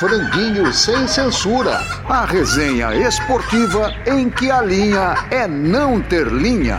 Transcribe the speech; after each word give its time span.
Franguinho 0.00 0.72
sem 0.72 1.06
censura. 1.06 1.78
A 2.08 2.24
resenha 2.24 2.94
esportiva 3.06 3.92
em 4.06 4.30
que 4.30 4.50
a 4.50 4.62
linha 4.62 5.14
é 5.30 5.46
não 5.46 6.00
ter 6.00 6.26
linha. 6.26 6.78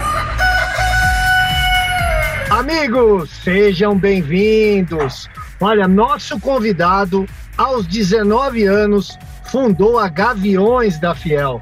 Amigos, 2.49 3.29
sejam 3.43 3.95
bem-vindos. 3.95 5.29
Olha, 5.59 5.87
nosso 5.87 6.39
convidado, 6.39 7.27
aos 7.55 7.85
19 7.85 8.63
anos, 8.63 9.19
fundou 9.43 9.99
a 9.99 10.09
Gaviões 10.09 10.99
da 10.99 11.13
Fiel. 11.13 11.61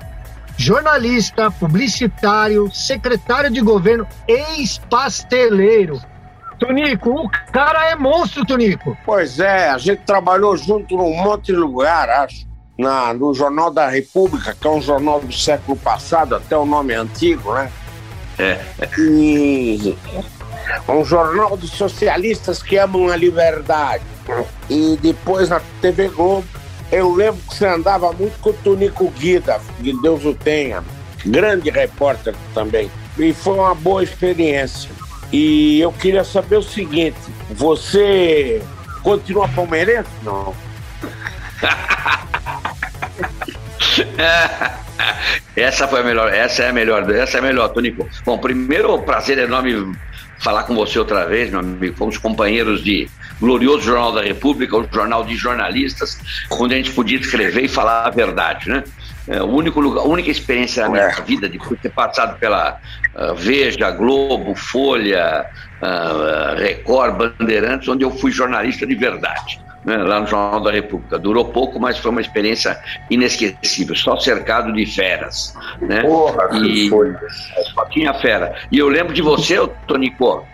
Jornalista, 0.55 1.51
publicitário, 1.51 2.71
secretário 2.73 3.51
de 3.51 3.59
governo, 3.59 4.07
ex-pasteleiro. 4.29 5.99
Tonico, 6.59 7.09
o 7.11 7.29
cara 7.51 7.89
é 7.89 7.95
monstro, 7.95 8.45
Tonico. 8.45 8.97
Pois 9.05 9.39
é, 9.39 9.69
a 9.69 9.77
gente 9.77 10.01
trabalhou 10.03 10.55
junto 10.57 10.97
num 10.97 11.15
monte 11.15 11.47
de 11.47 11.53
lugar, 11.53 12.09
acho. 12.09 12.47
Na, 12.77 13.13
no 13.13 13.33
Jornal 13.33 13.71
da 13.71 13.89
República, 13.89 14.55
que 14.55 14.65
é 14.65 14.69
um 14.69 14.81
jornal 14.81 15.19
do 15.19 15.33
século 15.33 15.77
passado, 15.77 16.35
até 16.35 16.55
o 16.55 16.65
nome 16.65 16.93
é 16.93 16.97
antigo, 16.97 17.53
né? 17.53 17.69
É. 18.37 18.57
E 18.97 19.97
um 20.87 21.03
jornal 21.03 21.57
dos 21.57 21.71
socialistas 21.71 22.63
que 22.63 22.77
amam 22.77 23.09
a 23.09 23.17
liberdade. 23.17 24.03
E 24.69 24.97
depois 25.01 25.49
na 25.49 25.59
TV 25.81 26.07
Globo, 26.07 26.47
eu 26.91 27.13
lembro 27.13 27.41
que 27.49 27.55
você 27.55 27.67
andava 27.67 28.11
muito 28.13 28.39
com 28.39 28.51
o 28.51 28.53
Tonico 28.53 29.09
Guida, 29.11 29.59
que 29.81 29.93
Deus 30.01 30.23
o 30.23 30.33
tenha, 30.33 30.83
grande 31.25 31.69
repórter 31.69 32.33
também. 32.53 32.89
E 33.17 33.33
foi 33.33 33.55
uma 33.55 33.75
boa 33.75 34.03
experiência. 34.03 34.89
E 35.31 35.79
eu 35.79 35.91
queria 35.91 36.23
saber 36.23 36.57
o 36.57 36.63
seguinte: 36.63 37.19
você 37.51 38.61
continua 39.03 39.47
palmeirense? 39.47 40.09
Não. 40.23 40.55
essa 45.55 45.87
foi 45.87 46.01
a 46.01 46.03
melhor, 46.03 46.33
essa 46.33 46.63
é 46.63 46.69
a 46.69 46.73
melhor, 46.73 47.09
essa 47.11 47.37
é 47.37 47.39
a 47.39 47.43
melhor, 47.43 47.69
Tonico. 47.69 48.07
Bom, 48.25 48.37
primeiro, 48.37 48.97
prazer 48.99 49.37
enorme 49.37 49.95
falar 50.39 50.63
com 50.63 50.73
você 50.73 50.97
outra 50.97 51.25
vez, 51.25 51.51
meu 51.51 51.59
amigo. 51.59 51.95
Fomos 51.95 52.17
companheiros 52.17 52.83
de 52.83 53.09
glorioso 53.39 53.83
Jornal 53.83 54.13
da 54.13 54.21
República, 54.21 54.77
o 54.77 54.87
jornal 54.91 55.23
de 55.23 55.35
jornalistas, 55.35 56.19
onde 56.51 56.73
a 56.73 56.77
gente 56.77 56.91
podia 56.91 57.19
escrever 57.19 57.63
e 57.63 57.67
falar 57.67 58.07
a 58.07 58.09
verdade, 58.09 58.69
né? 58.69 58.83
É, 59.29 59.43
o 59.43 59.45
único 59.45 59.79
lugar, 59.79 60.01
a 60.01 60.07
única 60.07 60.31
experiência 60.31 60.83
da 60.83 60.89
minha 60.89 61.03
é. 61.03 61.21
vida, 61.21 61.47
depois 61.47 61.69
de 61.71 61.77
ter 61.77 61.89
passado 61.89 62.39
pela 62.39 62.79
uh, 63.15 63.35
Veja, 63.35 63.91
Globo, 63.91 64.55
Folha, 64.55 65.45
uh, 65.83 66.55
Record, 66.57 67.15
Bandeirantes, 67.15 67.87
onde 67.87 68.03
eu 68.03 68.09
fui 68.09 68.31
jornalista 68.31 68.87
de 68.87 68.95
verdade. 68.95 69.61
Né, 69.85 69.95
lá 69.95 70.19
no 70.19 70.27
Jornal 70.27 70.59
da 70.59 70.71
República. 70.71 71.17
Durou 71.17 71.45
pouco, 71.45 71.79
mas 71.79 71.97
foi 71.97 72.11
uma 72.11 72.19
experiência 72.19 72.77
inesquecível, 73.09 73.95
só 73.95 74.17
cercado 74.17 74.73
de 74.73 74.85
feras. 74.85 75.55
Né? 75.79 76.01
Porra, 76.01 76.49
e 76.57 76.89
foi. 76.89 77.15
Só 77.73 77.85
tinha 77.85 78.13
fera. 78.15 78.55
E 78.69 78.77
eu 78.77 78.89
lembro 78.89 79.13
de 79.13 79.21
você, 79.21 79.55
Tonico, 79.87 80.45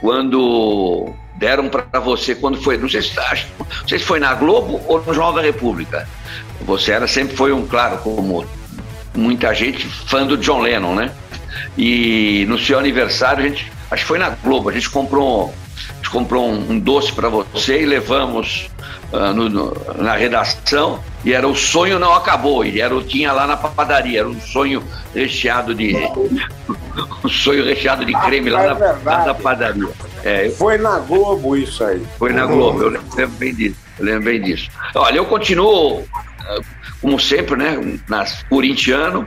quando 0.00 1.14
deram 1.44 1.68
para 1.68 2.00
você, 2.00 2.34
quando 2.34 2.60
foi, 2.62 2.78
não 2.78 2.88
sei, 2.88 3.02
se, 3.02 3.14
não 3.14 3.86
sei 3.86 3.98
se 3.98 4.04
foi 4.04 4.18
na 4.18 4.32
Globo 4.32 4.80
ou 4.88 4.98
no 5.04 5.12
Jornal 5.12 5.34
da 5.34 5.42
República. 5.42 6.08
Você 6.62 6.92
era 6.92 7.06
sempre 7.06 7.36
foi 7.36 7.52
um, 7.52 7.66
claro, 7.66 7.98
como 7.98 8.46
muita 9.14 9.52
gente, 9.52 9.86
fã 9.86 10.26
do 10.26 10.38
John 10.38 10.62
Lennon, 10.62 10.94
né? 10.94 11.12
E 11.76 12.46
no 12.48 12.58
seu 12.58 12.78
aniversário, 12.78 13.44
a 13.44 13.48
gente, 13.48 13.70
acho 13.90 14.02
que 14.02 14.08
foi 14.08 14.18
na 14.18 14.30
Globo, 14.30 14.70
a 14.70 14.72
gente 14.72 14.88
comprou 14.88 15.52
gente 15.96 16.10
comprou 16.10 16.48
um, 16.48 16.70
um 16.70 16.78
doce 16.78 17.12
para 17.12 17.28
você 17.28 17.82
e 17.82 17.86
levamos 17.86 18.70
uh, 19.12 19.34
no, 19.34 19.48
no, 19.48 19.76
na 19.98 20.14
redação 20.14 20.98
e 21.24 21.32
era 21.32 21.46
o 21.46 21.54
sonho 21.54 21.98
não 21.98 22.14
acabou, 22.14 22.64
e 22.64 22.80
era 22.80 22.98
tinha 23.02 23.32
lá 23.32 23.46
na 23.46 23.56
padaria, 23.56 24.20
era 24.20 24.28
um 24.28 24.40
sonho 24.40 24.82
recheado 25.14 25.74
de 25.74 25.94
um 27.24 27.28
sonho 27.28 27.64
recheado 27.64 28.04
de 28.04 28.12
creme 28.12 28.50
lá, 28.50 28.64
é 28.64 28.68
na, 28.68 28.74
lá, 28.74 29.26
na, 29.26 29.34
padaria. 29.34 29.88
É, 30.24 30.48
foi 30.48 30.78
na 30.78 30.98
Globo 31.00 31.54
isso 31.54 31.84
aí. 31.84 32.02
Foi 32.18 32.32
na 32.32 32.46
Globo, 32.46 32.82
eu 32.82 32.88
lembro 32.88 33.36
bem 33.36 33.54
disso. 33.54 33.76
Eu 33.98 34.04
lembro 34.06 34.24
bem 34.24 34.40
disso. 34.40 34.70
Olha, 34.94 35.18
eu 35.18 35.26
continuo, 35.26 36.02
ah, 36.40 36.60
como 37.00 37.20
sempre, 37.20 37.56
né, 37.56 37.98
nas, 38.08 38.42
corintiano, 38.44 39.26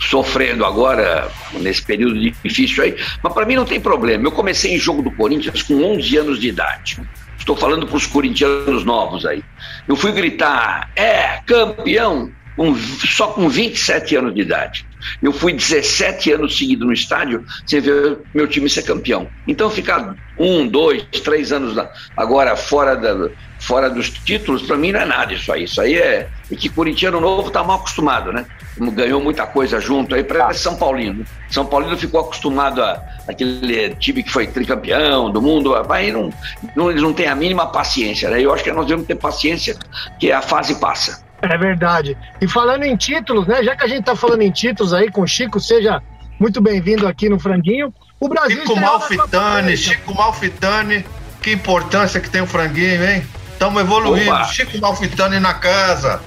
sofrendo 0.00 0.64
agora 0.64 1.30
nesse 1.60 1.82
período 1.82 2.18
difícil 2.18 2.82
aí, 2.82 2.96
mas 3.22 3.32
para 3.32 3.44
mim 3.44 3.56
não 3.56 3.66
tem 3.66 3.78
problema. 3.78 4.24
Eu 4.24 4.32
comecei 4.32 4.74
em 4.74 4.78
jogo 4.78 5.02
do 5.02 5.10
Corinthians 5.10 5.62
com 5.62 5.82
11 5.82 6.16
anos 6.16 6.40
de 6.40 6.48
idade. 6.48 6.98
Estou 7.38 7.54
falando 7.54 7.86
para 7.86 7.96
os 7.96 8.06
corintianos 8.06 8.84
novos 8.84 9.24
aí. 9.26 9.44
Eu 9.86 9.96
fui 9.96 10.12
gritar: 10.12 10.90
"É, 10.96 11.40
campeão!" 11.46 12.32
Com, 12.56 12.74
só 12.74 13.28
com 13.28 13.48
27 13.48 14.16
anos 14.16 14.34
de 14.34 14.40
idade. 14.40 14.86
Eu 15.22 15.32
fui 15.32 15.52
17 15.52 16.32
anos 16.32 16.56
seguidos 16.56 16.86
no 16.86 16.92
estádio 16.92 17.44
sem 17.66 17.80
ver 17.80 18.18
meu 18.34 18.48
time 18.48 18.68
ser 18.68 18.82
campeão. 18.82 19.28
Então 19.46 19.70
ficar 19.70 20.16
um, 20.38 20.66
dois, 20.66 21.04
três 21.22 21.52
anos 21.52 21.76
agora 22.16 22.56
fora, 22.56 22.96
da, 22.96 23.28
fora 23.60 23.90
dos 23.90 24.10
títulos, 24.10 24.62
para 24.62 24.76
mim 24.76 24.92
não 24.92 25.00
é 25.00 25.04
nada 25.04 25.34
isso 25.34 25.52
aí. 25.52 25.64
Isso 25.64 25.80
aí 25.80 25.96
é. 25.96 26.28
E 26.50 26.56
que 26.56 26.68
corintiano 26.68 27.20
novo 27.20 27.48
está 27.48 27.62
mal 27.62 27.76
acostumado, 27.76 28.32
né? 28.32 28.46
ganhou 28.78 29.20
muita 29.20 29.46
coisa 29.46 29.80
junto 29.80 30.14
aí 30.14 30.22
para 30.22 30.52
São 30.52 30.76
Paulino. 30.76 31.24
São 31.50 31.64
Paulino 31.64 31.96
ficou 31.96 32.20
acostumado 32.20 32.82
a 32.82 33.02
aquele 33.26 33.94
time 33.96 34.22
que 34.22 34.30
foi 34.30 34.46
tricampeão 34.46 35.30
do 35.30 35.42
mundo, 35.42 35.74
aí 35.90 36.12
não, 36.12 36.32
não, 36.74 36.90
eles 36.90 37.02
não 37.02 37.12
têm 37.12 37.26
a 37.26 37.34
mínima 37.34 37.66
paciência, 37.66 38.30
né? 38.30 38.40
Eu 38.40 38.52
acho 38.52 38.62
que 38.62 38.70
nós 38.70 38.86
devemos 38.86 39.06
ter 39.06 39.16
paciência, 39.16 39.76
que 40.18 40.30
a 40.30 40.40
fase 40.40 40.76
passa. 40.76 41.25
É 41.42 41.56
verdade. 41.56 42.16
E 42.40 42.48
falando 42.48 42.84
em 42.84 42.96
títulos, 42.96 43.46
né? 43.46 43.62
Já 43.62 43.76
que 43.76 43.84
a 43.84 43.88
gente 43.88 44.04
tá 44.04 44.16
falando 44.16 44.42
em 44.42 44.50
títulos 44.50 44.92
aí 44.92 45.10
com 45.10 45.22
o 45.22 45.26
Chico, 45.26 45.60
seja 45.60 46.02
muito 46.40 46.60
bem-vindo 46.60 47.06
aqui 47.06 47.28
no 47.28 47.38
Franguinho. 47.38 47.92
O 48.18 48.28
Brasil 48.28 48.60
Chico 48.62 48.76
Malfitani, 48.76 49.76
Chico 49.76 50.14
Malfitani, 50.14 51.06
que 51.42 51.52
importância 51.52 52.20
que 52.20 52.30
tem 52.30 52.40
o 52.40 52.46
Franguinho, 52.46 53.04
hein? 53.04 53.26
Estamos 53.52 53.80
evoluindo. 53.80 54.30
Opa. 54.30 54.44
Chico 54.44 54.78
Malfitani 54.78 55.38
na 55.38 55.54
casa. 55.54 56.20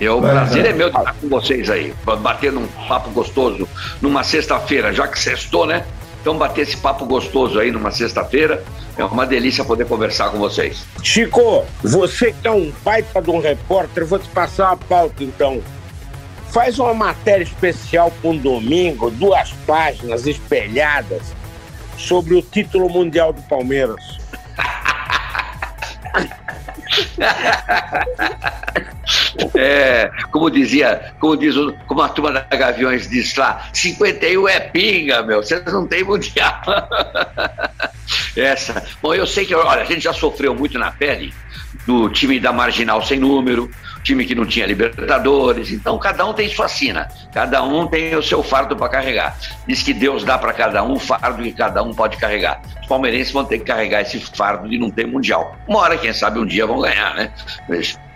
É, 0.00 0.10
o 0.10 0.20
prazer 0.20 0.66
é 0.66 0.72
meu 0.72 0.90
de 0.90 0.98
estar 0.98 1.14
com 1.14 1.28
vocês 1.28 1.70
aí, 1.70 1.94
batendo 2.20 2.60
um 2.60 2.66
papo 2.88 3.10
gostoso 3.10 3.68
numa 4.02 4.24
sexta-feira, 4.24 4.92
já 4.92 5.06
que 5.06 5.18
sextou, 5.18 5.66
né? 5.66 5.84
Então, 6.20 6.36
bater 6.36 6.62
esse 6.62 6.76
papo 6.76 7.06
gostoso 7.06 7.58
aí 7.58 7.70
numa 7.70 7.90
sexta-feira 7.90 8.64
é 8.96 9.04
uma 9.04 9.26
delícia 9.26 9.64
poder 9.64 9.86
conversar 9.86 10.30
com 10.30 10.38
vocês. 10.38 10.84
Chico, 11.02 11.64
você 11.82 12.32
que 12.32 12.46
é 12.46 12.50
um 12.50 12.72
baita 12.84 13.20
de 13.20 13.30
um 13.30 13.40
repórter, 13.40 14.06
vou 14.06 14.18
te 14.18 14.28
passar 14.28 14.68
uma 14.68 14.76
pauta 14.76 15.22
então. 15.24 15.62
Faz 16.50 16.78
uma 16.78 16.94
matéria 16.94 17.42
especial 17.42 18.12
para 18.12 18.30
um 18.30 18.36
domingo, 18.36 19.10
duas 19.10 19.50
páginas 19.66 20.26
espelhadas, 20.26 21.22
sobre 21.96 22.34
o 22.34 22.42
título 22.42 22.88
mundial 22.88 23.32
do 23.32 23.42
Palmeiras. 23.42 24.18
É, 29.54 30.10
como 30.30 30.50
dizia, 30.50 31.14
como 31.20 31.36
diz 31.36 31.54
como 31.86 32.02
a 32.02 32.08
turma 32.08 32.32
da 32.32 32.56
Gaviões 32.56 33.08
diz 33.08 33.34
lá, 33.36 33.68
51 33.72 34.48
é 34.48 34.60
pinga, 34.60 35.22
meu, 35.22 35.42
vocês 35.42 35.64
não 35.66 35.86
têm 35.86 36.02
mundial. 36.04 36.60
Essa. 38.36 38.84
Bom, 39.02 39.14
eu 39.14 39.26
sei 39.26 39.44
que, 39.44 39.54
olha, 39.54 39.82
a 39.82 39.84
gente 39.84 40.00
já 40.00 40.12
sofreu 40.12 40.54
muito 40.54 40.78
na 40.78 40.90
pele 40.90 41.32
do 41.86 42.08
time 42.08 42.40
da 42.40 42.52
Marginal 42.52 43.02
sem 43.04 43.18
número, 43.18 43.70
time 44.04 44.24
que 44.24 44.34
não 44.34 44.46
tinha 44.46 44.66
Libertadores. 44.66 45.72
Então, 45.72 45.98
cada 45.98 46.24
um 46.24 46.32
tem 46.32 46.48
sua 46.48 46.68
sina, 46.68 47.08
cada 47.32 47.62
um 47.62 47.86
tem 47.86 48.14
o 48.14 48.22
seu 48.22 48.42
fardo 48.42 48.76
para 48.76 48.88
carregar. 48.88 49.36
Diz 49.66 49.82
que 49.82 49.92
Deus 49.92 50.22
dá 50.22 50.38
para 50.38 50.52
cada 50.52 50.84
um 50.84 50.92
o 50.92 50.98
fardo 51.00 51.42
que 51.42 51.52
cada 51.52 51.82
um 51.82 51.92
pode 51.92 52.16
carregar. 52.18 52.62
Os 52.80 52.86
palmeirenses 52.86 53.32
vão 53.32 53.44
ter 53.44 53.58
que 53.58 53.64
carregar 53.64 54.02
esse 54.02 54.20
fardo 54.20 54.68
de 54.68 54.78
não 54.78 54.90
ter 54.90 55.06
Mundial. 55.06 55.56
Uma 55.66 55.80
hora, 55.80 55.96
quem 55.96 56.12
sabe, 56.12 56.38
um 56.38 56.46
dia 56.46 56.66
vão 56.66 56.80
ganhar, 56.80 57.14
né? 57.14 57.32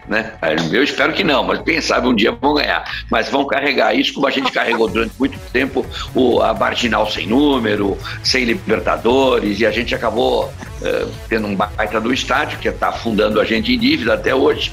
Né? 0.09 0.33
Eu 0.73 0.83
espero 0.83 1.13
que 1.13 1.23
não, 1.23 1.45
mas 1.45 1.61
quem 1.61 1.81
sabe 1.81 2.09
um 2.09 2.15
dia 2.15 2.33
vão 2.33 2.55
ganhar. 2.55 2.85
Mas 3.11 3.29
vão 3.29 3.47
carregar 3.47 3.95
isso 3.95 4.15
como 4.15 4.27
a 4.27 4.31
gente 4.31 4.51
carregou 4.51 4.89
durante 4.89 5.13
muito 5.19 5.39
tempo 5.53 5.85
o, 6.15 6.41
a 6.41 6.55
marginal 6.55 7.09
sem 7.11 7.27
número, 7.27 7.97
sem 8.23 8.45
Libertadores, 8.45 9.61
e 9.61 9.67
a 9.67 9.71
gente 9.71 9.95
acabou 9.95 10.47
uh, 10.47 11.13
tendo 11.29 11.47
um 11.47 11.55
baita 11.55 12.01
do 12.01 12.13
estádio, 12.13 12.59
que 12.59 12.69
está 12.69 12.89
afundando 12.89 13.41
a 13.41 13.45
gente 13.45 13.73
em 13.75 13.79
dívida 13.79 14.15
até 14.15 14.35
hoje, 14.35 14.73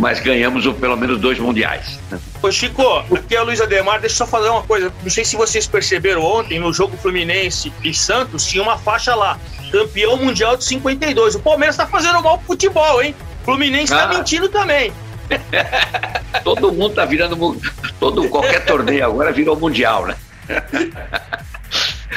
mas 0.00 0.18
ganhamos 0.18 0.64
o, 0.64 0.72
pelo 0.72 0.96
menos 0.96 1.20
dois 1.20 1.38
mundiais. 1.38 2.00
Ô 2.42 2.50
Chico, 2.50 2.82
aqui 3.14 3.36
é 3.36 3.38
a 3.38 3.42
Luiz 3.42 3.60
Ademar, 3.60 4.00
deixa 4.00 4.14
eu 4.14 4.18
só 4.18 4.26
falar 4.26 4.50
uma 4.50 4.62
coisa. 4.62 4.90
Não 5.02 5.10
sei 5.10 5.26
se 5.26 5.36
vocês 5.36 5.66
perceberam 5.66 6.22
ontem, 6.22 6.58
no 6.58 6.72
jogo 6.72 6.96
Fluminense 6.96 7.70
e 7.84 7.92
Santos, 7.92 8.46
tinha 8.46 8.62
uma 8.62 8.78
faixa 8.78 9.14
lá, 9.14 9.38
campeão 9.70 10.16
mundial 10.16 10.56
de 10.56 10.64
52. 10.64 11.34
O 11.34 11.40
Palmeiras 11.40 11.74
está 11.74 11.86
fazendo 11.86 12.22
mal 12.22 12.38
pro 12.38 12.46
futebol, 12.46 13.02
hein? 13.02 13.14
Fluminense 13.44 13.92
tá 13.92 14.04
ah. 14.04 14.08
tá 14.08 14.18
mentindo 14.18 14.48
também. 14.48 14.90
todo 16.42 16.72
mundo 16.72 16.94
tá 16.94 17.04
virando 17.04 17.60
todo 18.00 18.26
qualquer 18.30 18.64
torneio 18.64 19.04
agora 19.04 19.30
virou 19.30 19.54
mundial, 19.54 20.06
né? 20.06 20.16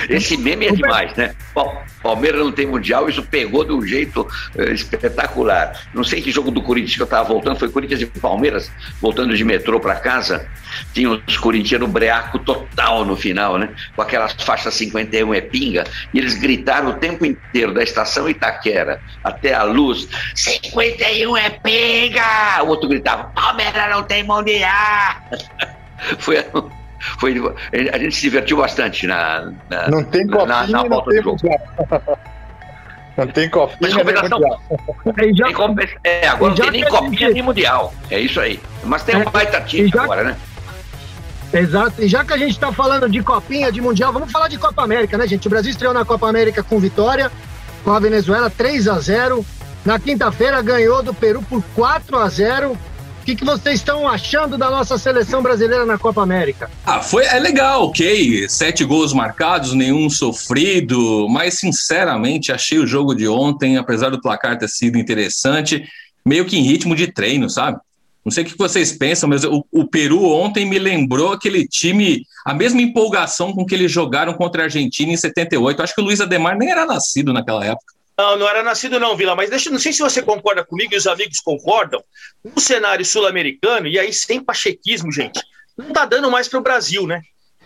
Esse 0.10 0.38
meme 0.38 0.68
é 0.68 0.72
demais, 0.72 1.14
né? 1.16 1.36
Palmeiras 2.02 2.42
não 2.42 2.52
tem 2.52 2.66
mundial, 2.66 3.08
isso 3.08 3.24
pegou 3.24 3.64
de 3.64 3.72
um 3.72 3.82
jeito 3.86 4.28
uh, 4.56 4.62
espetacular. 4.74 5.80
Não 5.94 6.04
sei 6.04 6.22
que 6.22 6.32
jogo 6.32 6.52
do 6.52 6.62
Corinthians 6.62 6.96
que 6.96 7.02
eu 7.02 7.06
estava 7.06 7.28
voltando, 7.28 7.58
foi 7.58 7.70
Corinthians 7.70 8.02
e 8.02 8.06
Palmeiras, 8.06 8.72
voltando 9.00 9.36
de 9.36 9.44
metrô 9.44 9.80
para 9.80 9.96
casa. 9.96 10.48
Tinha 10.94 11.10
os 11.12 11.38
corintianos 11.38 11.90
breaco 11.90 12.40
total 12.40 13.06
no 13.06 13.16
final, 13.16 13.58
né? 13.58 13.70
Com 13.96 14.02
aquelas 14.02 14.34
faixas 14.34 14.74
51 14.74 15.34
é 15.34 15.42
pinga, 15.42 15.86
e 16.14 16.18
eles 16.18 16.36
gritaram 16.36 16.90
o 16.90 16.94
tempo 16.94 17.26
inteiro 17.26 17.74
da 17.74 17.84
estação 17.84 18.28
Itaquera 18.28 19.00
até 19.24 19.54
a 19.54 19.64
luz: 19.64 20.08
51 20.36 21.38
é 21.38 21.50
pinga! 21.52 22.64
O 22.64 22.68
outro 22.68 22.90
gritava: 22.90 23.26
Palmeiras 23.36 23.90
não 23.90 24.04
tem 24.04 24.24
mundial! 24.24 25.16
foi 26.20 26.38
foi, 27.20 27.36
a 27.92 27.98
gente 27.98 28.16
se 28.16 28.22
divertiu 28.22 28.58
bastante 28.58 29.08
na, 29.08 29.52
na 29.70 29.90
não 29.90 30.04
tem 30.04 30.26
copinha, 30.28 30.46
na, 30.46 30.68
na 30.68 30.84
volta 30.84 30.96
não 30.96 31.04
tem 31.04 31.22
do 31.22 31.38
jogo. 31.38 32.18
Não 33.16 33.28
tem 33.28 33.48
copinha 33.48 33.78
Mas 33.80 33.94
compensação, 33.94 34.40
nem 35.16 35.36
já, 35.36 35.46
tem 35.46 35.90
é, 36.04 36.28
agora 36.28 36.50
não 36.50 36.56
tem 36.56 36.72
nem 36.72 36.84
copinha 36.86 37.28
gente... 37.28 37.34
nem 37.34 37.44
mundial. 37.44 37.94
É 38.10 38.20
isso 38.20 38.40
aí. 38.40 38.60
Mas 38.84 39.04
tem 39.04 39.14
é, 39.14 39.18
um 39.20 39.30
baita 39.30 39.62
time 39.62 39.88
já, 39.88 40.02
agora, 40.02 40.24
né? 40.24 40.36
Exato. 41.54 42.02
E 42.02 42.08
já 42.08 42.26
que 42.26 42.34
a 42.34 42.38
gente 42.38 42.54
está 42.54 42.72
falando 42.72 43.08
de 43.08 43.22
copinha, 43.22 43.72
de 43.72 43.80
mundial, 43.80 44.12
vamos 44.12 44.32
falar 44.32 44.48
de 44.48 44.58
Copa 44.58 44.84
América, 44.84 45.16
né, 45.16 45.28
gente? 45.28 45.46
O 45.46 45.50
Brasil 45.50 45.70
estreou 45.70 45.94
na 45.94 46.04
Copa 46.04 46.28
América 46.28 46.64
com 46.64 46.80
vitória, 46.80 47.32
com 47.84 47.92
a 47.92 48.00
Venezuela 48.00 48.50
3 48.50 48.88
a 48.88 49.00
0 49.00 49.46
Na 49.86 50.00
quinta-feira 50.00 50.60
ganhou 50.64 51.04
do 51.04 51.14
Peru 51.14 51.44
por 51.44 51.64
4 51.76 52.18
a 52.18 52.28
0 52.28 52.76
o 53.24 53.26
que, 53.26 53.38
que 53.38 53.46
vocês 53.46 53.76
estão 53.76 54.06
achando 54.06 54.58
da 54.58 54.70
nossa 54.70 54.98
seleção 54.98 55.42
brasileira 55.42 55.86
na 55.86 55.98
Copa 55.98 56.22
América? 56.22 56.70
Ah, 56.86 57.00
foi 57.00 57.24
é 57.24 57.40
legal, 57.40 57.86
ok. 57.86 58.50
Sete 58.50 58.84
gols 58.84 59.14
marcados, 59.14 59.72
nenhum 59.72 60.10
sofrido, 60.10 61.26
mas 61.30 61.54
sinceramente 61.54 62.52
achei 62.52 62.80
o 62.80 62.86
jogo 62.86 63.16
de 63.16 63.26
ontem, 63.26 63.78
apesar 63.78 64.10
do 64.10 64.20
placar 64.20 64.58
ter 64.58 64.68
sido 64.68 64.98
interessante, 64.98 65.86
meio 66.26 66.44
que 66.44 66.58
em 66.58 66.64
ritmo 66.64 66.94
de 66.98 67.14
treino, 67.14 67.50
sabe? 67.50 67.80
Não 68.26 68.32
sei 68.32 68.44
o 68.44 68.48
que 68.48 68.58
vocês 68.58 68.92
pensam, 68.92 69.30
mas 69.30 69.46
o, 69.46 69.66
o, 69.72 69.88
Peru 69.88 70.26
ontem 70.26 70.66
me 70.66 70.78
lembrou 70.78 71.32
aquele 71.32 71.66
time, 71.66 72.26
a 72.46 72.54
mesma 72.54 72.82
empolgação 72.82 73.54
com 73.54 73.66
que 73.66 73.74
eles 73.74 73.90
jogaram 73.90 74.34
contra 74.34 74.64
a 74.64 74.66
Argentina 74.66 75.14
em 75.14 75.18
78. 75.18 75.82
Acho 75.82 75.96
que 75.96 76.02
o 76.02 76.04
Luiz 76.04 76.20
Ademar 76.20 76.58
nem 76.58 76.72
era 76.72 76.86
nascido 76.86 77.32
naquela 77.32 77.64
época. 77.64 77.94
Não, 78.18 78.38
não 78.38 78.48
era 78.48 78.62
nascido 78.62 79.00
não, 79.00 79.18
Vila, 79.18 79.36
mas 79.36 79.50
deixa, 79.50 79.70
não 79.70 79.80
sei 79.80 79.92
se 79.92 80.00
você 80.00 80.22
concorda 80.22 80.64
comigo 80.64 80.94
e 80.94 80.98
os 80.98 81.08
amigos 81.08 81.40
concordam. 81.40 82.04
No 82.44 82.60
cenário 82.60 83.04
sul-americano, 83.04 83.88
e 83.88 83.98
aí 83.98 84.14
sem 84.14 84.44
pachequismo, 84.44 85.12
gente, 85.12 85.42
não 85.78 85.92
tá 85.92 86.06
dando 86.06 86.30
mais 86.30 86.48
para 86.48 86.60
o 86.60 86.64
Brasil, 86.64 87.08
né? 87.08 87.22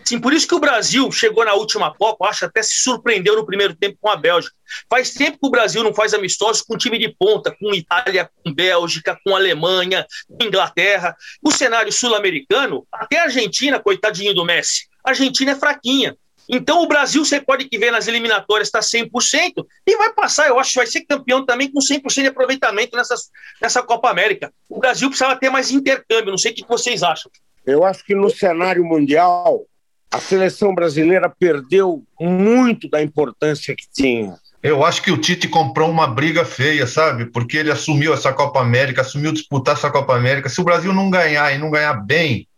Sim, 0.08 0.18
por 0.18 0.32
isso 0.32 0.48
que 0.48 0.54
o 0.54 0.58
Brasil 0.58 1.12
chegou 1.12 1.44
na 1.44 1.52
última 1.52 1.94
Copa, 1.94 2.28
acho 2.28 2.46
até 2.46 2.62
se 2.62 2.76
surpreendeu 2.76 3.36
no 3.36 3.44
primeiro 3.44 3.74
tempo 3.74 3.98
com 4.00 4.08
a 4.08 4.16
Bélgica. 4.16 4.56
Faz 4.88 5.12
tempo 5.12 5.38
que 5.38 5.46
o 5.46 5.50
Brasil 5.50 5.84
não 5.84 5.92
faz 5.92 6.14
amistosos 6.14 6.62
com 6.62 6.78
time 6.78 6.98
de 6.98 7.14
ponta, 7.14 7.54
com 7.60 7.74
Itália, 7.74 8.30
com 8.42 8.54
Bélgica, 8.54 9.20
com 9.22 9.36
Alemanha, 9.36 10.06
com 10.26 10.46
Inglaterra. 10.46 11.14
No 11.42 11.50
cenário 11.50 11.92
sul-americano, 11.92 12.86
até 12.90 13.18
a 13.18 13.24
Argentina, 13.24 13.78
coitadinho 13.78 14.34
do 14.34 14.46
Messi, 14.46 14.86
a 15.04 15.10
Argentina 15.10 15.52
é 15.52 15.56
fraquinha. 15.56 16.16
Então, 16.48 16.82
o 16.82 16.88
Brasil, 16.88 17.24
você 17.24 17.40
pode 17.40 17.68
que 17.68 17.78
ver 17.78 17.90
nas 17.90 18.08
eliminatórias, 18.08 18.68
está 18.68 18.80
100% 18.80 19.66
e 19.86 19.96
vai 19.96 20.12
passar, 20.14 20.48
eu 20.48 20.58
acho 20.58 20.72
que 20.72 20.78
vai 20.78 20.86
ser 20.86 21.02
campeão 21.02 21.44
também 21.44 21.70
com 21.70 21.78
100% 21.78 22.22
de 22.22 22.26
aproveitamento 22.26 22.96
nessa, 22.96 23.14
nessa 23.60 23.82
Copa 23.82 24.08
América. 24.08 24.52
O 24.68 24.78
Brasil 24.78 25.08
precisava 25.08 25.38
ter 25.38 25.50
mais 25.50 25.70
intercâmbio, 25.70 26.30
não 26.30 26.38
sei 26.38 26.52
o 26.52 26.54
que 26.54 26.66
vocês 26.66 27.02
acham. 27.02 27.30
Eu 27.66 27.84
acho 27.84 28.02
que 28.04 28.14
no 28.14 28.30
cenário 28.30 28.82
mundial, 28.82 29.66
a 30.10 30.18
seleção 30.18 30.74
brasileira 30.74 31.28
perdeu 31.28 32.02
muito 32.18 32.88
da 32.88 33.02
importância 33.02 33.74
que 33.76 33.84
tinha. 33.92 34.34
Eu 34.62 34.84
acho 34.84 35.02
que 35.02 35.12
o 35.12 35.18
Tite 35.18 35.46
comprou 35.46 35.88
uma 35.88 36.06
briga 36.06 36.44
feia, 36.44 36.86
sabe? 36.86 37.26
Porque 37.26 37.56
ele 37.58 37.70
assumiu 37.70 38.12
essa 38.12 38.32
Copa 38.32 38.60
América, 38.60 39.02
assumiu 39.02 39.32
disputar 39.32 39.74
essa 39.74 39.90
Copa 39.90 40.16
América. 40.16 40.48
Se 40.48 40.60
o 40.60 40.64
Brasil 40.64 40.92
não 40.92 41.10
ganhar 41.10 41.54
e 41.54 41.58
não 41.58 41.70
ganhar 41.70 41.94
bem, 41.94 42.48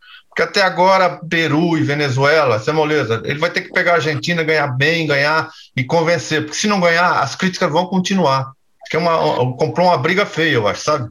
porque 0.41 0.59
até 0.59 0.63
agora, 0.63 1.21
Peru 1.29 1.77
e 1.77 1.83
Venezuela, 1.83 2.57
isso 2.57 2.71
é 2.71 2.73
moleza. 2.73 3.21
Ele 3.25 3.39
vai 3.39 3.51
ter 3.51 3.61
que 3.61 3.73
pegar 3.73 3.93
a 3.93 3.95
Argentina, 3.97 4.43
ganhar 4.43 4.69
bem, 4.69 5.07
ganhar 5.07 5.51
e 5.77 5.85
convencer. 5.85 6.43
Porque 6.43 6.57
se 6.57 6.67
não 6.67 6.81
ganhar, 6.81 7.21
as 7.21 7.35
críticas 7.35 7.71
vão 7.71 7.85
continuar. 7.87 8.53
Que 8.89 8.97
é 8.97 8.99
uma, 8.99 9.19
comprou 9.57 9.89
uma 9.89 9.99
briga 9.99 10.25
feia, 10.25 10.55
eu 10.55 10.67
acho, 10.67 10.83
sabe? 10.83 11.11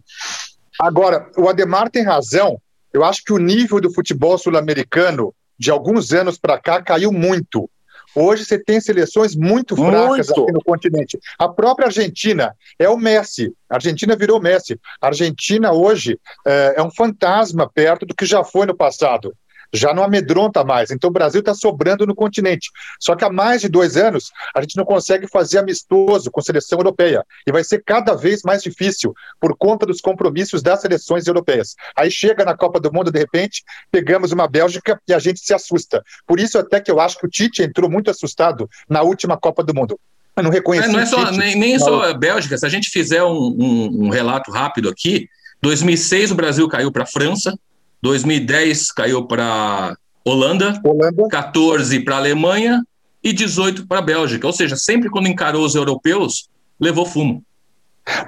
Agora, 0.79 1.29
o 1.37 1.47
Ademar 1.47 1.91
tem 1.91 2.03
razão. 2.03 2.59
Eu 2.91 3.03
acho 3.03 3.23
que 3.23 3.31
o 3.31 3.37
nível 3.37 3.79
do 3.79 3.93
futebol 3.93 4.35
sul-americano, 4.35 5.31
de 5.59 5.69
alguns 5.69 6.11
anos 6.11 6.39
para 6.39 6.57
cá, 6.57 6.81
caiu 6.81 7.11
muito. 7.11 7.69
Hoje 8.15 8.45
você 8.45 8.57
tem 8.57 8.79
seleções 8.81 9.35
muito 9.35 9.75
fracas 9.75 10.27
muito. 10.27 10.43
aqui 10.43 10.51
no 10.51 10.63
continente. 10.63 11.19
A 11.37 11.47
própria 11.47 11.87
Argentina 11.87 12.55
é 12.77 12.89
o 12.89 12.97
Messi. 12.97 13.53
A 13.69 13.75
Argentina 13.75 14.15
virou 14.15 14.41
Messi. 14.41 14.79
A 15.01 15.07
Argentina 15.07 15.71
hoje 15.71 16.19
é, 16.45 16.75
é 16.77 16.83
um 16.83 16.91
fantasma 16.91 17.69
perto 17.69 18.05
do 18.05 18.15
que 18.15 18.25
já 18.25 18.43
foi 18.43 18.65
no 18.65 18.75
passado 18.75 19.33
já 19.73 19.93
não 19.93 20.03
amedronta 20.03 20.63
mais. 20.63 20.91
Então 20.91 21.09
o 21.09 21.13
Brasil 21.13 21.39
está 21.39 21.53
sobrando 21.53 22.05
no 22.05 22.15
continente. 22.15 22.69
Só 22.99 23.15
que 23.15 23.23
há 23.23 23.29
mais 23.29 23.61
de 23.61 23.69
dois 23.69 23.97
anos 23.97 24.31
a 24.55 24.61
gente 24.61 24.75
não 24.75 24.85
consegue 24.85 25.27
fazer 25.27 25.59
amistoso 25.59 26.31
com 26.31 26.39
a 26.39 26.43
seleção 26.43 26.79
europeia. 26.79 27.23
E 27.45 27.51
vai 27.51 27.63
ser 27.63 27.83
cada 27.83 28.15
vez 28.15 28.41
mais 28.43 28.63
difícil 28.63 29.13
por 29.39 29.55
conta 29.57 29.85
dos 29.85 30.01
compromissos 30.01 30.61
das 30.61 30.81
seleções 30.81 31.27
europeias. 31.27 31.75
Aí 31.95 32.09
chega 32.09 32.43
na 32.45 32.55
Copa 32.55 32.79
do 32.79 32.91
Mundo, 32.91 33.11
de 33.11 33.19
repente, 33.19 33.63
pegamos 33.91 34.31
uma 34.31 34.47
Bélgica 34.47 34.99
e 35.07 35.13
a 35.13 35.19
gente 35.19 35.39
se 35.39 35.53
assusta. 35.53 36.03
Por 36.25 36.39
isso, 36.39 36.57
até 36.57 36.79
que 36.79 36.91
eu 36.91 36.99
acho 36.99 37.17
que 37.17 37.25
o 37.25 37.29
Tite 37.29 37.63
entrou 37.63 37.89
muito 37.89 38.09
assustado 38.09 38.69
na 38.89 39.01
última 39.01 39.37
Copa 39.37 39.63
do 39.63 39.73
Mundo. 39.73 39.99
Eu 40.35 40.43
não 40.43 40.51
reconheci. 40.51 40.87
É, 40.87 40.91
não 40.91 40.99
é 40.99 41.05
só, 41.05 41.31
nem, 41.31 41.55
nem 41.55 41.77
só 41.77 42.03
a 42.03 42.13
Bélgica. 42.13 42.57
Se 42.57 42.65
a 42.65 42.69
gente 42.69 42.89
fizer 42.89 43.23
um, 43.23 43.55
um, 43.59 44.05
um 44.05 44.09
relato 44.09 44.51
rápido 44.51 44.89
aqui, 44.89 45.27
2006 45.61 46.31
o 46.31 46.35
Brasil 46.35 46.67
caiu 46.67 46.91
para 46.91 47.03
a 47.03 47.07
França, 47.07 47.57
2010 48.01 48.91
caiu 48.91 49.25
para 49.25 49.95
Holanda, 50.23 50.79
Holanda, 50.83 51.27
14 51.29 51.99
para 52.01 52.17
Alemanha 52.17 52.83
e 53.23 53.33
18 53.33 53.87
para 53.87 53.99
a 53.99 54.01
Bélgica. 54.01 54.47
Ou 54.47 54.53
seja, 54.53 54.75
sempre 54.75 55.09
quando 55.09 55.27
encarou 55.27 55.65
os 55.65 55.75
europeus, 55.75 56.49
levou 56.79 57.05
fumo. 57.05 57.43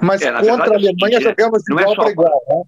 Mas 0.00 0.22
é, 0.22 0.32
contra 0.32 0.42
verdade, 0.42 0.70
a 0.70 0.90
Alemanha 0.90 1.20
jogamos 1.20 1.62
de 1.62 1.72
igual 1.72 1.92
é 1.92 1.96
para 1.96 2.10
igual, 2.10 2.42
né? 2.48 2.62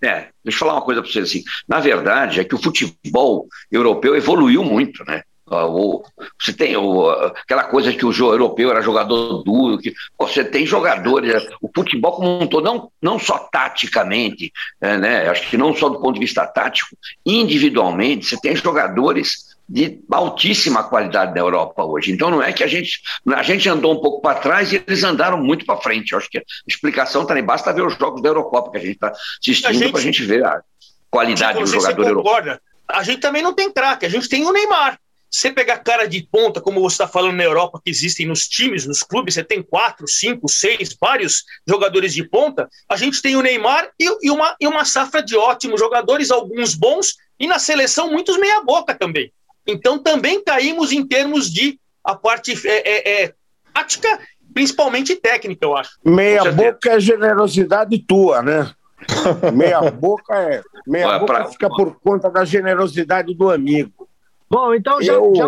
É, 0.00 0.28
deixa 0.44 0.56
eu 0.56 0.58
falar 0.60 0.74
uma 0.74 0.82
coisa 0.82 1.02
para 1.02 1.10
vocês 1.10 1.28
assim. 1.28 1.42
Na 1.66 1.80
verdade, 1.80 2.40
é 2.40 2.44
que 2.44 2.54
o 2.54 2.62
futebol 2.62 3.48
europeu 3.70 4.14
evoluiu 4.14 4.62
muito, 4.62 5.04
né? 5.04 5.22
O, 5.50 6.02
você 6.40 6.52
tem 6.52 6.76
o, 6.76 7.08
aquela 7.10 7.64
coisa 7.64 7.92
que 7.92 8.04
o 8.04 8.12
jogo 8.12 8.34
europeu 8.34 8.70
era 8.70 8.82
jogador 8.82 9.42
duro, 9.42 9.78
que 9.78 9.94
você 10.18 10.44
tem 10.44 10.66
jogadores, 10.66 11.46
o 11.60 11.70
futebol 11.74 12.12
como 12.12 12.42
um 12.42 12.46
todo, 12.46 12.64
não, 12.64 12.90
não 13.00 13.18
só 13.18 13.38
taticamente, 13.38 14.52
é, 14.80 14.96
né? 14.96 15.28
acho 15.28 15.48
que 15.48 15.56
não 15.56 15.74
só 15.74 15.88
do 15.88 16.00
ponto 16.00 16.14
de 16.14 16.20
vista 16.20 16.46
tático, 16.46 16.96
individualmente, 17.24 18.26
você 18.26 18.40
tem 18.40 18.54
jogadores 18.56 19.56
de 19.68 20.00
altíssima 20.10 20.82
qualidade 20.82 21.34
na 21.34 21.40
Europa 21.40 21.84
hoje. 21.84 22.10
Então 22.10 22.30
não 22.30 22.42
é 22.42 22.52
que 22.52 22.64
a 22.64 22.66
gente 22.66 23.02
a 23.26 23.42
gente 23.42 23.68
andou 23.68 23.92
um 23.92 24.00
pouco 24.00 24.22
para 24.22 24.38
trás 24.38 24.72
e 24.72 24.82
eles 24.86 25.04
andaram 25.04 25.38
muito 25.38 25.66
para 25.66 25.80
frente. 25.80 26.12
Eu 26.12 26.18
acho 26.18 26.30
que 26.30 26.38
a 26.38 26.42
explicação 26.66 27.26
também 27.26 27.44
basta 27.44 27.72
ver 27.72 27.84
os 27.84 27.96
jogos 27.98 28.22
da 28.22 28.30
Eurocopa 28.30 28.70
que 28.70 28.78
a 28.78 28.80
gente 28.80 28.94
está 28.94 29.08
assistindo 29.10 29.90
para 29.90 30.00
a 30.00 30.02
gente 30.02 30.24
ver 30.24 30.44
a 30.44 30.62
qualidade 31.10 31.58
do 31.58 31.66
jogador 31.66 32.06
europeu. 32.06 32.58
A 32.88 33.02
gente 33.02 33.20
também 33.20 33.42
não 33.42 33.52
tem 33.52 33.70
craque, 33.70 34.06
a 34.06 34.08
gente 34.08 34.28
tem 34.28 34.46
o 34.46 34.52
Neymar. 34.52 34.98
Você 35.30 35.52
pegar 35.52 35.78
cara 35.78 36.06
de 36.06 36.26
ponta, 36.30 36.60
como 36.60 36.80
você 36.80 36.94
está 36.94 37.08
falando 37.08 37.36
na 37.36 37.44
Europa, 37.44 37.80
que 37.84 37.90
existem 37.90 38.26
nos 38.26 38.48
times, 38.48 38.86
nos 38.86 39.02
clubes, 39.02 39.34
você 39.34 39.44
tem 39.44 39.62
quatro, 39.62 40.08
cinco, 40.08 40.48
seis, 40.48 40.96
vários 40.98 41.44
jogadores 41.66 42.14
de 42.14 42.24
ponta. 42.26 42.68
A 42.88 42.96
gente 42.96 43.20
tem 43.20 43.36
o 43.36 43.42
Neymar 43.42 43.90
e, 44.00 44.26
e 44.26 44.30
uma, 44.30 44.56
e 44.60 44.66
uma 44.66 44.84
safra 44.84 45.22
de 45.22 45.36
ótimos 45.36 45.78
jogadores, 45.78 46.30
alguns 46.30 46.74
bons, 46.74 47.16
e 47.38 47.46
na 47.46 47.58
seleção 47.58 48.10
muitos 48.10 48.38
meia-boca 48.38 48.94
também. 48.94 49.32
Então 49.66 49.98
também 49.98 50.42
caímos 50.42 50.92
em 50.92 51.06
termos 51.06 51.52
de 51.52 51.78
a 52.02 52.14
parte 52.14 52.54
é, 52.66 52.88
é, 52.88 53.24
é 53.24 53.34
tática, 53.74 54.18
principalmente 54.54 55.14
técnica, 55.14 55.64
eu 55.64 55.76
acho. 55.76 55.90
Meia-boca 56.02 56.92
é 56.92 57.00
generosidade 57.00 57.98
tua, 57.98 58.42
né? 58.42 58.72
meia 59.54 59.90
boca 59.90 60.34
é. 60.36 60.62
Meia 60.86 61.18
boca 61.18 61.34
pra... 61.34 61.44
fica 61.46 61.68
por 61.68 62.00
conta 62.00 62.30
da 62.30 62.46
generosidade 62.46 63.34
do 63.34 63.50
amigo. 63.50 64.07
Bom, 64.50 64.74
então, 64.74 65.00
já, 65.02 65.12
eu... 65.12 65.32
já 65.34 65.46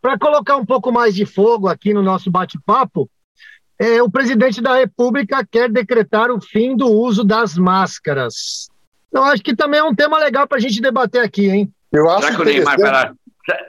para 0.00 0.18
colocar 0.18 0.56
um 0.56 0.64
pouco 0.64 0.90
mais 0.90 1.14
de 1.14 1.26
fogo 1.26 1.68
aqui 1.68 1.92
no 1.92 2.02
nosso 2.02 2.30
bate-papo, 2.30 3.10
é, 3.78 4.02
o 4.02 4.10
presidente 4.10 4.60
da 4.60 4.74
República 4.74 5.46
quer 5.48 5.70
decretar 5.70 6.30
o 6.30 6.40
fim 6.40 6.76
do 6.76 6.88
uso 6.88 7.22
das 7.22 7.56
máscaras. 7.56 8.68
Eu 9.12 9.22
acho 9.24 9.42
que 9.42 9.54
também 9.54 9.80
é 9.80 9.84
um 9.84 9.94
tema 9.94 10.18
legal 10.18 10.46
para 10.46 10.58
a 10.58 10.60
gente 10.60 10.80
debater 10.80 11.22
aqui, 11.22 11.48
hein? 11.48 11.72
Eu 11.92 12.10
acho 12.10 12.22
será 12.22 12.36
que 12.36 12.42
o 12.42 12.44
Neymar, 12.44 13.14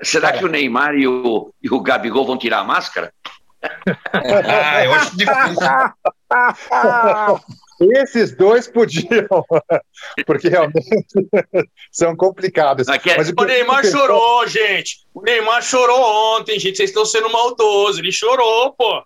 será 0.01 0.33
que 0.33 0.45
o 0.45 0.47
Neymar 0.47 0.95
e 0.95 1.07
o, 1.07 1.53
e 1.61 1.69
o 1.69 1.79
Gabigol 1.81 2.25
vão 2.25 2.37
tirar 2.37 2.59
a 2.59 2.63
máscara? 2.63 3.13
ah, 4.13 4.85
eu 4.85 4.93
acho 4.93 5.17
difícil. 5.17 5.67
Esses 7.79 8.35
dois 8.35 8.67
podiam, 8.67 9.27
porque 10.25 10.49
realmente 10.49 10.89
são 11.91 12.15
complicados. 12.15 12.89
Aqui, 12.89 13.09
é 13.09 13.17
Mas 13.17 13.29
o 13.29 13.45
Neymar 13.45 13.85
chorou, 13.85 14.45
gente. 14.47 15.05
O 15.13 15.21
Neymar 15.21 15.61
chorou 15.61 16.37
ontem, 16.37 16.59
gente. 16.59 16.77
Vocês 16.77 16.89
estão 16.89 17.05
sendo 17.05 17.31
maldosos. 17.31 17.99
Ele 17.99 18.11
chorou, 18.11 18.73
pô. 18.73 19.03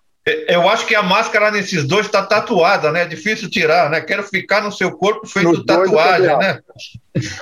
Eu 0.48 0.68
acho 0.70 0.86
que 0.86 0.94
a 0.94 1.02
máscara 1.02 1.50
nesses 1.50 1.84
dois 1.84 2.06
está 2.06 2.24
tatuada, 2.24 2.90
né? 2.90 3.02
É 3.02 3.06
difícil 3.06 3.50
tirar, 3.50 3.90
né? 3.90 4.00
Quero 4.00 4.22
ficar 4.22 4.62
no 4.62 4.72
seu 4.72 4.90
corpo 4.96 5.26
feito 5.26 5.52
Nos 5.52 5.64
tatuagem, 5.64 6.36
né? 6.38 6.60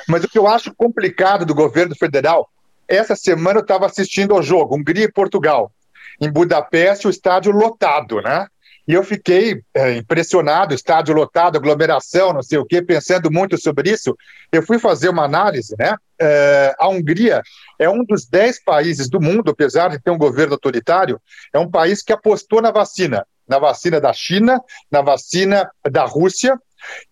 Mas 0.08 0.24
o 0.24 0.28
que 0.28 0.38
eu 0.38 0.48
acho 0.48 0.74
complicado 0.74 1.46
do 1.46 1.54
governo 1.54 1.94
federal, 1.94 2.50
essa 2.88 3.14
semana 3.14 3.60
eu 3.60 3.62
estava 3.62 3.86
assistindo 3.86 4.34
ao 4.34 4.42
jogo, 4.42 4.74
Hungria 4.76 5.04
e 5.04 5.12
Portugal. 5.12 5.70
Em 6.20 6.30
Budapeste, 6.30 7.06
o 7.06 7.10
estádio 7.10 7.52
lotado, 7.52 8.20
né? 8.20 8.48
E 8.86 8.94
eu 8.94 9.04
fiquei 9.04 9.62
é, 9.74 9.96
impressionado, 9.96 10.74
estádio 10.74 11.14
lotado, 11.14 11.56
aglomeração, 11.56 12.32
não 12.32 12.42
sei 12.42 12.58
o 12.58 12.64
quê, 12.64 12.82
pensando 12.82 13.30
muito 13.30 13.56
sobre 13.60 13.90
isso. 13.90 14.16
Eu 14.50 14.62
fui 14.62 14.78
fazer 14.78 15.08
uma 15.08 15.24
análise, 15.24 15.74
né? 15.78 15.96
É, 16.20 16.74
a 16.78 16.88
Hungria 16.88 17.42
é 17.78 17.88
um 17.88 18.04
dos 18.04 18.26
dez 18.26 18.62
países 18.62 19.08
do 19.08 19.20
mundo, 19.20 19.50
apesar 19.50 19.88
de 19.88 20.00
ter 20.00 20.10
um 20.10 20.18
governo 20.18 20.54
autoritário, 20.54 21.20
é 21.52 21.58
um 21.58 21.70
país 21.70 22.02
que 22.02 22.12
apostou 22.12 22.60
na 22.60 22.70
vacina, 22.70 23.26
na 23.46 23.58
vacina 23.58 24.00
da 24.00 24.12
China, 24.12 24.60
na 24.90 25.00
vacina 25.00 25.70
da 25.90 26.04
Rússia, 26.04 26.58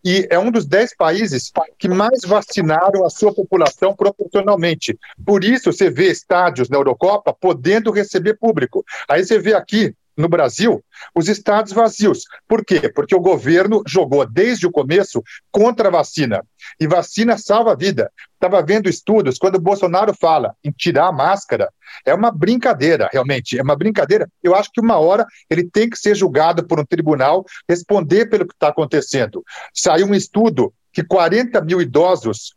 e 0.04 0.26
é 0.30 0.38
um 0.38 0.50
dos 0.50 0.66
dez 0.66 0.94
países 0.96 1.52
que 1.78 1.88
mais 1.88 2.22
vacinaram 2.26 3.04
a 3.04 3.10
sua 3.10 3.32
população 3.32 3.94
proporcionalmente. 3.94 4.98
Por 5.24 5.44
isso, 5.44 5.72
você 5.72 5.88
vê 5.88 6.10
estádios 6.10 6.68
na 6.68 6.76
Eurocopa 6.76 7.32
podendo 7.32 7.92
receber 7.92 8.34
público. 8.34 8.84
Aí 9.08 9.24
você 9.24 9.38
vê 9.38 9.54
aqui 9.54 9.94
no 10.20 10.28
Brasil, 10.28 10.84
os 11.14 11.28
estados 11.28 11.72
vazios. 11.72 12.24
Por 12.46 12.64
quê? 12.64 12.88
Porque 12.88 13.14
o 13.14 13.20
governo 13.20 13.82
jogou 13.86 14.26
desde 14.26 14.66
o 14.66 14.70
começo 14.70 15.22
contra 15.50 15.88
a 15.88 15.90
vacina. 15.90 16.44
E 16.78 16.86
vacina 16.86 17.38
salva 17.38 17.72
a 17.72 17.76
vida. 17.76 18.12
Estava 18.34 18.62
vendo 18.62 18.88
estudos, 18.88 19.38
quando 19.38 19.56
o 19.56 19.60
Bolsonaro 19.60 20.14
fala 20.14 20.54
em 20.64 20.70
tirar 20.70 21.08
a 21.08 21.12
máscara, 21.12 21.70
é 22.06 22.14
uma 22.14 22.30
brincadeira, 22.30 23.08
realmente, 23.12 23.58
é 23.58 23.62
uma 23.62 23.76
brincadeira. 23.76 24.28
Eu 24.42 24.54
acho 24.54 24.70
que 24.72 24.80
uma 24.80 24.98
hora 24.98 25.26
ele 25.48 25.64
tem 25.64 25.90
que 25.90 25.98
ser 25.98 26.14
julgado 26.14 26.66
por 26.66 26.80
um 26.80 26.84
tribunal, 26.84 27.44
responder 27.68 28.26
pelo 28.26 28.46
que 28.46 28.54
está 28.54 28.68
acontecendo. 28.68 29.42
Saiu 29.74 30.06
um 30.06 30.14
estudo 30.14 30.72
que 30.92 31.04
40 31.04 31.60
mil 31.62 31.80
idosos 31.80 32.54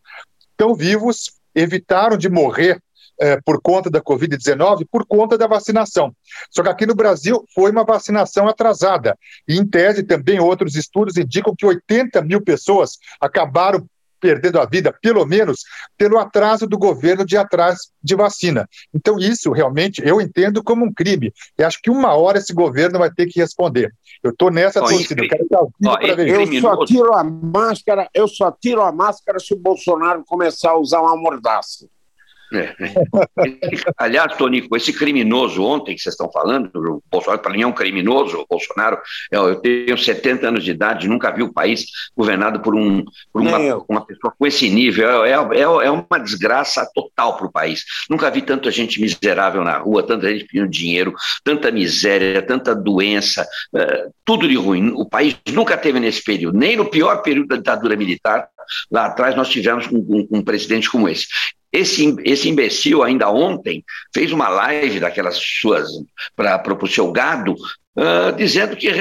estão 0.52 0.74
vivos, 0.74 1.34
evitaram 1.56 2.18
de 2.18 2.30
morrer 2.30 2.80
é, 3.24 3.40
por 3.40 3.62
conta 3.62 3.90
da 3.90 4.02
Covid-19, 4.02 4.86
por 4.92 5.06
conta 5.06 5.38
da 5.38 5.48
vacinação. 5.48 6.14
Só 6.52 6.62
que 6.62 6.68
aqui 6.68 6.86
no 6.86 6.94
Brasil 6.94 7.46
foi 7.56 7.72
uma 7.72 7.86
vacinação 7.86 8.50
atrasada. 8.50 9.18
E, 9.48 9.58
em 9.58 9.66
tese, 9.66 10.04
também 10.04 10.42
outros 10.42 10.76
estudos 10.76 11.16
indicam 11.16 11.56
que 11.58 11.66
80 11.66 12.22
mil 12.22 12.42
pessoas 12.42 12.98
acabaram 13.22 13.88
perdendo 14.20 14.60
a 14.60 14.66
vida, 14.66 14.94
pelo 15.02 15.26
menos 15.26 15.64
pelo 15.98 16.18
atraso 16.18 16.66
do 16.68 16.78
governo 16.78 17.26
de 17.26 17.38
atrás 17.38 17.92
de 18.02 18.16
vacina. 18.16 18.68
Então, 18.94 19.18
isso 19.18 19.52
realmente 19.52 20.02
eu 20.06 20.20
entendo 20.20 20.62
como 20.62 20.86
um 20.86 20.94
crime. 20.94 21.32
E 21.58 21.64
acho 21.64 21.80
que 21.82 21.90
uma 21.90 22.14
hora 22.16 22.38
esse 22.38 22.54
governo 22.54 23.00
vai 23.00 23.12
ter 23.12 23.28
que 23.28 23.40
responder. 23.40 23.94
Eu 24.22 24.32
estou 24.32 24.52
nessa 24.52 24.82
ó, 24.82 24.88
torcida. 24.88 25.24
Eu, 26.02 26.20
eu 26.20 26.62
só 26.62 26.86
tiro 26.86 27.14
a 27.14 27.24
máscara, 27.24 28.10
eu 28.14 28.28
só 28.28 28.52
tiro 28.52 28.82
a 28.82 28.92
máscara 28.92 29.40
se 29.40 29.54
o 29.54 29.58
Bolsonaro 29.58 30.24
começar 30.26 30.72
a 30.72 30.78
usar 30.78 31.02
uma 31.02 31.18
mordaça. 31.18 31.88
É. 32.54 32.76
Aliás, 33.98 34.36
Tonico, 34.38 34.76
esse 34.78 34.94
criminoso 34.94 35.64
ontem 35.64 35.96
que 35.96 36.02
vocês 36.02 36.14
estão 36.14 36.32
falando, 36.32 36.70
o 36.76 37.04
Bolsonaro 37.10 37.42
para 37.42 37.52
mim 37.54 37.64
é 37.64 37.68
um 37.68 37.74
criminoso, 37.74 38.38
o 38.38 38.46
Bolsonaro, 38.48 39.00
eu, 39.32 39.56
tenho 39.56 39.98
70 39.98 40.48
anos 40.48 40.64
de 40.64 40.72
idade, 40.72 41.08
nunca 41.08 41.32
vi 41.32 41.42
o 41.42 41.52
país 41.52 41.86
governado 42.16 42.60
por, 42.60 42.76
um, 42.76 43.04
por 43.32 43.42
uma, 43.42 43.58
uma, 43.90 44.06
pessoa 44.06 44.34
com 44.38 44.46
esse 44.46 44.70
nível, 44.70 45.26
é, 45.26 45.32
é, 45.32 45.62
é 45.62 45.92
uma 45.92 46.20
desgraça 46.20 46.88
total 46.94 47.38
para 47.38 47.48
o 47.48 47.52
país. 47.52 47.84
Nunca 48.10 48.30
vi 48.30 48.42
tanta 48.42 48.70
gente 48.70 49.02
miserável 49.02 49.64
na 49.64 49.78
rua, 49.78 50.04
tanta 50.04 50.30
gente 50.32 50.46
pedindo 50.46 50.70
dinheiro, 50.70 51.14
tanta 51.44 51.72
miséria, 51.72 52.42
tanta 52.42 52.76
doença, 52.76 53.48
é, 53.76 54.08
tudo 54.24 54.48
de 54.48 54.56
ruim. 54.56 54.92
O 54.96 55.06
país 55.06 55.36
nunca 55.52 55.76
teve 55.76 56.00
nesse 56.00 56.24
período, 56.24 56.58
nem 56.58 56.76
no 56.76 56.86
pior 56.86 57.22
período 57.24 57.48
da 57.48 57.56
ditadura 57.56 57.96
militar, 57.96 58.48
lá 58.92 59.06
atrás 59.06 59.36
nós 59.36 59.50
tivemos 59.50 59.88
um, 59.92 59.98
um, 59.98 60.28
um 60.38 60.42
presidente 60.44 60.90
como 60.90 61.10
esse. 61.10 61.26
Esse, 61.74 62.16
esse 62.24 62.48
imbecil, 62.48 63.02
ainda 63.02 63.32
ontem, 63.32 63.84
fez 64.14 64.32
uma 64.32 64.48
live 64.48 65.00
daquelas 65.00 65.38
suas 65.38 65.90
para 66.36 66.62
o 66.72 66.88
seu 66.88 67.12
gado, 67.12 67.54
uh, 67.54 68.32
dizendo 68.38 68.76
que 68.76 68.92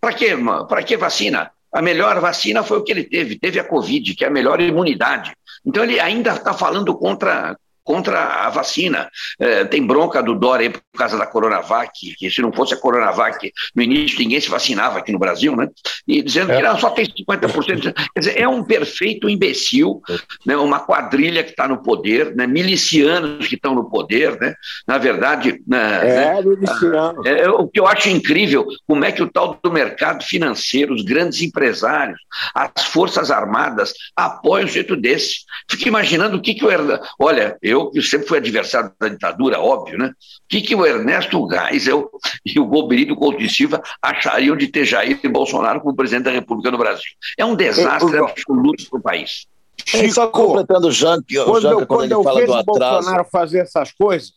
para 0.00 0.12
que, 0.14 0.86
que 0.86 0.96
vacina? 0.96 1.50
A 1.70 1.82
melhor 1.82 2.18
vacina 2.20 2.62
foi 2.62 2.78
o 2.78 2.82
que 2.82 2.92
ele 2.92 3.04
teve, 3.04 3.38
teve 3.38 3.60
a 3.60 3.64
Covid, 3.64 4.14
que 4.14 4.24
é 4.24 4.28
a 4.28 4.30
melhor 4.30 4.58
imunidade. 4.60 5.34
Então 5.66 5.84
ele 5.84 6.00
ainda 6.00 6.32
está 6.32 6.54
falando 6.54 6.96
contra, 6.96 7.58
contra 7.84 8.46
a 8.46 8.50
vacina. 8.50 9.10
É, 9.38 9.64
tem 9.64 9.86
bronca 9.86 10.22
do 10.22 10.34
Dória 10.34 10.70
por 10.70 10.80
causa 10.96 11.18
da 11.18 11.26
Coronavac, 11.26 11.90
que 12.16 12.30
se 12.30 12.40
não 12.40 12.52
fosse 12.52 12.72
a 12.72 12.76
Coronavac, 12.76 13.52
no 13.74 13.82
início 13.82 14.18
ninguém 14.18 14.40
se 14.40 14.48
vacinava 14.48 14.98
aqui 14.98 15.12
no 15.12 15.18
Brasil, 15.18 15.54
né? 15.54 15.68
E 16.08 16.22
dizendo 16.22 16.52
é. 16.52 16.56
que 16.56 16.62
não, 16.62 16.78
só 16.78 16.90
tem 16.90 17.04
50%. 17.04 17.92
Quer 17.92 18.20
dizer, 18.20 18.40
é 18.40 18.48
um 18.48 18.64
perfeito 18.64 19.28
imbecil, 19.28 20.00
né? 20.46 20.56
uma 20.56 20.80
quadrilha 20.80 21.44
que 21.44 21.50
está 21.50 21.68
no 21.68 21.82
poder, 21.82 22.34
né? 22.34 22.46
milicianos 22.46 23.46
que 23.46 23.54
estão 23.54 23.74
no 23.74 23.90
poder, 23.90 24.38
né? 24.40 24.54
Na 24.86 24.96
verdade. 24.96 25.60
Né? 25.66 26.00
É, 26.02 26.34
né? 26.34 26.42
miliciano. 26.42 27.22
É, 27.26 27.42
é, 27.42 27.50
o 27.50 27.68
que 27.68 27.78
eu 27.78 27.86
acho 27.86 28.08
incrível, 28.08 28.66
como 28.86 29.04
é 29.04 29.12
que 29.12 29.22
o 29.22 29.30
tal 29.30 29.58
do 29.62 29.70
mercado 29.70 30.24
financeiro, 30.24 30.94
os 30.94 31.02
grandes 31.02 31.42
empresários, 31.42 32.18
as 32.54 32.84
Forças 32.86 33.30
Armadas 33.30 33.92
apoiam 34.16 34.64
um 34.64 34.68
jeito 34.68 34.96
desse. 34.96 35.40
Fico 35.70 35.88
imaginando 35.88 36.36
o 36.36 36.40
que, 36.40 36.54
que 36.54 36.64
o 36.64 36.74
Olha, 37.18 37.56
eu 37.60 37.73
eu, 37.74 37.90
que 37.90 38.00
sempre 38.00 38.26
fui 38.26 38.38
adversário 38.38 38.92
da 38.98 39.08
ditadura, 39.08 39.60
óbvio, 39.60 39.98
né? 39.98 40.06
O 40.06 40.48
que, 40.48 40.62
que 40.62 40.74
o 40.74 40.86
Ernesto 40.86 41.46
Geisel 41.48 42.10
e 42.44 42.58
o 42.58 42.66
Golbery 42.66 43.14
Couto 43.14 43.38
de 43.38 43.48
Silva 43.48 43.82
achariam 44.00 44.56
de 44.56 44.68
ter 44.68 44.84
Jair 44.84 45.20
Bolsonaro 45.30 45.80
como 45.80 45.94
presidente 45.96 46.24
da 46.24 46.30
República 46.30 46.70
no 46.70 46.78
Brasil? 46.78 47.12
É 47.38 47.44
um 47.44 47.54
desastre 47.54 48.16
absoluto 48.18 48.88
para 48.88 48.98
o 48.98 49.02
país. 49.02 49.46
Chico, 49.84 50.14
só 50.14 50.28
completando 50.28 50.88
o 50.88 50.92
Janque, 50.92 51.34
quando, 51.44 51.68
eu, 51.68 51.86
quando, 51.86 51.86
quando 51.86 52.12
eu 52.12 52.22
vejo 52.22 52.52
o 52.52 52.64
Bolsonaro 52.64 53.24
fazer 53.30 53.58
essas 53.60 53.92
coisas, 53.92 54.32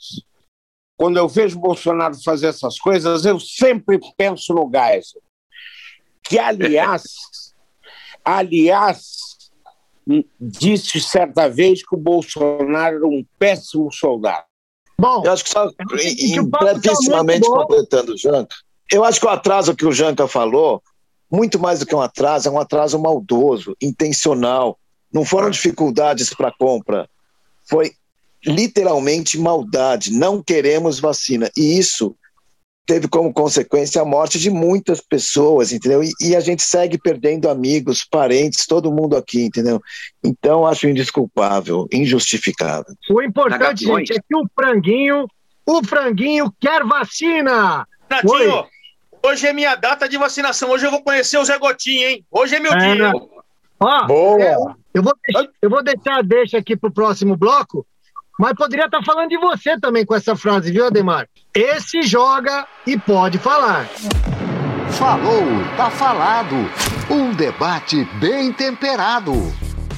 quando 0.98 1.18
eu 1.18 1.28
vejo 1.28 1.58
o 1.58 1.62
Bolsonaro 1.62 2.16
fazer 2.24 2.48
essas 2.48 2.80
coisas, 2.80 3.24
eu 3.24 3.40
sempre 3.40 4.00
penso 4.18 4.54
no 4.54 4.70
Geisel. 4.70 5.22
Que, 6.24 6.40
aliás, 6.40 7.04
aliás, 8.26 9.27
disse 10.40 11.00
certa 11.02 11.50
vez 11.50 11.86
que 11.86 11.96
o 11.96 12.00
Bolsonaro 12.00 12.98
era 12.98 13.08
um 13.08 13.26
péssimo 13.38 13.92
soldado. 13.92 14.46
Bom, 15.00 15.24
eu 15.24 15.32
acho 15.32 15.44
que 15.44 15.50
só 15.50 15.70
brevissimamente 16.60 17.48
tá 17.48 17.56
completando 17.56 18.14
o 18.14 18.18
Janca, 18.18 18.56
eu 18.92 19.04
acho 19.04 19.20
que 19.20 19.26
o 19.26 19.30
atraso 19.30 19.76
que 19.76 19.86
o 19.86 19.92
Janca 19.92 20.28
falou, 20.28 20.82
muito 21.30 21.60
mais 21.60 21.80
do 21.80 21.86
que 21.86 21.94
um 21.94 22.02
atraso, 22.02 22.48
é 22.48 22.52
um 22.52 22.60
atraso 22.60 22.98
maldoso, 22.98 23.76
intencional. 23.82 24.80
Não 25.12 25.26
foram 25.26 25.50
dificuldades 25.50 26.34
para 26.34 26.52
compra, 26.52 27.08
foi 27.70 27.92
literalmente 28.46 29.38
maldade. 29.38 30.12
Não 30.12 30.42
queremos 30.42 31.00
vacina. 31.00 31.52
E 31.56 31.78
isso 31.78 32.16
teve 32.88 33.10
como 33.10 33.34
consequência 33.34 34.02
a 34.02 34.06
morte 34.06 34.40
de 34.40 34.50
muitas 34.50 35.02
pessoas, 35.02 35.74
entendeu? 35.74 36.02
E, 36.02 36.10
e, 36.22 36.36
a 36.36 36.40
gente 36.40 36.64
segue 36.64 36.98
perdendo 36.98 37.50
amigos, 37.50 38.08
parentes, 38.10 38.66
todo 38.66 38.92
mundo 38.92 39.18
aqui, 39.18 39.44
entendeu? 39.44 39.82
Então 40.24 40.66
acho 40.66 40.88
indesculpável, 40.88 41.86
injustificável. 41.92 42.96
O 43.12 43.22
importante, 43.22 43.84
gente, 43.84 44.14
é 44.14 44.16
que 44.16 44.36
o 44.36 44.48
franguinho, 44.56 45.28
o 45.66 45.84
franguinho 45.84 46.52
quer 46.62 46.86
vacina. 46.86 47.86
Natinho, 48.10 48.56
Oi. 48.56 48.66
hoje 49.22 49.48
é 49.48 49.54
minha 49.54 49.76
data 49.76 50.08
de 50.08 50.18
vacinação. 50.18 50.70
Hoje 50.70 50.88
eu 50.88 50.92
vou 50.92 51.04
conhecer 51.04 51.38
o 51.38 51.44
Zé 51.44 51.60
Gotinho, 51.60 52.08
hein? 52.08 52.26
Hoje 52.32 52.56
é 52.56 52.60
meu 52.62 52.72
é, 52.72 52.78
dia. 52.78 53.12
Né? 53.12 53.20
Ó, 53.82 54.08
Boa. 54.08 54.42
É, 54.42 54.56
eu, 54.94 55.04
vou, 55.04 55.14
eu 55.62 55.70
vou 55.70 55.84
deixar 55.84 56.24
deixa 56.24 56.58
aqui 56.58 56.78
pro 56.78 56.90
próximo 56.90 57.36
bloco, 57.36 57.86
mas 58.38 58.54
poderia 58.54 58.86
estar 58.86 59.04
falando 59.04 59.30
de 59.30 59.38
você 59.38 59.80
também 59.80 60.06
com 60.06 60.16
essa 60.16 60.36
frase, 60.36 60.72
viu, 60.72 60.86
Ademar? 60.86 61.28
Esse 61.54 62.04
joga 62.04 62.68
e 62.86 62.98
pode 62.98 63.38
falar. 63.38 63.86
Falou, 64.92 65.44
tá 65.76 65.90
falado. 65.90 66.56
Um 67.10 67.34
debate 67.34 68.04
bem 68.20 68.52
temperado. 68.52 69.34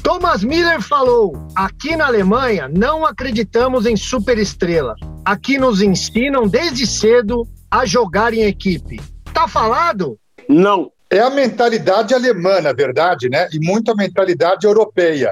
Thomas 0.03 0.43
Miller 0.43 0.81
falou: 0.81 1.48
aqui 1.55 1.96
na 1.96 2.08
Alemanha 2.08 2.67
não 2.67 3.05
acreditamos 3.05 3.86
em 3.86 3.96
superestrela. 3.96 4.96
Aqui 5.25 5.58
nos 5.58 5.81
ensinam 5.81 6.48
desde 6.48 6.88
cedo 6.88 7.48
a 7.69 7.86
jogar 7.86 8.34
em 8.34 8.43
equipe. 8.43 9.00
Tá 9.34 9.48
falado? 9.48 10.17
Não. 10.48 10.91
É 11.12 11.19
a 11.19 11.29
mentalidade 11.29 12.13
alemã, 12.13 12.62
na 12.62 12.72
verdade, 12.72 13.29
né? 13.29 13.50
E 13.51 13.60
muito 13.60 13.91
a 13.91 13.96
mentalidade 13.96 14.67
europeia. 14.67 15.31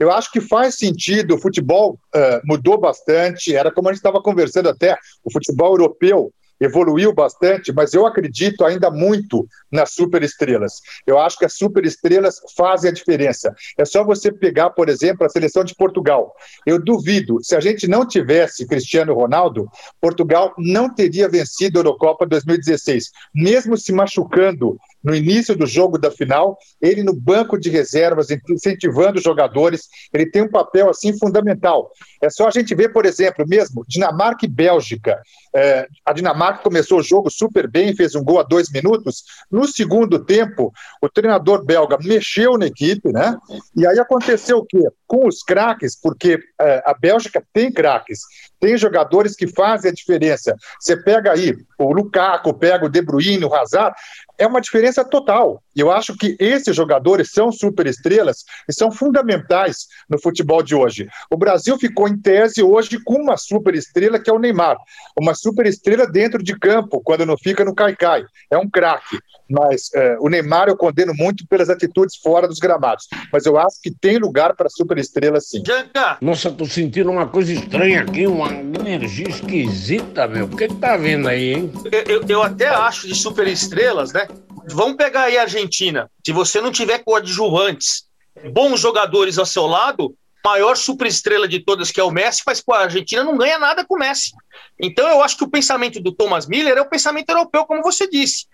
Eu 0.00 0.10
acho 0.10 0.32
que 0.32 0.40
faz 0.40 0.76
sentido, 0.76 1.34
o 1.34 1.38
futebol 1.38 2.00
uh, 2.16 2.40
mudou 2.44 2.80
bastante, 2.80 3.54
era 3.54 3.70
como 3.70 3.88
a 3.88 3.92
gente 3.92 3.98
estava 3.98 4.22
conversando 4.22 4.70
até, 4.70 4.96
o 5.22 5.30
futebol 5.30 5.72
europeu 5.72 6.32
evoluiu 6.60 7.12
bastante, 7.12 7.72
mas 7.72 7.94
eu 7.94 8.06
acredito 8.06 8.64
ainda 8.64 8.90
muito 8.90 9.48
nas 9.72 9.92
superestrelas. 9.92 10.74
Eu 11.06 11.18
acho 11.18 11.38
que 11.38 11.44
as 11.46 11.54
superestrelas 11.54 12.36
fazem 12.56 12.90
a 12.90 12.92
diferença. 12.92 13.54
É 13.78 13.84
só 13.84 14.04
você 14.04 14.30
pegar, 14.30 14.70
por 14.70 14.88
exemplo, 14.88 15.24
a 15.24 15.30
seleção 15.30 15.64
de 15.64 15.74
Portugal. 15.74 16.34
Eu 16.66 16.78
duvido, 16.78 17.38
se 17.42 17.56
a 17.56 17.60
gente 17.60 17.88
não 17.88 18.06
tivesse 18.06 18.66
Cristiano 18.66 19.14
Ronaldo, 19.14 19.70
Portugal 20.00 20.52
não 20.58 20.92
teria 20.92 21.28
vencido 21.28 21.78
a 21.78 21.80
Eurocopa 21.80 22.26
2016, 22.26 23.10
mesmo 23.34 23.76
se 23.78 23.92
machucando 23.92 24.78
no 25.02 25.14
início 25.14 25.56
do 25.56 25.66
jogo 25.66 25.98
da 25.98 26.10
final, 26.10 26.58
ele 26.80 27.02
no 27.02 27.14
banco 27.14 27.58
de 27.58 27.70
reservas, 27.70 28.28
incentivando 28.30 29.18
os 29.18 29.24
jogadores, 29.24 29.88
ele 30.12 30.26
tem 30.26 30.42
um 30.42 30.50
papel 30.50 30.90
assim 30.90 31.16
fundamental. 31.18 31.90
É 32.22 32.28
só 32.28 32.48
a 32.48 32.50
gente 32.50 32.74
ver, 32.74 32.92
por 32.92 33.06
exemplo, 33.06 33.44
mesmo 33.48 33.84
Dinamarca 33.88 34.44
e 34.44 34.48
Bélgica. 34.48 35.20
É, 35.54 35.86
a 36.04 36.12
Dinamarca 36.12 36.62
começou 36.62 36.98
o 36.98 37.02
jogo 37.02 37.30
super 37.30 37.68
bem, 37.68 37.96
fez 37.96 38.14
um 38.14 38.22
gol 38.22 38.40
a 38.40 38.42
dois 38.42 38.70
minutos. 38.70 39.24
No 39.50 39.66
segundo 39.66 40.24
tempo, 40.24 40.72
o 41.02 41.08
treinador 41.08 41.64
belga 41.64 41.98
mexeu 42.02 42.58
na 42.58 42.66
equipe, 42.66 43.10
né? 43.12 43.36
E 43.76 43.86
aí 43.86 43.98
aconteceu 43.98 44.58
o 44.58 44.66
quê? 44.66 44.86
Com 45.06 45.26
os 45.26 45.42
craques, 45.42 45.98
porque 46.00 46.38
é, 46.60 46.82
a 46.84 46.94
Bélgica 46.94 47.42
tem 47.52 47.72
craques, 47.72 48.20
tem 48.60 48.76
jogadores 48.76 49.34
que 49.34 49.46
fazem 49.46 49.90
a 49.90 49.94
diferença. 49.94 50.54
Você 50.78 50.96
pega 50.96 51.32
aí 51.32 51.56
o 51.78 51.92
Lukaku, 51.92 52.54
pega 52.54 52.86
o 52.86 52.88
De 52.88 53.00
Bruyne, 53.00 53.44
o 53.44 53.54
Hazard, 53.54 53.94
é 54.40 54.46
uma 54.46 54.60
diferença 54.60 55.04
total. 55.04 55.62
Eu 55.76 55.92
acho 55.92 56.16
que 56.16 56.34
esses 56.40 56.74
jogadores 56.74 57.30
são 57.30 57.52
superestrelas 57.52 58.38
e 58.66 58.72
são 58.72 58.90
fundamentais 58.90 59.86
no 60.08 60.18
futebol 60.18 60.62
de 60.62 60.74
hoje. 60.74 61.06
O 61.30 61.36
Brasil 61.36 61.78
ficou 61.78 62.08
em 62.08 62.18
tese 62.18 62.62
hoje 62.62 62.98
com 63.04 63.16
uma 63.16 63.36
superestrela 63.36 64.18
que 64.18 64.30
é 64.30 64.32
o 64.32 64.38
Neymar. 64.38 64.78
Uma 65.14 65.34
superestrela 65.34 66.06
dentro 66.06 66.42
de 66.42 66.58
campo, 66.58 67.02
quando 67.04 67.26
não 67.26 67.36
fica 67.36 67.66
no 67.66 67.74
caicai. 67.74 68.24
É 68.50 68.56
um 68.56 68.68
craque. 68.68 69.18
Mas 69.50 69.90
é, 69.94 70.16
o 70.20 70.28
Neymar 70.28 70.68
eu 70.68 70.76
condeno 70.76 71.12
muito 71.14 71.44
pelas 71.48 71.68
atitudes 71.68 72.16
fora 72.16 72.46
dos 72.46 72.58
gramados. 72.58 73.08
Mas 73.32 73.44
eu 73.44 73.58
acho 73.58 73.80
que 73.82 73.90
tem 73.90 74.18
lugar 74.18 74.54
para 74.54 74.68
superestrela 74.68 75.40
sim. 75.40 75.62
Janca! 75.66 76.18
Nossa, 76.20 76.50
tô 76.50 76.64
sentindo 76.64 77.10
uma 77.10 77.26
coisa 77.26 77.52
estranha 77.52 78.02
aqui, 78.02 78.26
uma 78.26 78.52
energia 78.52 79.28
esquisita, 79.28 80.28
meu. 80.28 80.46
O 80.46 80.56
que, 80.56 80.68
que 80.68 80.76
tá 80.76 80.96
vendo 80.96 81.28
aí, 81.28 81.54
hein? 81.54 81.72
Eu, 81.90 82.20
eu, 82.20 82.24
eu 82.28 82.42
até 82.42 82.68
acho 82.68 83.08
de 83.08 83.14
superestrelas, 83.14 84.12
né? 84.12 84.28
Vamos 84.70 84.96
pegar 84.96 85.22
aí 85.22 85.36
a 85.36 85.42
Argentina. 85.42 86.08
Se 86.24 86.32
você 86.32 86.60
não 86.60 86.70
tiver 86.70 86.98
coadjuvantes, 86.98 88.04
bons 88.52 88.78
jogadores 88.78 89.36
ao 89.38 89.46
seu 89.46 89.66
lado, 89.66 90.14
maior 90.44 90.76
superestrela 90.76 91.46
de 91.46 91.60
todas, 91.60 91.90
que 91.90 92.00
é 92.00 92.04
o 92.04 92.10
Messi, 92.10 92.42
mas 92.46 92.62
a 92.70 92.78
Argentina 92.78 93.24
não 93.24 93.36
ganha 93.36 93.58
nada 93.58 93.84
com 93.84 93.94
o 93.94 93.98
Messi. 93.98 94.32
Então 94.80 95.08
eu 95.08 95.22
acho 95.22 95.36
que 95.36 95.44
o 95.44 95.50
pensamento 95.50 96.00
do 96.00 96.12
Thomas 96.12 96.46
Miller 96.46 96.76
é 96.76 96.80
o 96.80 96.88
pensamento 96.88 97.30
europeu, 97.30 97.66
como 97.66 97.82
você 97.82 98.08
disse. 98.08 98.46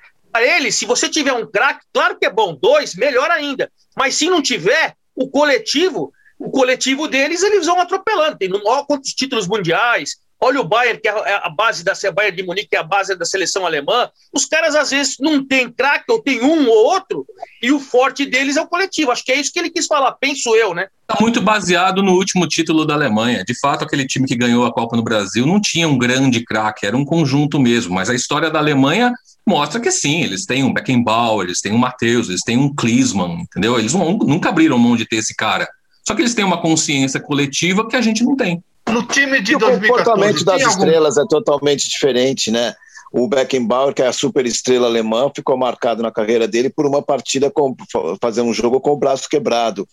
Ele, 0.42 0.72
se 0.72 0.84
você 0.86 1.08
tiver 1.08 1.32
um 1.32 1.46
craque, 1.46 1.84
claro 1.92 2.18
que 2.18 2.26
é 2.26 2.30
bom, 2.30 2.54
dois, 2.54 2.94
melhor 2.94 3.30
ainda. 3.30 3.70
Mas 3.96 4.14
se 4.16 4.28
não 4.28 4.42
tiver, 4.42 4.94
o 5.14 5.28
coletivo, 5.28 6.12
o 6.38 6.50
coletivo 6.50 7.08
deles, 7.08 7.42
eles 7.42 7.66
vão 7.66 7.80
atropelando. 7.80 8.38
Tem 8.38 8.48
maior 8.48 8.84
quantos 8.86 9.12
títulos 9.12 9.46
mundiais, 9.46 10.16
Olha 10.40 10.60
o 10.60 10.64
Bayern, 10.64 11.00
que 11.00 11.08
é, 11.08 11.12
é 11.12 11.40
a 11.42 11.48
base 11.48 11.82
da 11.82 11.94
Bayern 12.14 12.36
de 12.36 12.42
Munique, 12.42 12.68
que 12.68 12.76
é 12.76 12.78
a 12.78 12.82
base 12.82 13.16
da 13.16 13.24
seleção 13.24 13.64
alemã. 13.64 14.10
Os 14.32 14.44
caras, 14.44 14.74
às 14.74 14.90
vezes, 14.90 15.16
não 15.18 15.44
tem 15.44 15.70
craque, 15.70 16.04
ou 16.10 16.22
tem 16.22 16.42
um 16.42 16.68
ou 16.68 16.86
outro, 16.86 17.26
e 17.62 17.72
o 17.72 17.80
forte 17.80 18.26
deles 18.26 18.56
é 18.56 18.60
o 18.60 18.66
coletivo. 18.66 19.10
Acho 19.10 19.24
que 19.24 19.32
é 19.32 19.40
isso 19.40 19.52
que 19.52 19.58
ele 19.58 19.70
quis 19.70 19.86
falar, 19.86 20.12
penso 20.12 20.54
eu, 20.54 20.74
né? 20.74 20.88
Está 21.08 21.22
muito 21.22 21.40
baseado 21.40 22.02
no 22.02 22.12
último 22.12 22.46
título 22.46 22.84
da 22.84 22.94
Alemanha. 22.94 23.44
De 23.44 23.58
fato, 23.58 23.84
aquele 23.84 24.06
time 24.06 24.26
que 24.26 24.36
ganhou 24.36 24.66
a 24.66 24.72
Copa 24.72 24.96
no 24.96 25.02
Brasil 25.02 25.46
não 25.46 25.60
tinha 25.60 25.88
um 25.88 25.96
grande 25.96 26.44
craque, 26.44 26.84
era 26.84 26.96
um 26.96 27.04
conjunto 27.04 27.58
mesmo. 27.58 27.94
Mas 27.94 28.10
a 28.10 28.14
história 28.14 28.50
da 28.50 28.58
Alemanha 28.58 29.12
mostra 29.46 29.80
que 29.80 29.90
sim, 29.90 30.22
eles 30.22 30.44
têm 30.44 30.64
um 30.64 30.72
Beckenbauer, 30.72 31.46
eles 31.46 31.60
têm 31.60 31.72
um 31.72 31.78
Matheus, 31.78 32.28
eles 32.28 32.42
têm 32.42 32.58
um 32.58 32.74
Klinsmann, 32.74 33.42
entendeu? 33.42 33.78
Eles 33.78 33.94
nunca 33.94 34.48
abriram 34.48 34.76
mão 34.78 34.96
de 34.96 35.06
ter 35.06 35.16
esse 35.16 35.34
cara. 35.34 35.68
Só 36.06 36.14
que 36.14 36.22
eles 36.22 36.34
têm 36.34 36.44
uma 36.44 36.60
consciência 36.60 37.20
coletiva 37.20 37.88
que 37.88 37.96
a 37.96 38.00
gente 38.00 38.24
não 38.24 38.36
tem. 38.36 38.62
No 38.88 39.02
time 39.02 39.40
de 39.40 39.56
2014, 39.56 39.76
o 39.76 39.88
comportamento 39.88 40.44
das 40.44 40.62
estrelas 40.62 41.18
algum... 41.18 41.26
é 41.26 41.28
totalmente 41.28 41.88
diferente, 41.88 42.50
né? 42.50 42.74
O 43.12 43.28
Beckenbauer, 43.28 43.94
que 43.94 44.02
é 44.02 44.06
a 44.06 44.12
super 44.12 44.46
estrela 44.46 44.86
alemã, 44.86 45.30
ficou 45.34 45.56
marcado 45.56 46.02
na 46.02 46.10
carreira 46.10 46.46
dele 46.46 46.70
por 46.70 46.86
uma 46.86 47.02
partida 47.02 47.50
com 47.50 47.74
fazer 48.20 48.42
um 48.42 48.52
jogo 48.52 48.80
com 48.80 48.92
o 48.92 48.96
braço 48.96 49.28
quebrado. 49.28 49.86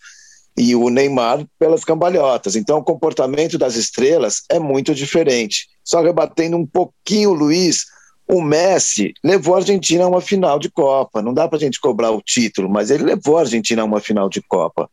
E 0.57 0.75
o 0.75 0.89
Neymar 0.89 1.45
pelas 1.57 1.83
cambalhotas. 1.83 2.55
Então, 2.55 2.77
o 2.77 2.83
comportamento 2.83 3.57
das 3.57 3.75
estrelas 3.75 4.43
é 4.49 4.59
muito 4.59 4.93
diferente. 4.93 5.67
Só 5.83 6.01
rebatendo 6.01 6.57
um 6.57 6.65
pouquinho 6.65 7.31
o 7.31 7.33
Luiz, 7.33 7.85
o 8.27 8.41
Messi 8.41 9.13
levou 9.23 9.55
a 9.55 9.57
Argentina 9.59 10.03
a 10.03 10.07
uma 10.07 10.21
final 10.21 10.59
de 10.59 10.69
Copa. 10.69 11.21
Não 11.21 11.33
dá 11.33 11.47
para 11.47 11.57
a 11.57 11.59
gente 11.59 11.79
cobrar 11.79 12.11
o 12.11 12.21
título, 12.21 12.69
mas 12.69 12.91
ele 12.91 13.03
levou 13.03 13.37
a 13.37 13.41
Argentina 13.41 13.81
a 13.81 13.85
uma 13.85 13.99
final 13.99 14.29
de 14.29 14.41
Copa. 14.41 14.89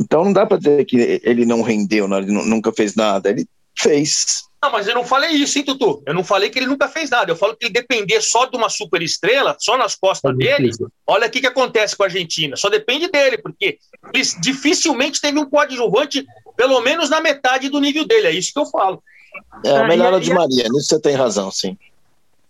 Então 0.00 0.24
não 0.24 0.32
dá 0.32 0.46
para 0.46 0.58
dizer 0.58 0.84
que 0.84 1.20
ele 1.22 1.44
não 1.44 1.62
rendeu, 1.62 2.06
ele 2.16 2.32
nunca 2.32 2.72
fez 2.72 2.94
nada. 2.94 3.30
Ele 3.30 3.46
fez. 3.78 4.44
Não, 4.62 4.72
mas 4.72 4.88
eu 4.88 4.94
não 4.94 5.04
falei 5.04 5.30
isso, 5.32 5.58
hein, 5.58 5.64
Tutu? 5.64 6.02
Eu 6.06 6.14
não 6.14 6.24
falei 6.24 6.48
que 6.48 6.58
ele 6.58 6.66
nunca 6.66 6.88
fez 6.88 7.10
nada. 7.10 7.30
Eu 7.30 7.36
falo 7.36 7.54
que 7.54 7.66
ele 7.66 7.72
depender 7.72 8.20
só 8.22 8.46
de 8.46 8.56
uma 8.56 8.70
super 8.70 9.02
estrela, 9.02 9.56
só 9.60 9.76
nas 9.76 9.94
costas 9.94 10.32
é 10.32 10.34
dele. 10.34 10.70
Olha 11.06 11.26
o 11.26 11.30
que, 11.30 11.40
que 11.40 11.46
acontece 11.46 11.94
com 11.94 12.02
a 12.02 12.06
Argentina. 12.06 12.56
Só 12.56 12.70
depende 12.70 13.08
dele, 13.08 13.36
porque 13.36 13.78
ele 14.12 14.24
dificilmente 14.40 15.20
teve 15.20 15.38
um 15.38 15.44
coadjuvante, 15.44 16.24
pelo 16.56 16.80
menos 16.80 17.10
na 17.10 17.20
metade 17.20 17.68
do 17.68 17.78
nível 17.78 18.06
dele. 18.06 18.28
É 18.28 18.32
isso 18.32 18.52
que 18.54 18.58
eu 18.58 18.66
falo. 18.66 19.02
É 19.64 19.76
a 19.76 19.86
melhor 19.86 20.18
de 20.18 20.32
Maria, 20.32 20.68
nisso 20.70 20.86
você 20.86 21.00
tem 21.00 21.14
razão, 21.14 21.50
sim. 21.50 21.76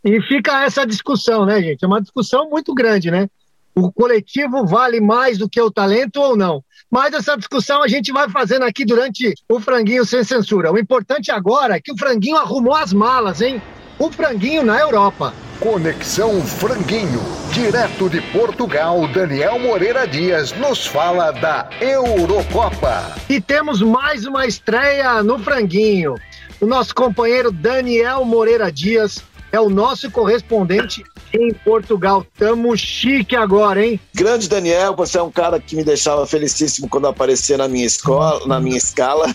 E 0.04 0.20
fica 0.22 0.64
essa 0.64 0.86
discussão, 0.86 1.46
né, 1.46 1.60
gente? 1.62 1.82
É 1.82 1.86
uma 1.86 2.00
discussão 2.00 2.48
muito 2.48 2.74
grande, 2.74 3.10
né? 3.10 3.28
O 3.74 3.90
coletivo 3.90 4.64
vale 4.64 5.00
mais 5.00 5.38
do 5.38 5.48
que 5.48 5.60
o 5.60 5.70
talento 5.70 6.20
ou 6.20 6.36
não? 6.36 6.62
Mas 6.94 7.12
essa 7.12 7.36
discussão 7.36 7.82
a 7.82 7.88
gente 7.88 8.12
vai 8.12 8.28
fazendo 8.28 8.64
aqui 8.64 8.84
durante 8.84 9.34
o 9.48 9.58
Franguinho 9.58 10.04
Sem 10.04 10.22
Censura. 10.22 10.70
O 10.70 10.78
importante 10.78 11.28
agora 11.32 11.74
é 11.74 11.80
que 11.80 11.90
o 11.90 11.98
Franguinho 11.98 12.36
arrumou 12.36 12.72
as 12.72 12.92
malas, 12.92 13.40
hein? 13.40 13.60
O 13.98 14.12
Franguinho 14.12 14.64
na 14.64 14.78
Europa. 14.78 15.34
Conexão 15.58 16.40
Franguinho. 16.40 17.20
Direto 17.52 18.08
de 18.08 18.20
Portugal, 18.30 19.08
Daniel 19.08 19.58
Moreira 19.58 20.06
Dias 20.06 20.52
nos 20.52 20.86
fala 20.86 21.32
da 21.32 21.68
Eurocopa. 21.80 23.16
E 23.28 23.40
temos 23.40 23.82
mais 23.82 24.24
uma 24.24 24.46
estreia 24.46 25.20
no 25.20 25.36
Franguinho. 25.40 26.14
O 26.60 26.66
nosso 26.66 26.94
companheiro 26.94 27.50
Daniel 27.50 28.24
Moreira 28.24 28.70
Dias 28.70 29.20
é 29.54 29.60
o 29.60 29.70
nosso 29.70 30.10
correspondente 30.10 31.04
em 31.32 31.54
Portugal. 31.54 32.26
Tamo 32.36 32.76
chique 32.76 33.36
agora, 33.36 33.86
hein? 33.86 34.00
Grande 34.12 34.48
Daniel, 34.48 34.96
você 34.96 35.16
é 35.16 35.22
um 35.22 35.30
cara 35.30 35.60
que 35.60 35.76
me 35.76 35.84
deixava 35.84 36.26
felicíssimo 36.26 36.88
quando 36.88 37.06
aparecia 37.06 37.56
na 37.56 37.68
minha 37.68 37.86
escola, 37.86 38.44
na 38.48 38.58
minha 38.58 38.76
escala. 38.76 39.32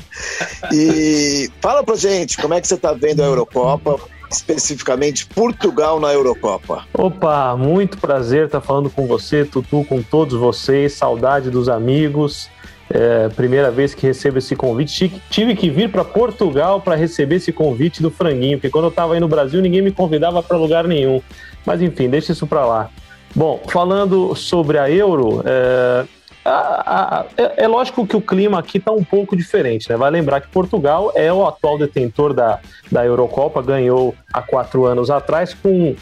e 0.72 1.50
fala 1.60 1.84
pra 1.84 1.96
gente, 1.96 2.38
como 2.38 2.54
é 2.54 2.62
que 2.62 2.66
você 2.66 2.78
tá 2.78 2.94
vendo 2.94 3.22
a 3.22 3.26
Eurocopa? 3.26 4.00
especificamente 4.30 5.24
Portugal 5.24 5.98
na 5.98 6.12
Eurocopa. 6.12 6.84
Opa, 6.92 7.56
muito 7.56 7.96
prazer 7.96 8.44
estar 8.44 8.60
falando 8.60 8.90
com 8.90 9.06
você, 9.06 9.42
Tutu, 9.42 9.86
com 9.86 10.02
todos 10.02 10.38
vocês. 10.38 10.92
Saudade 10.92 11.48
dos 11.48 11.66
amigos. 11.66 12.50
É, 12.90 13.28
primeira 13.28 13.70
vez 13.70 13.94
que 13.94 14.06
recebo 14.06 14.38
esse 14.38 14.56
convite. 14.56 15.20
Tive 15.28 15.54
que 15.54 15.68
vir 15.68 15.90
para 15.90 16.04
Portugal 16.04 16.80
para 16.80 16.94
receber 16.94 17.36
esse 17.36 17.52
convite 17.52 18.00
do 18.00 18.10
Franguinho, 18.10 18.56
porque 18.56 18.70
quando 18.70 18.84
eu 18.84 18.90
estava 18.90 19.12
aí 19.12 19.20
no 19.20 19.28
Brasil 19.28 19.60
ninguém 19.60 19.82
me 19.82 19.92
convidava 19.92 20.42
para 20.42 20.56
lugar 20.56 20.86
nenhum. 20.86 21.20
Mas 21.66 21.82
enfim, 21.82 22.08
deixa 22.08 22.32
isso 22.32 22.46
para 22.46 22.64
lá. 22.64 22.90
Bom, 23.34 23.60
falando 23.68 24.34
sobre 24.34 24.78
a 24.78 24.90
Euro, 24.90 25.42
é, 25.44 26.06
a, 26.44 27.20
a, 27.20 27.24
é, 27.36 27.64
é, 27.64 27.68
lógico 27.68 28.06
que 28.06 28.16
o 28.16 28.22
clima 28.22 28.58
aqui 28.58 28.78
está 28.78 28.90
um 28.90 29.04
pouco 29.04 29.36
diferente, 29.36 29.88
né? 29.90 29.96
Vai 29.96 30.10
lembrar 30.10 30.40
que 30.40 30.48
Portugal 30.48 31.12
é 31.14 31.30
o 31.30 31.46
atual 31.46 31.78
detentor 31.78 32.32
da, 32.32 32.58
da 32.90 33.04
Eurocopa, 33.04 33.60
ganhou 33.60 34.14
há 34.32 34.40
quatro 34.40 34.86
anos 34.86 35.10
atrás 35.10 35.52
com 35.52 35.94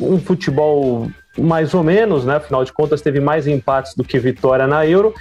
um 0.00 0.18
futebol 0.18 1.10
mais 1.38 1.74
ou 1.74 1.82
menos, 1.82 2.24
né? 2.24 2.36
Afinal 2.36 2.64
de 2.64 2.72
contas, 2.72 3.02
teve 3.02 3.20
mais 3.20 3.46
empates 3.46 3.94
do 3.94 4.02
que 4.02 4.18
vitória 4.18 4.66
na 4.66 4.86
Euro 4.86 5.14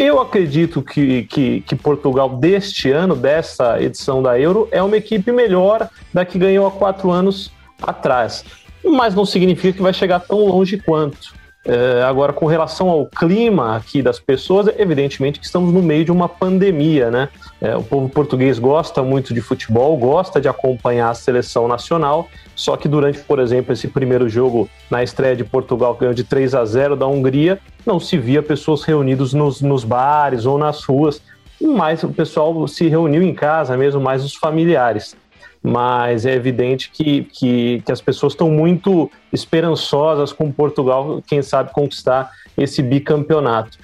eu 0.00 0.18
acredito 0.18 0.80
que, 0.80 1.24
que, 1.24 1.60
que, 1.60 1.76
Portugal 1.76 2.30
deste 2.30 2.90
ano, 2.90 3.14
dessa 3.14 3.78
edição 3.82 4.22
da 4.22 4.40
Euro, 4.40 4.66
é 4.70 4.82
uma 4.82 4.96
equipe 4.96 5.30
melhor 5.30 5.90
da 6.12 6.24
que 6.24 6.38
ganhou 6.38 6.66
há 6.66 6.70
quatro 6.70 7.10
anos 7.10 7.52
atrás. 7.82 8.42
Mas 8.82 9.14
não 9.14 9.26
significa 9.26 9.76
que 9.76 9.82
vai 9.82 9.92
chegar 9.92 10.20
tão 10.20 10.38
longe 10.46 10.78
quanto. 10.78 11.38
É, 11.66 12.02
agora, 12.02 12.32
com 12.32 12.46
relação 12.46 12.88
ao 12.88 13.04
clima 13.04 13.76
aqui 13.76 14.00
das 14.00 14.18
pessoas, 14.18 14.68
evidentemente 14.78 15.38
que 15.38 15.44
estamos 15.44 15.70
no 15.70 15.82
meio 15.82 16.06
de 16.06 16.10
uma 16.10 16.26
pandemia, 16.26 17.10
né? 17.10 17.28
É, 17.60 17.76
o 17.76 17.82
povo 17.82 18.08
português 18.08 18.58
gosta 18.58 19.02
muito 19.02 19.34
de 19.34 19.42
futebol, 19.42 19.94
gosta 19.98 20.40
de 20.40 20.48
acompanhar 20.48 21.10
a 21.10 21.14
seleção 21.14 21.68
nacional, 21.68 22.26
só 22.56 22.74
que 22.78 22.88
durante, 22.88 23.18
por 23.18 23.38
exemplo, 23.38 23.74
esse 23.74 23.86
primeiro 23.86 24.26
jogo 24.30 24.70
na 24.90 25.02
estreia 25.02 25.36
de 25.36 25.44
Portugal, 25.44 25.94
ganhou 25.94 26.14
de 26.14 26.24
3 26.24 26.54
a 26.54 26.64
0 26.64 26.96
da 26.96 27.06
Hungria, 27.06 27.60
não 27.86 27.98
se 28.00 28.16
via 28.18 28.42
pessoas 28.42 28.82
reunidas 28.82 29.32
nos, 29.32 29.60
nos 29.60 29.84
bares 29.84 30.46
ou 30.46 30.58
nas 30.58 30.84
ruas, 30.84 31.22
mas 31.60 32.02
o 32.02 32.08
pessoal 32.08 32.66
se 32.66 32.88
reuniu 32.88 33.22
em 33.22 33.34
casa 33.34 33.76
mesmo, 33.76 34.00
mais 34.00 34.24
os 34.24 34.34
familiares. 34.34 35.16
mas 35.62 36.24
é 36.24 36.34
evidente 36.34 36.90
que, 36.90 37.24
que, 37.24 37.82
que 37.84 37.92
as 37.92 38.00
pessoas 38.00 38.32
estão 38.32 38.50
muito 38.50 39.10
esperançosas 39.30 40.32
com 40.32 40.50
Portugal, 40.50 41.22
quem 41.26 41.42
sabe 41.42 41.70
conquistar 41.72 42.30
esse 42.56 42.82
bicampeonato. 42.82 43.78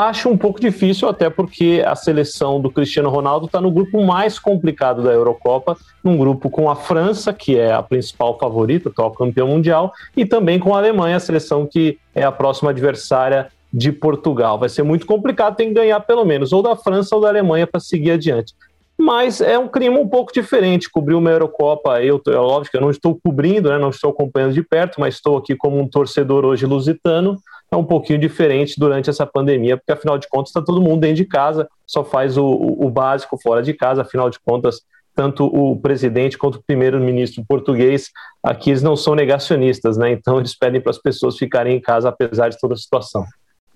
Acho 0.00 0.28
um 0.28 0.38
pouco 0.38 0.60
difícil, 0.60 1.08
até 1.08 1.28
porque 1.28 1.82
a 1.84 1.96
seleção 1.96 2.60
do 2.60 2.70
Cristiano 2.70 3.08
Ronaldo 3.08 3.46
está 3.46 3.60
no 3.60 3.68
grupo 3.68 4.00
mais 4.00 4.38
complicado 4.38 5.02
da 5.02 5.10
Eurocopa, 5.10 5.76
num 6.04 6.16
grupo 6.16 6.48
com 6.48 6.70
a 6.70 6.76
França, 6.76 7.32
que 7.32 7.58
é 7.58 7.72
a 7.72 7.82
principal 7.82 8.38
favorita, 8.38 8.90
atual 8.90 9.10
campeão 9.10 9.48
mundial, 9.48 9.92
e 10.16 10.24
também 10.24 10.60
com 10.60 10.72
a 10.72 10.78
Alemanha, 10.78 11.16
a 11.16 11.20
seleção 11.20 11.66
que 11.66 11.98
é 12.14 12.22
a 12.22 12.30
próxima 12.30 12.70
adversária 12.70 13.48
de 13.72 13.90
Portugal. 13.90 14.56
Vai 14.56 14.68
ser 14.68 14.84
muito 14.84 15.04
complicado, 15.04 15.56
tem 15.56 15.66
que 15.70 15.74
ganhar 15.74 15.98
pelo 15.98 16.24
menos 16.24 16.52
ou 16.52 16.62
da 16.62 16.76
França 16.76 17.16
ou 17.16 17.20
da 17.20 17.28
Alemanha 17.28 17.66
para 17.66 17.80
seguir 17.80 18.12
adiante. 18.12 18.54
Mas 18.96 19.40
é 19.40 19.58
um 19.58 19.66
crime 19.66 19.98
um 19.98 20.08
pouco 20.08 20.32
diferente 20.32 20.88
cobrir 20.88 21.16
uma 21.16 21.30
Eurocopa. 21.30 22.00
Eu, 22.00 22.22
é 22.28 22.36
óbvio 22.36 22.70
que 22.70 22.76
eu 22.76 22.80
não 22.80 22.90
estou 22.90 23.18
cobrindo, 23.20 23.68
né, 23.68 23.78
não 23.78 23.90
estou 23.90 24.10
acompanhando 24.10 24.52
de 24.52 24.62
perto, 24.62 25.00
mas 25.00 25.14
estou 25.14 25.36
aqui 25.36 25.56
como 25.56 25.76
um 25.76 25.88
torcedor 25.88 26.44
hoje 26.44 26.66
lusitano 26.66 27.36
é 27.70 27.76
um 27.76 27.84
pouquinho 27.84 28.18
diferente 28.18 28.74
durante 28.78 29.10
essa 29.10 29.26
pandemia, 29.26 29.76
porque 29.76 29.92
afinal 29.92 30.18
de 30.18 30.28
contas 30.28 30.50
está 30.50 30.62
todo 30.62 30.80
mundo 30.80 31.00
dentro 31.00 31.16
de 31.16 31.24
casa, 31.24 31.68
só 31.86 32.04
faz 32.04 32.36
o, 32.36 32.46
o, 32.46 32.90
básico 32.90 33.38
fora 33.38 33.62
de 33.62 33.74
casa, 33.74 34.02
afinal 34.02 34.30
de 34.30 34.38
contas, 34.38 34.82
tanto 35.14 35.44
o 35.44 35.78
presidente 35.78 36.38
quanto 36.38 36.56
o 36.56 36.62
primeiro-ministro 36.62 37.44
português, 37.46 38.10
aqui 38.42 38.70
eles 38.70 38.82
não 38.82 38.96
são 38.96 39.14
negacionistas, 39.14 39.96
né? 39.96 40.12
Então 40.12 40.38
eles 40.38 40.56
pedem 40.56 40.80
para 40.80 40.90
as 40.90 40.98
pessoas 40.98 41.36
ficarem 41.36 41.76
em 41.76 41.80
casa 41.80 42.08
apesar 42.08 42.48
de 42.48 42.58
toda 42.58 42.74
a 42.74 42.76
situação. 42.76 43.24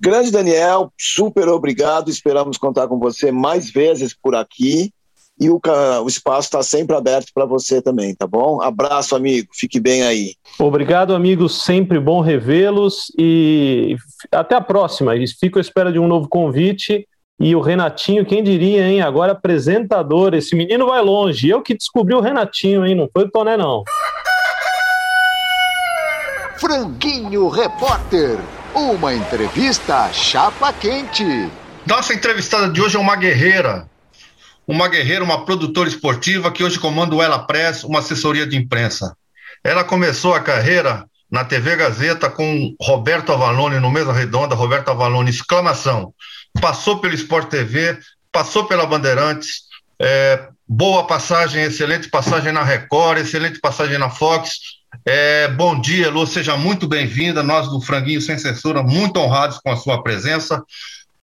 Grande 0.00 0.30
Daniel, 0.30 0.92
super 0.98 1.48
obrigado. 1.48 2.10
Esperamos 2.10 2.58
contar 2.58 2.88
com 2.88 2.98
você 2.98 3.30
mais 3.30 3.70
vezes 3.70 4.14
por 4.14 4.34
aqui. 4.34 4.92
E 5.42 5.50
o, 5.50 5.60
o 6.04 6.06
espaço 6.06 6.46
está 6.46 6.62
sempre 6.62 6.94
aberto 6.94 7.32
para 7.34 7.44
você 7.44 7.82
também, 7.82 8.14
tá 8.14 8.28
bom? 8.28 8.62
Abraço, 8.62 9.16
amigo. 9.16 9.48
Fique 9.52 9.80
bem 9.80 10.04
aí. 10.04 10.36
Obrigado, 10.56 11.16
amigo. 11.16 11.48
Sempre 11.48 11.98
bom 11.98 12.20
revê-los 12.20 13.10
e 13.18 13.96
até 14.30 14.54
a 14.54 14.60
próxima. 14.60 15.14
Fico 15.40 15.58
à 15.58 15.60
espera 15.60 15.90
de 15.90 15.98
um 15.98 16.06
novo 16.06 16.28
convite. 16.28 17.08
E 17.40 17.56
o 17.56 17.60
Renatinho, 17.60 18.24
quem 18.24 18.40
diria, 18.40 18.86
hein? 18.86 19.02
Agora 19.02 19.32
apresentador. 19.32 20.32
Esse 20.32 20.54
menino 20.54 20.86
vai 20.86 21.02
longe. 21.02 21.48
Eu 21.48 21.60
que 21.60 21.74
descobri 21.74 22.14
o 22.14 22.20
Renatinho, 22.20 22.86
hein? 22.86 22.94
Não 22.94 23.08
foi 23.12 23.24
o 23.24 23.30
Toné, 23.30 23.56
não. 23.56 23.82
Franguinho 26.56 27.48
Repórter. 27.48 28.38
Uma 28.72 29.12
entrevista 29.12 30.08
chapa 30.12 30.72
quente. 30.72 31.50
Nossa 31.84 32.14
entrevistada 32.14 32.68
de 32.68 32.80
hoje 32.80 32.96
é 32.96 33.00
uma 33.00 33.16
guerreira 33.16 33.90
uma 34.66 34.88
guerreira, 34.88 35.24
uma 35.24 35.44
produtora 35.44 35.88
esportiva 35.88 36.52
que 36.52 36.62
hoje 36.62 36.78
comanda 36.78 37.14
o 37.14 37.22
Ela 37.22 37.40
Press, 37.40 37.84
uma 37.84 37.98
assessoria 37.98 38.46
de 38.46 38.56
imprensa. 38.56 39.16
Ela 39.64 39.84
começou 39.84 40.34
a 40.34 40.40
carreira 40.40 41.04
na 41.30 41.44
TV 41.44 41.76
Gazeta 41.76 42.28
com 42.28 42.74
Roberto 42.80 43.32
Avalone 43.32 43.80
no 43.80 43.90
Mesa 43.90 44.12
Redonda, 44.12 44.54
Roberto 44.54 44.90
Avalone, 44.90 45.30
exclamação. 45.30 46.12
Passou 46.60 46.98
pelo 46.98 47.14
Sport 47.14 47.48
TV, 47.48 47.98
passou 48.30 48.64
pela 48.64 48.86
Bandeirantes, 48.86 49.62
é, 49.98 50.48
boa 50.68 51.06
passagem, 51.06 51.62
excelente 51.62 52.08
passagem 52.08 52.52
na 52.52 52.62
Record, 52.62 53.18
excelente 53.18 53.60
passagem 53.60 53.98
na 53.98 54.10
Fox. 54.10 54.58
É, 55.06 55.48
bom 55.48 55.80
dia, 55.80 56.10
Lu, 56.10 56.26
seja 56.26 56.56
muito 56.56 56.86
bem-vinda. 56.86 57.42
Nós 57.42 57.68
do 57.68 57.80
Franguinho 57.80 58.20
Sem 58.20 58.38
Censura, 58.38 58.82
muito 58.82 59.18
honrados 59.18 59.58
com 59.58 59.70
a 59.70 59.76
sua 59.76 60.02
presença. 60.02 60.62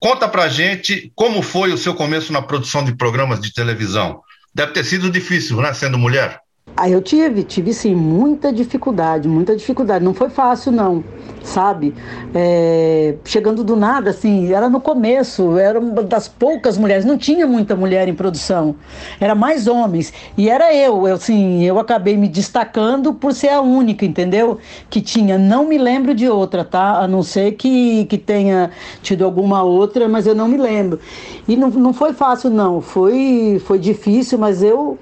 Conta 0.00 0.28
pra 0.28 0.48
gente 0.48 1.10
como 1.14 1.42
foi 1.42 1.72
o 1.72 1.78
seu 1.78 1.94
começo 1.94 2.32
na 2.32 2.40
produção 2.40 2.84
de 2.84 2.94
programas 2.94 3.40
de 3.40 3.52
televisão. 3.52 4.22
Deve 4.54 4.72
ter 4.72 4.84
sido 4.84 5.10
difícil, 5.10 5.60
né, 5.60 5.72
sendo 5.74 5.98
mulher? 5.98 6.40
Aí 6.78 6.92
eu 6.92 7.02
tive, 7.02 7.42
tive 7.42 7.74
sim, 7.74 7.92
muita 7.92 8.52
dificuldade, 8.52 9.26
muita 9.26 9.56
dificuldade. 9.56 10.04
Não 10.04 10.14
foi 10.14 10.30
fácil, 10.30 10.70
não, 10.70 11.02
sabe? 11.42 11.92
É, 12.32 13.16
chegando 13.24 13.64
do 13.64 13.74
nada, 13.74 14.10
assim, 14.10 14.52
era 14.52 14.68
no 14.68 14.80
começo, 14.80 15.58
era 15.58 15.80
uma 15.80 16.04
das 16.04 16.28
poucas 16.28 16.78
mulheres, 16.78 17.04
não 17.04 17.18
tinha 17.18 17.48
muita 17.48 17.74
mulher 17.74 18.06
em 18.06 18.14
produção, 18.14 18.76
era 19.18 19.34
mais 19.34 19.66
homens. 19.66 20.12
E 20.36 20.48
era 20.48 20.72
eu, 20.72 21.08
eu 21.08 21.16
assim, 21.16 21.64
eu 21.64 21.80
acabei 21.80 22.16
me 22.16 22.28
destacando 22.28 23.12
por 23.12 23.34
ser 23.34 23.48
a 23.48 23.60
única, 23.60 24.04
entendeu? 24.04 24.58
Que 24.88 25.00
tinha, 25.00 25.36
não 25.36 25.66
me 25.66 25.78
lembro 25.78 26.14
de 26.14 26.28
outra, 26.28 26.64
tá? 26.64 27.00
A 27.00 27.08
não 27.08 27.24
ser 27.24 27.56
que, 27.56 28.04
que 28.04 28.16
tenha 28.16 28.70
tido 29.02 29.24
alguma 29.24 29.64
outra, 29.64 30.08
mas 30.08 30.28
eu 30.28 30.34
não 30.34 30.46
me 30.46 30.56
lembro. 30.56 31.00
E 31.48 31.56
não, 31.56 31.70
não 31.70 31.92
foi 31.92 32.12
fácil, 32.12 32.50
não, 32.50 32.80
foi, 32.80 33.60
foi 33.66 33.80
difícil, 33.80 34.38
mas 34.38 34.62
eu 34.62 34.96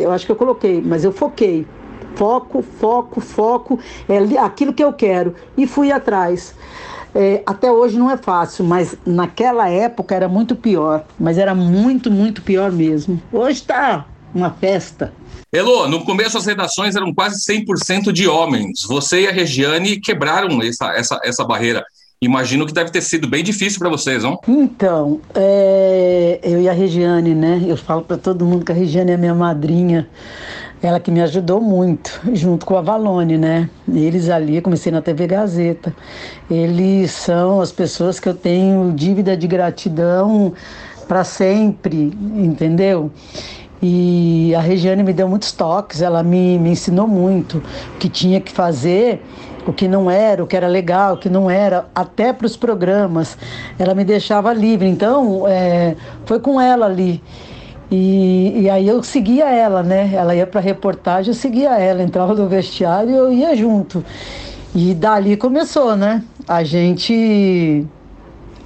eu 0.00 0.10
acho 0.10 0.26
que 0.26 0.32
eu 0.32 0.36
coloquei, 0.36 0.80
mas 0.80 1.04
eu 1.04 1.12
foquei. 1.12 1.66
Foco, 2.14 2.62
foco, 2.62 3.20
foco, 3.20 3.78
é 4.08 4.38
aquilo 4.38 4.72
que 4.72 4.84
eu 4.84 4.92
quero. 4.92 5.34
E 5.56 5.66
fui 5.66 5.90
atrás. 5.90 6.54
É, 7.14 7.42
até 7.44 7.70
hoje 7.70 7.98
não 7.98 8.10
é 8.10 8.16
fácil, 8.16 8.64
mas 8.64 8.96
naquela 9.04 9.68
época 9.68 10.14
era 10.14 10.28
muito 10.28 10.56
pior. 10.56 11.04
Mas 11.18 11.38
era 11.38 11.54
muito, 11.54 12.10
muito 12.10 12.42
pior 12.42 12.70
mesmo. 12.72 13.20
Hoje 13.32 13.60
está 13.60 14.06
uma 14.34 14.50
festa. 14.50 15.12
Elô, 15.52 15.86
no 15.86 16.02
começo 16.04 16.38
as 16.38 16.46
redações 16.46 16.96
eram 16.96 17.12
quase 17.12 17.38
100% 17.44 18.10
de 18.10 18.26
homens. 18.26 18.84
Você 18.88 19.22
e 19.22 19.28
a 19.28 19.32
Regiane 19.32 20.00
quebraram 20.00 20.62
essa, 20.62 20.86
essa, 20.94 21.20
essa 21.22 21.44
barreira. 21.44 21.84
Imagino 22.22 22.64
que 22.64 22.72
deve 22.72 22.88
ter 22.92 23.00
sido 23.00 23.26
bem 23.26 23.42
difícil 23.42 23.80
para 23.80 23.88
vocês, 23.88 24.22
não? 24.22 24.38
Então, 24.46 25.20
é, 25.34 26.38
eu 26.40 26.62
e 26.62 26.68
a 26.68 26.72
Regiane, 26.72 27.34
né? 27.34 27.60
Eu 27.66 27.76
falo 27.76 28.02
para 28.02 28.16
todo 28.16 28.46
mundo 28.46 28.64
que 28.64 28.70
a 28.70 28.74
Regiane 28.74 29.10
é 29.10 29.16
minha 29.16 29.34
madrinha. 29.34 30.08
Ela 30.80 31.00
que 31.00 31.10
me 31.10 31.20
ajudou 31.20 31.60
muito, 31.60 32.20
junto 32.32 32.64
com 32.64 32.76
a 32.76 32.80
Valone, 32.80 33.36
né? 33.36 33.68
Eles 33.92 34.30
ali, 34.30 34.60
comecei 34.60 34.92
na 34.92 35.02
TV 35.02 35.26
Gazeta. 35.26 35.92
Eles 36.48 37.10
são 37.10 37.60
as 37.60 37.72
pessoas 37.72 38.20
que 38.20 38.28
eu 38.28 38.34
tenho 38.34 38.92
dívida 38.94 39.36
de 39.36 39.48
gratidão 39.48 40.52
para 41.08 41.24
sempre, 41.24 42.16
entendeu? 42.36 43.10
E 43.82 44.54
a 44.54 44.60
Regiane 44.60 45.02
me 45.02 45.12
deu 45.12 45.28
muitos 45.28 45.50
toques, 45.50 46.02
ela 46.02 46.22
me, 46.22 46.56
me 46.56 46.70
ensinou 46.70 47.08
muito 47.08 47.58
o 47.58 47.98
que 47.98 48.08
tinha 48.08 48.40
que 48.40 48.52
fazer 48.52 49.20
o 49.66 49.72
que 49.72 49.86
não 49.86 50.10
era, 50.10 50.42
o 50.42 50.46
que 50.46 50.56
era 50.56 50.66
legal, 50.66 51.14
o 51.14 51.16
que 51.18 51.28
não 51.28 51.50
era, 51.50 51.86
até 51.94 52.32
para 52.32 52.46
os 52.46 52.56
programas. 52.56 53.36
Ela 53.78 53.94
me 53.94 54.04
deixava 54.04 54.52
livre. 54.52 54.88
Então, 54.88 55.46
é, 55.46 55.96
foi 56.24 56.40
com 56.40 56.60
ela 56.60 56.86
ali. 56.86 57.22
E, 57.90 58.62
e, 58.62 58.70
aí 58.70 58.88
eu 58.88 59.02
seguia 59.02 59.50
ela, 59.50 59.82
né? 59.82 60.10
Ela 60.14 60.34
ia 60.34 60.46
para 60.46 60.62
reportagem, 60.62 61.30
eu 61.30 61.38
seguia 61.38 61.78
ela, 61.78 62.02
entrava 62.02 62.34
no 62.34 62.48
vestiário 62.48 63.10
e 63.10 63.14
eu 63.14 63.32
ia 63.32 63.54
junto. 63.54 64.02
E 64.74 64.94
dali 64.94 65.36
começou, 65.36 65.94
né? 65.94 66.24
A 66.48 66.64
gente 66.64 67.86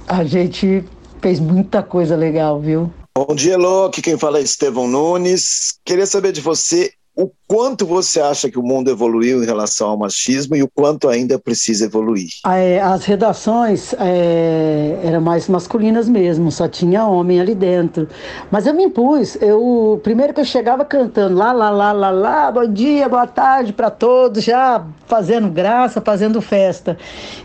a 0.07 0.23
gente 0.23 0.85
fez 1.21 1.41
muita 1.41 1.83
coisa 1.83 2.15
legal, 2.15 2.61
viu? 2.61 2.89
Bom 3.17 3.35
dia. 3.35 3.57
Aqui 3.85 4.01
quem 4.01 4.17
fala 4.17 4.37
é 4.37 4.41
Estevão 4.41 4.87
Nunes. 4.87 5.77
Queria 5.83 6.05
saber 6.05 6.31
de 6.31 6.39
você 6.39 6.93
o 7.13 7.29
quanto 7.47 7.85
você 7.85 8.19
acha 8.19 8.51
que 8.51 8.59
o 8.59 8.63
mundo 8.63 8.91
evoluiu 8.91 9.41
em 9.41 9.45
relação 9.45 9.89
ao 9.89 9.97
machismo 9.97 10.55
e 10.55 10.61
o 10.61 10.67
quanto 10.67 11.07
ainda 11.07 11.39
precisa 11.39 11.85
evoluir? 11.85 12.27
É, 12.45 12.79
as 12.81 13.05
redações 13.05 13.93
é, 13.93 14.99
eram 15.03 15.21
mais 15.21 15.47
masculinas 15.47 16.09
mesmo, 16.09 16.51
só 16.51 16.67
tinha 16.67 17.05
homem 17.05 17.39
ali 17.39 17.55
dentro. 17.55 18.07
Mas 18.51 18.67
eu 18.67 18.73
me 18.73 18.83
impus. 18.83 19.35
Eu 19.41 19.99
primeiro 20.03 20.33
que 20.33 20.41
eu 20.41 20.45
chegava 20.45 20.83
cantando 20.83 21.35
lá, 21.35 21.51
lá, 21.51 21.69
lá, 21.69 21.91
lá, 21.91 22.09
lá, 22.09 22.51
bom 22.51 22.67
dia, 22.67 23.07
boa 23.07 23.25
tarde 23.25 23.71
para 23.71 23.89
todos, 23.89 24.43
já 24.43 24.85
fazendo 25.07 25.49
graça, 25.49 26.01
fazendo 26.01 26.41
festa. 26.41 26.97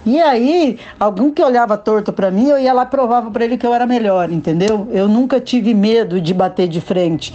E 0.05 0.21
aí, 0.21 0.79
algum 0.99 1.31
que 1.31 1.43
olhava 1.43 1.79
torto 1.79 2.13
para 2.13 2.31
mim, 2.31 2.49
eu 2.49 2.59
ia 2.59 2.73
lá 2.73 2.83
e 2.83 2.87
provava 2.87 3.31
para 3.31 3.45
ele 3.45 3.57
que 3.57 3.67
eu 3.67 3.73
era 3.73 3.87
melhor, 3.87 4.31
entendeu? 4.31 4.89
Eu 4.91 5.07
nunca 5.07 5.41
tive 5.41 5.73
medo 5.73 6.21
de 6.21 6.35
bater 6.35 6.67
de 6.67 6.81
frente. 6.81 7.33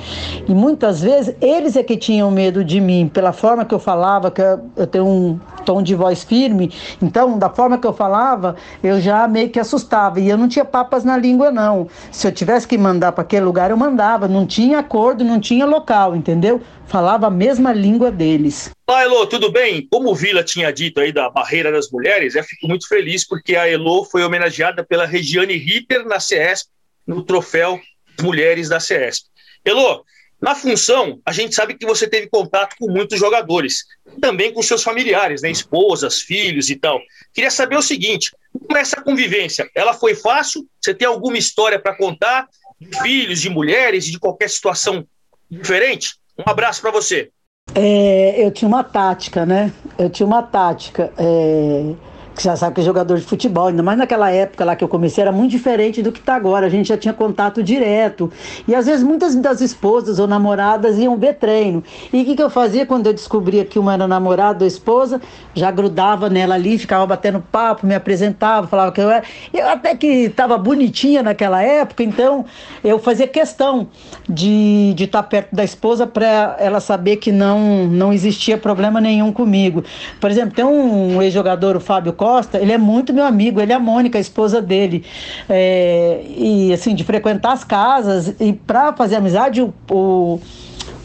E 0.47 0.53
muitas 0.53 1.01
vezes 1.01 1.33
eles 1.41 1.75
é 1.77 1.83
que 1.83 1.95
tinham 1.95 2.17
tinham 2.17 2.31
medo 2.57 2.63
de 2.63 2.79
mim 2.79 3.09
pela 3.11 3.31
forma 3.31 3.65
que 3.65 3.73
eu 3.73 3.79
falava, 3.79 4.31
que 4.31 4.41
eu 4.41 4.87
tenho 4.87 5.05
um 5.05 5.39
tom 5.65 5.81
de 5.81 5.93
voz 5.93 6.23
firme, 6.23 6.73
então, 7.01 7.37
da 7.37 7.49
forma 7.49 7.77
que 7.77 7.85
eu 7.85 7.93
falava, 7.93 8.55
eu 8.81 8.99
já 8.99 9.27
meio 9.27 9.49
que 9.49 9.59
assustava. 9.59 10.19
E 10.19 10.29
eu 10.29 10.37
não 10.37 10.47
tinha 10.47 10.65
papas 10.65 11.03
na 11.03 11.17
língua, 11.17 11.51
não. 11.51 11.87
Se 12.11 12.27
eu 12.27 12.31
tivesse 12.31 12.67
que 12.67 12.77
mandar 12.77 13.11
para 13.11 13.23
aquele 13.23 13.45
lugar, 13.45 13.69
eu 13.69 13.77
mandava. 13.77 14.27
Não 14.27 14.45
tinha 14.45 14.79
acordo, 14.79 15.23
não 15.23 15.39
tinha 15.39 15.65
local, 15.65 16.15
entendeu? 16.15 16.61
Falava 16.85 17.27
a 17.27 17.31
mesma 17.31 17.73
língua 17.73 18.09
deles. 18.09 18.71
Olá, 18.87 19.03
Elô, 19.03 19.27
tudo 19.27 19.51
bem? 19.51 19.85
Como 19.91 20.09
o 20.09 20.15
Vila 20.15 20.43
tinha 20.43 20.71
dito 20.71 21.01
aí 21.01 21.11
da 21.11 21.29
barreira 21.29 21.71
das 21.71 21.91
mulheres, 21.91 22.35
eu 22.35 22.43
fico 22.43 22.67
muito 22.67 22.87
feliz 22.87 23.27
porque 23.27 23.55
a 23.55 23.69
Elô 23.69 24.05
foi 24.05 24.23
homenageada 24.23 24.83
pela 24.85 25.05
Regiane 25.05 25.57
Ripper 25.57 26.05
na 26.05 26.19
CESP, 26.19 26.69
no 27.05 27.23
troféu 27.23 27.79
Mulheres 28.21 28.69
da 28.69 28.79
CESP. 28.79 29.27
Elô, 29.65 30.03
na 30.41 30.53
função, 30.53 31.19
a 31.25 31.31
gente 31.31 31.55
sabe 31.55 31.73
que 31.73 31.85
você 31.85 32.07
teve 32.07 32.27
contato 32.27 32.75
com 32.79 32.91
muitos 32.91 33.17
jogadores, 33.17 33.85
também 34.21 34.53
com 34.53 34.61
seus 34.61 34.83
familiares, 34.83 35.41
né? 35.41 35.49
esposas, 35.49 36.19
filhos 36.21 36.69
e 36.69 36.75
tal. 36.75 36.99
Queria 37.33 37.49
saber 37.49 37.75
o 37.75 37.81
seguinte: 37.81 38.31
como 38.51 38.77
é 38.77 38.81
essa 38.81 39.01
convivência? 39.01 39.67
Ela 39.75 39.93
foi 39.93 40.13
fácil? 40.13 40.67
Você 40.79 40.93
tem 40.93 41.07
alguma 41.07 41.37
história 41.37 41.79
para 41.79 41.95
contar 41.95 42.47
de 42.79 43.01
filhos, 43.01 43.41
de 43.41 43.49
mulheres, 43.49 44.05
de 44.05 44.19
qualquer 44.19 44.49
situação 44.49 45.05
diferente? 45.49 46.15
Um 46.37 46.49
abraço 46.49 46.81
para 46.81 46.91
você. 46.91 47.31
É, 47.73 48.45
eu 48.45 48.51
tinha 48.51 48.67
uma 48.67 48.83
tática, 48.83 49.45
né? 49.45 49.73
Eu 49.97 50.09
tinha 50.09 50.25
uma 50.25 50.43
tática. 50.43 51.11
É 51.17 51.95
que 52.37 52.43
já 52.43 52.55
sabe 52.55 52.75
que 52.75 52.81
é 52.81 52.83
jogador 52.83 53.17
de 53.17 53.25
futebol, 53.25 53.67
ainda 53.67 53.81
mais 53.81 53.97
naquela 53.97 54.29
época 54.29 54.63
lá 54.63 54.75
que 54.75 54.83
eu 54.83 54.87
comecei, 54.87 55.23
era 55.23 55.31
muito 55.31 55.49
diferente 55.49 56.03
do 56.03 56.11
que 56.11 56.19
está 56.19 56.35
agora. 56.35 56.67
A 56.67 56.69
gente 56.69 56.87
já 56.87 56.97
tinha 56.97 57.13
contato 57.13 57.63
direto. 57.63 58.31
E 58.67 58.75
às 58.75 58.85
vezes 58.85 59.03
muitas 59.03 59.35
das 59.35 59.59
esposas 59.59 60.19
ou 60.19 60.27
namoradas 60.27 60.99
iam 60.99 61.17
ver 61.17 61.33
treino. 61.33 61.83
E 62.13 62.21
o 62.21 62.25
que, 62.25 62.35
que 62.35 62.43
eu 62.43 62.49
fazia 62.49 62.85
quando 62.85 63.07
eu 63.07 63.13
descobria 63.13 63.65
que 63.65 63.79
uma 63.79 63.93
era 63.93 64.07
namorada 64.07 64.63
ou 64.63 64.67
esposa? 64.67 65.19
Já 65.55 65.71
grudava 65.71 66.29
nela 66.29 66.53
ali, 66.53 66.77
ficava 66.77 67.05
batendo 67.07 67.43
papo, 67.51 67.87
me 67.87 67.95
apresentava, 67.95 68.67
falava 68.67 68.91
que 68.91 69.01
eu 69.01 69.09
era. 69.09 69.23
Eu 69.51 69.67
até 69.67 69.95
que 69.95 70.07
estava 70.07 70.59
bonitinha 70.59 71.23
naquela 71.23 71.63
época, 71.63 72.03
então 72.03 72.45
eu 72.83 72.99
fazia 72.99 73.27
questão 73.27 73.87
de 74.29 74.91
estar 74.91 74.95
de 74.95 75.07
tá 75.07 75.23
perto 75.23 75.55
da 75.55 75.63
esposa 75.63 76.05
para 76.05 76.55
ela 76.59 76.79
saber 76.79 77.17
que 77.17 77.31
não, 77.31 77.87
não 77.87 78.13
existia 78.13 78.59
problema 78.59 79.01
nenhum 79.01 79.33
comigo. 79.33 79.83
Por 80.21 80.29
exemplo, 80.29 80.53
tem 80.53 80.63
um 80.63 81.19
ex-jogador, 81.19 81.75
o 81.75 81.79
Fábio 81.79 82.13
Costa, 82.13 82.26
Costa, 82.27 82.57
ele 82.57 82.73
é 82.73 82.77
muito 82.77 83.13
meu 83.13 83.25
amigo, 83.25 83.61
ele 83.61 83.71
é 83.71 83.75
a 83.75 83.79
Mônica, 83.79 84.17
a 84.17 84.21
esposa 84.21 84.61
dele. 84.61 85.05
É, 85.47 86.21
e 86.27 86.73
assim, 86.73 86.93
de 86.93 87.05
frequentar 87.05 87.53
as 87.53 87.63
casas 87.63 88.35
e 88.37 88.51
para 88.51 88.91
fazer 88.91 89.15
amizade, 89.15 89.61
o, 89.61 89.73
o 89.89 90.41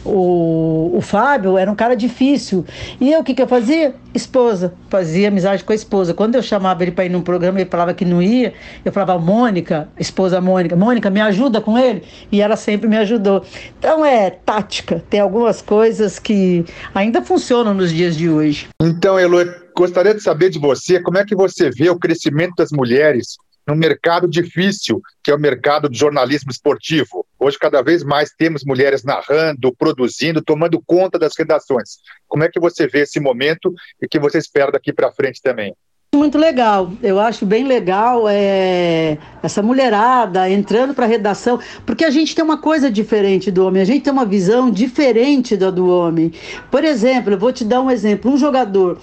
o, 0.05 0.97
o 0.97 1.01
Fábio 1.01 1.57
era 1.57 1.71
um 1.71 1.75
cara 1.75 1.95
difícil. 1.95 2.65
E 2.99 3.11
eu, 3.11 3.21
o 3.21 3.23
que, 3.23 3.33
que 3.33 3.41
eu 3.41 3.47
fazia? 3.47 3.95
Esposa. 4.13 4.73
Fazia 4.89 5.29
amizade 5.29 5.63
com 5.63 5.71
a 5.71 5.75
esposa. 5.75 6.13
Quando 6.13 6.35
eu 6.35 6.43
chamava 6.43 6.83
ele 6.83 6.91
para 6.91 7.05
ir 7.05 7.09
num 7.09 7.21
programa, 7.21 7.59
ele 7.59 7.69
falava 7.69 7.93
que 7.93 8.03
não 8.03 8.21
ia. 8.21 8.53
Eu 8.83 8.91
falava, 8.91 9.17
Mônica, 9.17 9.87
esposa 9.97 10.41
Mônica, 10.41 10.75
Mônica, 10.75 11.09
me 11.09 11.21
ajuda 11.21 11.61
com 11.61 11.77
ele? 11.77 12.03
E 12.31 12.41
ela 12.41 12.55
sempre 12.55 12.87
me 12.87 12.97
ajudou. 12.97 13.43
Então 13.79 14.03
é 14.05 14.29
tática. 14.29 15.01
Tem 15.09 15.19
algumas 15.19 15.61
coisas 15.61 16.19
que 16.19 16.65
ainda 16.93 17.21
funcionam 17.21 17.73
nos 17.73 17.91
dias 17.91 18.17
de 18.17 18.29
hoje. 18.29 18.67
Então, 18.81 19.17
Elo, 19.17 19.62
gostaria 19.75 20.13
de 20.13 20.21
saber 20.21 20.49
de 20.49 20.59
você 20.59 20.99
como 21.01 21.17
é 21.17 21.25
que 21.25 21.35
você 21.35 21.69
vê 21.69 21.89
o 21.89 21.99
crescimento 21.99 22.55
das 22.55 22.71
mulheres 22.71 23.37
num 23.67 23.75
mercado 23.75 24.27
difícil, 24.27 25.01
que 25.23 25.31
é 25.31 25.35
o 25.35 25.39
mercado 25.39 25.87
do 25.87 25.95
jornalismo 25.95 26.51
esportivo. 26.51 27.25
Hoje, 27.39 27.57
cada 27.57 27.81
vez 27.81 28.03
mais 28.03 28.31
temos 28.37 28.63
mulheres 28.65 29.03
narrando, 29.03 29.73
produzindo, 29.73 30.41
tomando 30.41 30.81
conta 30.85 31.17
das 31.17 31.33
redações. 31.37 31.97
Como 32.27 32.43
é 32.43 32.49
que 32.49 32.59
você 32.59 32.87
vê 32.87 33.01
esse 33.01 33.19
momento 33.19 33.73
e 34.01 34.07
que 34.07 34.19
você 34.19 34.37
espera 34.37 34.71
daqui 34.71 34.91
para 34.91 35.11
frente 35.11 35.41
também? 35.41 35.73
Muito 36.15 36.37
legal, 36.37 36.91
eu 37.01 37.19
acho 37.19 37.43
bem 37.43 37.63
legal 37.63 38.29
é, 38.29 39.17
essa 39.41 39.63
mulherada 39.63 40.47
entrando 40.47 40.93
para 40.93 41.05
a 41.05 41.07
redação, 41.07 41.59
porque 41.87 42.05
a 42.05 42.11
gente 42.11 42.35
tem 42.35 42.45
uma 42.45 42.59
coisa 42.59 42.91
diferente 42.91 43.49
do 43.49 43.65
homem, 43.65 43.81
a 43.81 43.85
gente 43.85 44.03
tem 44.03 44.13
uma 44.13 44.25
visão 44.25 44.69
diferente 44.69 45.57
da 45.57 45.71
do 45.71 45.89
homem. 45.89 46.31
Por 46.69 46.83
exemplo, 46.83 47.33
eu 47.33 47.37
vou 47.39 47.51
te 47.51 47.65
dar 47.65 47.81
um 47.81 47.89
exemplo: 47.89 48.31
um 48.31 48.37
jogador 48.37 48.99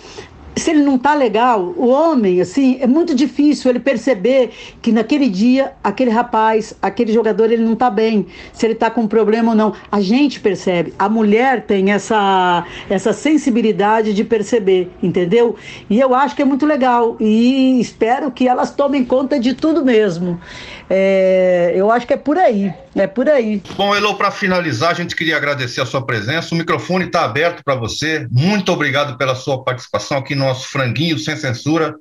se 0.60 0.70
ele 0.70 0.82
não 0.82 0.98
tá 0.98 1.14
legal, 1.14 1.74
o 1.76 1.88
homem, 1.88 2.40
assim, 2.40 2.78
é 2.80 2.86
muito 2.86 3.14
difícil 3.14 3.70
ele 3.70 3.80
perceber 3.80 4.50
que 4.80 4.92
naquele 4.92 5.28
dia, 5.28 5.72
aquele 5.82 6.10
rapaz, 6.10 6.74
aquele 6.80 7.12
jogador, 7.12 7.50
ele 7.50 7.64
não 7.64 7.74
tá 7.74 7.90
bem, 7.90 8.26
se 8.52 8.66
ele 8.66 8.74
tá 8.74 8.90
com 8.90 9.02
um 9.02 9.08
problema 9.08 9.50
ou 9.50 9.56
não. 9.56 9.72
A 9.90 10.00
gente 10.00 10.40
percebe, 10.40 10.94
a 10.98 11.08
mulher 11.08 11.64
tem 11.66 11.92
essa, 11.92 12.64
essa 12.88 13.12
sensibilidade 13.12 14.12
de 14.12 14.24
perceber, 14.24 14.90
entendeu? 15.02 15.56
E 15.88 15.98
eu 15.98 16.14
acho 16.14 16.36
que 16.36 16.42
é 16.42 16.44
muito 16.44 16.66
legal 16.66 17.16
e 17.18 17.80
espero 17.80 18.30
que 18.30 18.46
elas 18.46 18.70
tomem 18.70 19.04
conta 19.04 19.38
de 19.38 19.54
tudo 19.54 19.84
mesmo. 19.84 20.40
É, 20.92 21.72
eu 21.76 21.88
acho 21.88 22.04
que 22.04 22.12
é 22.12 22.16
por 22.16 22.36
aí, 22.36 22.74
é 22.96 23.06
por 23.06 23.28
aí. 23.28 23.62
Bom, 23.76 23.94
Elo, 23.94 24.16
para 24.16 24.32
finalizar, 24.32 24.90
a 24.90 24.94
gente 24.94 25.14
queria 25.14 25.36
agradecer 25.36 25.80
a 25.80 25.86
sua 25.86 26.04
presença. 26.04 26.52
O 26.52 26.58
microfone 26.58 27.04
está 27.04 27.24
aberto 27.24 27.62
para 27.62 27.76
você. 27.76 28.26
Muito 28.28 28.72
obrigado 28.72 29.16
pela 29.16 29.36
sua 29.36 29.62
participação 29.62 30.18
aqui 30.18 30.34
no 30.34 30.46
nosso 30.46 30.68
Franguinho 30.68 31.16
Sem 31.16 31.36
Censura. 31.36 31.94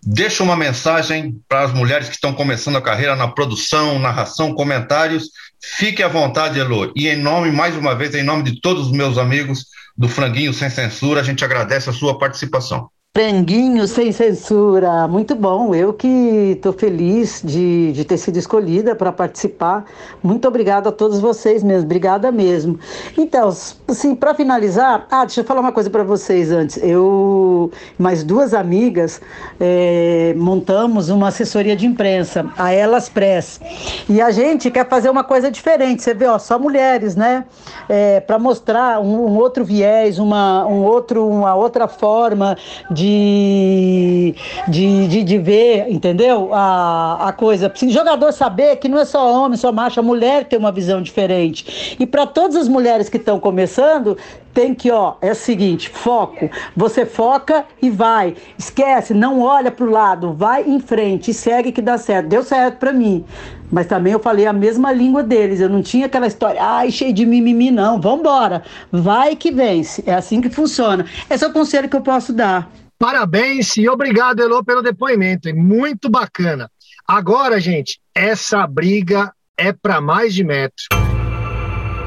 Deixa 0.00 0.44
uma 0.44 0.56
mensagem 0.56 1.40
para 1.48 1.62
as 1.62 1.72
mulheres 1.72 2.08
que 2.08 2.14
estão 2.14 2.32
começando 2.32 2.76
a 2.76 2.80
carreira 2.80 3.16
na 3.16 3.26
produção, 3.26 3.98
narração, 3.98 4.54
comentários. 4.54 5.30
Fique 5.60 6.00
à 6.00 6.06
vontade, 6.06 6.60
Elo. 6.60 6.92
E 6.94 7.08
em 7.08 7.16
nome, 7.16 7.50
mais 7.50 7.76
uma 7.76 7.96
vez, 7.96 8.14
em 8.14 8.22
nome 8.22 8.44
de 8.44 8.60
todos 8.60 8.86
os 8.86 8.92
meus 8.92 9.18
amigos 9.18 9.66
do 9.98 10.08
Franguinho 10.08 10.54
Sem 10.54 10.70
Censura, 10.70 11.20
a 11.20 11.24
gente 11.24 11.44
agradece 11.44 11.90
a 11.90 11.92
sua 11.92 12.16
participação. 12.16 12.88
Franguinho 13.12 13.88
sem 13.88 14.12
censura, 14.12 15.08
muito 15.08 15.34
bom. 15.34 15.74
Eu 15.74 15.92
que 15.92 16.52
estou 16.54 16.72
feliz 16.72 17.42
de, 17.44 17.90
de 17.90 18.04
ter 18.04 18.16
sido 18.16 18.36
escolhida 18.36 18.94
para 18.94 19.10
participar. 19.10 19.84
Muito 20.22 20.46
obrigada 20.46 20.90
a 20.90 20.92
todos 20.92 21.18
vocês 21.18 21.60
mesmo, 21.64 21.86
obrigada 21.86 22.30
mesmo. 22.30 22.78
Então, 23.18 23.48
assim, 23.88 24.14
para 24.14 24.32
finalizar, 24.32 25.08
ah, 25.10 25.24
deixa 25.24 25.40
eu 25.40 25.44
falar 25.44 25.60
uma 25.60 25.72
coisa 25.72 25.90
para 25.90 26.04
vocês 26.04 26.52
antes. 26.52 26.78
Eu, 26.80 27.72
mais 27.98 28.22
duas 28.22 28.54
amigas, 28.54 29.20
é, 29.58 30.32
montamos 30.36 31.08
uma 31.08 31.28
assessoria 31.28 31.74
de 31.74 31.86
imprensa, 31.86 32.48
a 32.56 32.72
Elas 32.72 33.08
Press, 33.08 33.60
e 34.08 34.20
a 34.20 34.30
gente 34.30 34.70
quer 34.70 34.88
fazer 34.88 35.10
uma 35.10 35.24
coisa 35.24 35.50
diferente. 35.50 36.00
Você 36.04 36.14
vê, 36.14 36.26
ó, 36.26 36.38
só 36.38 36.60
mulheres, 36.60 37.16
né? 37.16 37.44
É, 37.88 38.20
para 38.20 38.38
mostrar 38.38 39.00
um, 39.00 39.26
um, 39.26 39.36
outro 39.36 39.64
viés, 39.64 40.20
uma, 40.20 40.64
um 40.64 40.84
outro, 40.84 41.26
uma 41.26 41.56
outra 41.56 41.88
forma 41.88 42.56
de 42.88 42.99
de, 43.00 44.34
de, 44.68 45.08
de, 45.08 45.22
de 45.22 45.38
ver, 45.38 45.86
entendeu? 45.88 46.50
A, 46.52 47.28
a 47.28 47.32
coisa. 47.32 47.70
Precisa 47.70 47.92
jogador 47.92 48.32
saber 48.32 48.76
que 48.76 48.88
não 48.88 48.98
é 48.98 49.04
só 49.04 49.32
homem, 49.32 49.56
só 49.56 49.72
macho, 49.72 50.00
a 50.00 50.02
mulher 50.02 50.44
tem 50.44 50.58
uma 50.58 50.70
visão 50.70 51.00
diferente. 51.00 51.96
E 51.98 52.06
para 52.06 52.26
todas 52.26 52.56
as 52.56 52.68
mulheres 52.68 53.08
que 53.08 53.16
estão 53.16 53.40
começando, 53.40 54.18
tem 54.52 54.74
que, 54.74 54.90
ó, 54.90 55.14
é 55.22 55.30
o 55.30 55.34
seguinte, 55.34 55.88
foco. 55.88 56.50
Você 56.76 57.06
foca 57.06 57.64
e 57.80 57.88
vai. 57.88 58.34
Esquece, 58.58 59.14
não 59.14 59.40
olha 59.40 59.70
pro 59.70 59.90
lado, 59.90 60.34
vai 60.34 60.64
em 60.68 60.78
frente 60.78 61.30
e 61.30 61.34
segue 61.34 61.72
que 61.72 61.80
dá 61.80 61.96
certo. 61.96 62.28
Deu 62.28 62.42
certo 62.42 62.76
para 62.78 62.92
mim. 62.92 63.24
Mas 63.70 63.86
também 63.86 64.12
eu 64.12 64.18
falei 64.18 64.46
a 64.46 64.52
mesma 64.52 64.92
língua 64.92 65.22
deles. 65.22 65.60
Eu 65.60 65.68
não 65.68 65.80
tinha 65.80 66.06
aquela 66.06 66.26
história, 66.26 66.60
ai, 66.62 66.90
cheio 66.90 67.12
de 67.12 67.24
mimimi, 67.24 67.70
não. 67.70 68.00
Vambora. 68.00 68.62
Vai 68.90 69.36
que 69.36 69.50
vence. 69.50 70.02
É 70.04 70.12
assim 70.12 70.40
que 70.40 70.50
funciona. 70.50 71.06
Esse 71.30 71.44
é 71.44 71.48
o 71.48 71.52
conselho 71.52 71.88
que 71.88 71.96
eu 71.96 72.02
posso 72.02 72.32
dar. 72.32 72.68
Parabéns 73.00 73.78
e 73.78 73.88
obrigado, 73.88 74.40
Elô, 74.40 74.62
pelo 74.62 74.82
depoimento. 74.82 75.48
É 75.48 75.54
muito 75.54 76.10
bacana. 76.10 76.70
Agora, 77.08 77.58
gente, 77.58 77.98
essa 78.14 78.66
briga 78.66 79.32
é 79.56 79.72
para 79.72 80.02
mais 80.02 80.34
de 80.34 80.44
metro. 80.44 80.84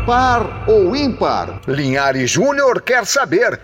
Par 0.06 0.70
ou 0.70 0.96
ímpar? 0.96 1.62
Linhares 1.68 2.30
Júnior 2.30 2.80
quer 2.80 3.08
saber 3.08 3.60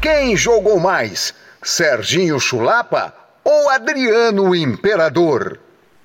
quem 0.00 0.36
jogou 0.36 0.80
mais, 0.80 1.32
Serginho 1.62 2.40
Chulapa 2.40 3.14
ou 3.44 3.70
Adriano 3.70 4.52
Imperador? 4.52 5.60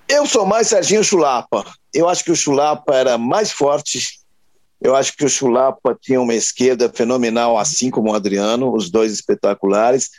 Eu 0.08 0.28
sou 0.28 0.46
mais 0.46 0.68
Serginho 0.68 1.04
Chulapa. 1.04 1.66
Eu 1.92 2.08
acho 2.08 2.24
que 2.24 2.32
o 2.32 2.36
Chulapa 2.36 2.94
era 2.94 3.18
mais 3.18 3.52
forte. 3.52 4.00
Eu 4.80 4.96
acho 4.96 5.18
que 5.18 5.26
o 5.26 5.30
Chulapa 5.30 5.98
tinha 6.00 6.22
uma 6.22 6.36
esquerda 6.36 6.88
fenomenal, 6.88 7.58
assim 7.58 7.90
como 7.90 8.12
o 8.12 8.16
Adriano, 8.16 8.72
os 8.72 8.92
dois 8.92 9.12
espetaculares. 9.12 10.12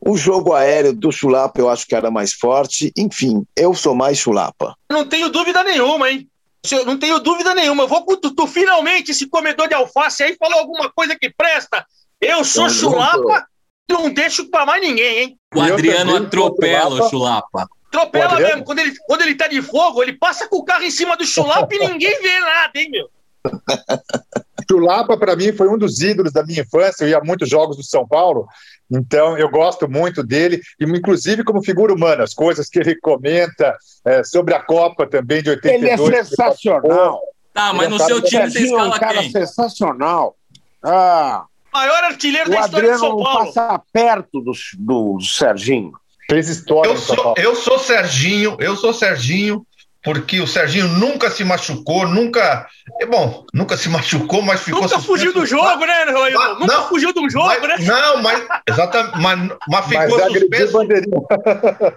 O 0.00 0.16
jogo 0.16 0.52
aéreo 0.52 0.92
do 0.92 1.10
Chulapa 1.10 1.58
eu 1.58 1.68
acho 1.68 1.86
que 1.86 1.94
era 1.94 2.10
mais 2.10 2.32
forte. 2.32 2.92
Enfim, 2.96 3.44
eu 3.56 3.74
sou 3.74 3.94
mais 3.94 4.18
Chulapa. 4.18 4.76
Não 4.90 5.06
tenho 5.06 5.28
dúvida 5.28 5.62
nenhuma, 5.64 6.10
hein? 6.10 6.28
Eu 6.70 6.84
não 6.84 6.98
tenho 6.98 7.18
dúvida 7.20 7.54
nenhuma. 7.54 7.84
Eu 7.84 7.88
vou 7.88 8.04
com 8.04 8.16
tu, 8.16 8.34
tu, 8.34 8.46
finalmente, 8.46 9.10
esse 9.10 9.28
comedor 9.28 9.68
de 9.68 9.74
alface 9.74 10.22
aí, 10.22 10.36
falou 10.38 10.58
alguma 10.58 10.90
coisa 10.90 11.16
que 11.18 11.30
presta. 11.30 11.84
Eu 12.20 12.44
sou 12.44 12.68
Chulapa, 12.68 13.46
não 13.88 14.10
deixo 14.10 14.50
pra 14.50 14.66
mais 14.66 14.82
ninguém, 14.82 15.18
hein? 15.18 15.38
O 15.54 15.60
Adriano 15.60 16.16
atropela 16.16 17.04
o 17.04 17.08
Chulapa. 17.08 17.66
Atropela 17.88 18.38
mesmo. 18.40 18.64
Quando 18.64 18.80
ele, 18.80 18.94
quando 19.06 19.22
ele 19.22 19.34
tá 19.34 19.46
de 19.46 19.62
fogo, 19.62 20.02
ele 20.02 20.12
passa 20.12 20.48
com 20.48 20.56
o 20.56 20.64
carro 20.64 20.82
em 20.82 20.90
cima 20.90 21.16
do 21.16 21.24
Chulapa 21.24 21.72
e 21.74 21.78
ninguém 21.88 22.20
vê 22.20 22.40
nada, 22.40 22.72
hein, 22.74 22.90
meu? 22.90 23.08
Chulapa, 24.68 25.16
para 25.16 25.36
mim, 25.36 25.52
foi 25.52 25.68
um 25.68 25.78
dos 25.78 26.00
ídolos 26.00 26.32
da 26.32 26.44
minha 26.44 26.62
infância. 26.62 27.04
Eu 27.04 27.08
ia 27.08 27.18
a 27.18 27.24
muitos 27.24 27.48
jogos 27.48 27.76
do 27.76 27.82
São 27.84 28.06
Paulo 28.06 28.46
então, 28.90 29.36
eu 29.36 29.48
gosto 29.48 29.88
muito 29.88 30.22
dele, 30.22 30.60
inclusive 30.80 31.42
como 31.42 31.62
figura 31.62 31.92
humana, 31.92 32.22
as 32.22 32.32
coisas 32.32 32.68
que 32.68 32.78
ele 32.78 32.94
comenta 32.96 33.76
é, 34.04 34.22
sobre 34.22 34.54
a 34.54 34.60
Copa 34.60 35.06
também 35.06 35.42
de 35.42 35.50
82. 35.50 36.00
Ele 36.00 36.16
é 36.16 36.24
sensacional. 36.24 37.20
Tá, 37.52 37.72
mas 37.72 37.88
no 37.88 37.98
seu 37.98 38.20
time 38.20 38.50
você 38.50 38.64
escala 38.64 38.94
é 38.94 38.96
um 38.96 39.00
cara 39.00 39.20
quem? 39.20 39.30
sensacional. 39.30 40.36
Ah, 40.82 41.44
Maior 41.72 42.04
artilheiro 42.04 42.48
da 42.48 42.60
história 42.60 42.92
de 42.92 42.98
São 42.98 43.12
Adriano 43.12 43.24
Paulo. 43.24 43.52
passa 43.52 43.82
perto 43.92 44.40
do, 44.40 44.52
do 44.78 45.20
Serginho. 45.20 45.92
Fez 46.30 46.48
história 46.48 46.90
Eu 46.90 46.96
sou, 46.96 47.16
Paulo. 47.16 47.34
eu 47.38 47.56
sou 47.56 47.78
Serginho, 47.78 48.56
eu 48.60 48.76
sou 48.76 48.92
Serginho, 48.92 49.66
porque 50.06 50.40
o 50.40 50.46
Serginho 50.46 50.86
nunca 50.86 51.28
se 51.28 51.42
machucou, 51.42 52.06
nunca. 52.06 52.64
É 53.00 53.06
bom, 53.06 53.44
nunca 53.52 53.76
se 53.76 53.88
machucou, 53.88 54.40
mas 54.40 54.60
ficou. 54.60 54.82
Nunca 54.82 54.94
suspenso. 54.94 55.06
fugiu 55.08 55.32
do 55.32 55.44
jogo, 55.44 55.84
né? 55.84 56.04
Ah, 56.04 56.56
Nunca 56.60 56.74
não, 56.74 56.88
fugiu 56.88 57.12
do 57.12 57.28
jogo, 57.28 57.46
mas, 57.48 57.60
né? 57.60 57.76
Não, 57.80 58.22
mas 58.22 58.46
exatamente, 58.68 59.18
mas, 59.20 59.38
mas 59.68 59.86
Mas 59.88 60.04
ficou 60.04 60.24
agrediu 60.24 60.40
suspenso. 60.48 60.72
bandeirinha. 60.74 61.20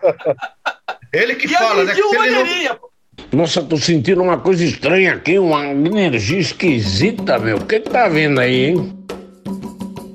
Ele 1.14 1.36
que 1.36 1.46
E 1.46 1.50
fala, 1.50 1.84
né? 1.84 1.94
que 1.94 2.02
se 2.02 2.16
ele 2.16 2.70
não-. 2.70 2.80
Nossa, 3.32 3.62
tô 3.62 3.78
sentindo 3.78 4.24
uma 4.24 4.40
coisa 4.40 4.64
estranha 4.64 5.14
aqui, 5.14 5.38
uma 5.38 5.66
energia 5.68 6.40
esquisita, 6.40 7.38
meu. 7.38 7.58
O 7.58 7.66
que 7.66 7.80
que 7.80 7.92
tá 7.92 8.08
vendo 8.08 8.40
aí, 8.40 8.72
hein? 8.72 9.06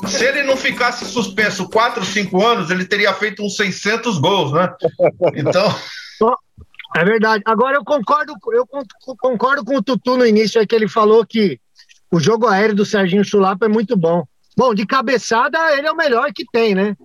Se 0.09 0.25
ele 0.25 0.43
não 0.43 0.57
ficasse 0.57 1.05
suspenso 1.05 1.69
4, 1.69 2.05
5 2.05 2.45
anos, 2.45 2.71
ele 2.71 2.85
teria 2.85 3.15
feito 3.15 3.41
uns 3.45 3.55
600 3.57 4.19
gols, 4.19 4.53
né? 4.53 4.69
Então. 5.37 5.73
É 6.95 7.05
verdade. 7.05 7.43
Agora 7.45 7.77
eu 7.77 7.85
concordo, 7.85 8.35
eu 8.53 8.67
concordo 9.19 9.65
com 9.65 9.77
o 9.77 9.83
Tutu 9.83 10.17
no 10.17 10.27
início, 10.27 10.61
é 10.61 10.67
que 10.67 10.75
ele 10.75 10.89
falou 10.89 11.27
que 11.27 11.59
o 12.11 12.21
jogo 12.21 12.47
aéreo 12.47 12.77
do 12.77 12.87
Serginho 12.87 13.25
Chulapa 13.25 13.67
é 13.67 13.69
muito 13.69 13.97
bom. 13.97 14.25
Bom, 14.57 14.73
de 14.73 14.87
cabeçada 14.87 15.59
ele 15.77 15.89
é 15.89 15.93
o 15.93 15.97
melhor 15.97 16.33
que 16.33 16.45
tem, 16.53 16.75
né? 16.75 16.97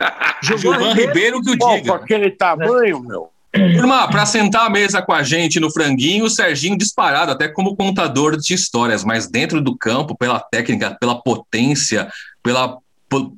Gilvan 0.42 0.92
Ribeiro 0.92 1.40
que 1.40 1.50
o 1.50 1.56
diga. 1.56 1.92
Com 1.92 1.92
aquele 1.92 2.30
tamanho, 2.32 3.00
meu. 3.00 3.30
Turma, 3.52 4.08
para 4.08 4.26
sentar 4.26 4.66
a 4.66 4.70
mesa 4.70 5.00
com 5.00 5.12
a 5.12 5.22
gente 5.22 5.58
no 5.58 5.70
franguinho, 5.70 6.24
o 6.24 6.30
Serginho 6.30 6.76
disparado, 6.76 7.32
até 7.32 7.48
como 7.48 7.76
contador 7.76 8.36
de 8.36 8.52
histórias, 8.52 9.04
mas 9.04 9.28
dentro 9.28 9.60
do 9.60 9.76
campo, 9.76 10.16
pela 10.16 10.38
técnica, 10.38 10.96
pela 11.00 11.20
potência, 11.20 12.10
pela 12.42 12.76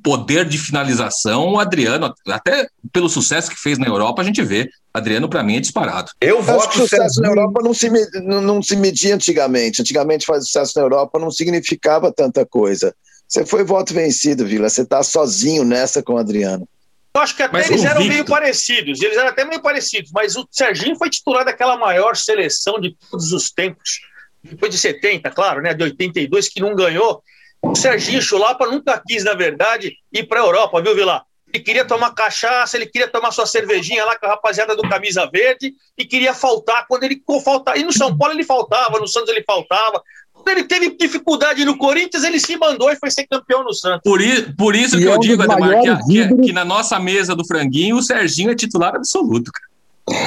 poder 0.03 0.45
de 0.45 0.57
finalização, 0.57 1.53
o 1.53 1.59
Adriano, 1.59 2.13
até 2.27 2.67
pelo 2.91 3.07
sucesso 3.07 3.49
que 3.49 3.55
fez 3.55 3.77
na 3.77 3.87
Europa, 3.87 4.21
a 4.21 4.25
gente 4.25 4.41
vê. 4.43 4.69
Adriano, 4.93 5.29
para 5.29 5.41
mim, 5.41 5.55
é 5.55 5.59
disparado. 5.61 6.11
Eu 6.19 6.41
voto 6.41 6.69
que 6.69 6.79
sucesso 6.79 7.15
Serginho... 7.15 7.21
na 7.21 7.29
Europa 7.29 7.61
não 7.63 7.73
se, 7.73 7.89
não, 8.21 8.41
não 8.41 8.61
se 8.61 8.75
media 8.75 9.15
antigamente. 9.15 9.81
Antigamente, 9.81 10.25
fazer 10.25 10.43
sucesso 10.45 10.73
na 10.75 10.83
Europa 10.83 11.17
não 11.17 11.31
significava 11.31 12.11
tanta 12.11 12.45
coisa. 12.45 12.93
Você 13.27 13.45
foi 13.45 13.63
voto 13.63 13.93
vencido, 13.93 14.45
Vila. 14.45 14.69
Você 14.69 14.81
está 14.81 15.01
sozinho 15.01 15.63
nessa 15.63 16.03
com 16.03 16.15
o 16.15 16.17
Adriano. 16.17 16.67
Eu 17.13 17.21
acho 17.21 17.35
que 17.35 17.43
até 17.43 17.53
mas 17.53 17.69
eles 17.69 17.83
eram 17.83 18.05
meio 18.05 18.25
parecidos, 18.25 19.01
eles 19.01 19.17
eram 19.17 19.29
até 19.29 19.43
meio 19.43 19.61
parecidos, 19.61 20.11
mas 20.13 20.37
o 20.37 20.47
Serginho 20.49 20.95
foi 20.95 21.09
titular 21.09 21.43
daquela 21.43 21.77
maior 21.77 22.15
seleção 22.15 22.79
de 22.79 22.95
todos 23.09 23.33
os 23.33 23.51
tempos. 23.51 23.99
Depois 24.43 24.71
de 24.71 24.77
70, 24.77 25.29
claro, 25.31 25.61
né? 25.61 25.73
De 25.73 25.83
82, 25.83 26.49
que 26.49 26.61
não 26.61 26.73
ganhou. 26.73 27.21
O 27.61 27.75
Serginho 27.75 28.21
Chulapa 28.21 28.65
nunca 28.65 29.01
quis, 29.05 29.23
na 29.23 29.33
verdade, 29.33 29.95
ir 30.11 30.23
para 30.23 30.41
a 30.41 30.45
Europa, 30.45 30.81
viu, 30.81 30.95
Vila? 30.95 31.23
Ele 31.53 31.63
queria 31.63 31.85
tomar 31.85 32.11
cachaça, 32.11 32.77
ele 32.77 32.85
queria 32.85 33.09
tomar 33.09 33.31
sua 33.31 33.45
cervejinha 33.45 34.05
lá 34.05 34.17
com 34.17 34.25
a 34.25 34.29
rapaziada 34.29 34.75
do 34.75 34.83
Camisa 34.83 35.29
Verde 35.31 35.73
e 35.97 36.05
queria 36.05 36.33
faltar 36.33 36.85
quando 36.87 37.03
ele 37.03 37.21
faltar. 37.43 37.77
E 37.77 37.83
no 37.83 37.91
São 37.91 38.17
Paulo 38.17 38.33
ele 38.33 38.43
faltava, 38.43 38.97
no 38.99 39.07
Santos 39.07 39.29
ele 39.29 39.43
faltava. 39.43 40.01
Quando 40.33 40.47
ele 40.47 40.63
teve 40.63 40.95
dificuldade 40.95 41.65
no 41.65 41.77
Corinthians, 41.77 42.23
ele 42.23 42.39
se 42.39 42.57
mandou 42.57 42.89
e 42.89 42.95
foi 42.95 43.11
ser 43.11 43.27
campeão 43.27 43.63
no 43.63 43.73
Santos. 43.73 44.01
Por, 44.03 44.21
i, 44.21 44.53
por 44.53 44.75
isso 44.75 44.97
e 44.97 45.03
que 45.03 45.09
é 45.09 45.13
eu 45.13 45.19
digo, 45.19 45.43
Ademar, 45.43 45.81
que, 45.81 46.27
que, 46.27 46.41
que, 46.41 46.53
na 46.53 46.63
nossa 46.63 46.97
mesa 46.99 47.35
do 47.35 47.45
franguinho, 47.45 47.97
o 47.97 48.01
Serginho 48.01 48.49
é 48.49 48.55
titular 48.55 48.95
absoluto, 48.95 49.51
cara. 49.51 49.70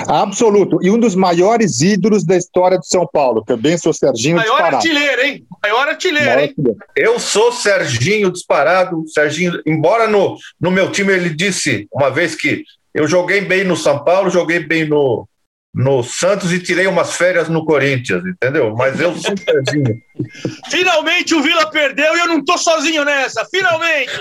Absoluto. 0.09 0.79
E 0.83 0.90
um 0.90 0.99
dos 0.99 1.14
maiores 1.14 1.81
ídolos 1.81 2.25
da 2.25 2.37
história 2.37 2.79
de 2.79 2.87
São 2.87 3.07
Paulo. 3.07 3.42
Também 3.44 3.77
sou 3.79 3.92
Serginho 3.92 4.37
Maior 4.37 4.51
disparado. 4.51 4.77
artilheiro, 4.77 5.23
hein? 5.23 5.47
Maior 5.62 5.88
artilheiro, 5.88 6.27
Maior 6.27 6.42
hein? 6.42 6.55
Eu 6.97 7.18
sou 7.18 7.53
Serginho 7.53 8.31
disparado. 8.31 9.05
Serginho, 9.09 9.61
embora 9.66 10.07
no, 10.07 10.37
no 10.61 10.70
meu 10.70 10.90
time 10.90 11.12
ele 11.12 11.31
disse 11.31 11.87
uma 11.92 12.11
vez 12.11 12.35
que 12.35 12.64
eu 12.94 13.09
joguei 13.09 13.40
bem 13.40 13.64
no 13.64 13.77
São 13.77 14.05
Paulo, 14.05 14.31
joguei 14.31 14.61
bem 14.61 14.87
no, 14.87 15.29
no 15.75 16.05
Santos 16.05 16.53
e 16.53 16.61
tirei 16.61 16.87
umas 16.87 17.16
férias 17.16 17.49
no 17.49 17.64
Corinthians, 17.64 18.25
entendeu? 18.25 18.75
Mas 18.77 19.01
eu 19.01 19.14
sou 19.16 19.35
Serginho. 19.37 20.01
Finalmente 20.70 21.35
o 21.35 21.42
Vila 21.42 21.68
perdeu 21.70 22.16
e 22.16 22.20
eu 22.20 22.29
não 22.29 22.44
tô 22.44 22.57
sozinho 22.57 23.05
nessa. 23.05 23.44
Finalmente! 23.47 24.12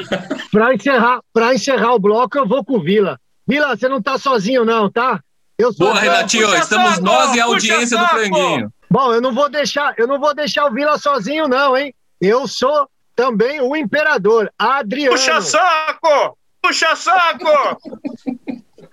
Para 0.52 0.74
encerrar, 0.74 1.20
para 1.32 1.54
encerrar 1.54 1.94
o 1.94 2.00
bloco, 2.00 2.38
eu 2.38 2.48
vou 2.48 2.66
com 2.66 2.78
o 2.78 2.84
Vila. 2.84 3.20
Vila, 3.48 3.76
você 3.76 3.88
não 3.88 4.02
tá 4.02 4.18
sozinho, 4.18 4.66
não, 4.66 4.90
tá? 4.90 5.22
Eu 5.58 5.72
sou 5.72 5.88
Boa, 5.88 6.00
Renatinho, 6.00 6.54
estamos 6.56 6.92
saco, 6.92 7.04
nós 7.04 7.36
e 7.36 7.40
a 7.40 7.46
audiência 7.46 7.98
do 7.98 8.08
Franguinho. 8.08 8.74
Bom, 8.90 9.14
eu 9.14 9.22
não 9.22 9.34
vou 9.34 9.50
deixar, 9.50 9.94
eu 9.98 10.08
não 10.08 10.20
vou 10.20 10.34
deixar 10.34 10.66
o 10.66 10.72
Vila 10.72 10.98
sozinho, 10.98 11.48
não, 11.48 11.78
hein? 11.78 11.94
Eu 12.20 12.48
sou 12.48 12.88
também 13.16 13.62
o 13.62 13.76
imperador, 13.76 14.52
Adriano. 14.58 15.16
Puxa 15.16 15.42
saco! 15.42 16.38
Puxa 16.62 16.96
saco! 16.96 17.78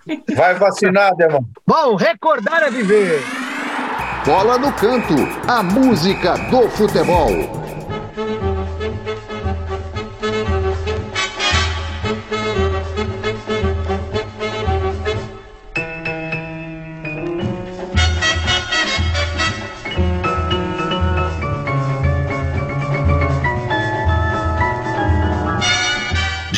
Vai 0.35 0.55
vacinar, 0.55 1.15
Demão. 1.15 1.45
Bom, 1.65 1.95
recordar 1.95 2.63
é 2.63 2.69
viver. 2.69 3.21
Bola 4.25 4.57
no 4.57 4.71
canto, 4.73 5.15
a 5.47 5.63
música 5.63 6.35
do 6.49 6.69
futebol. 6.69 7.31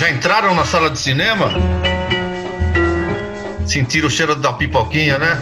Já 0.04 0.10
entraram 0.10 0.54
na 0.54 0.66
sala 0.66 0.89
de 0.89 1.00
cinema? 1.00 1.50
Sentiram 3.66 4.10
o 4.10 4.12
cheiro 4.12 4.36
da 4.36 4.52
pipoquinha, 4.52 5.18
né? 5.18 5.39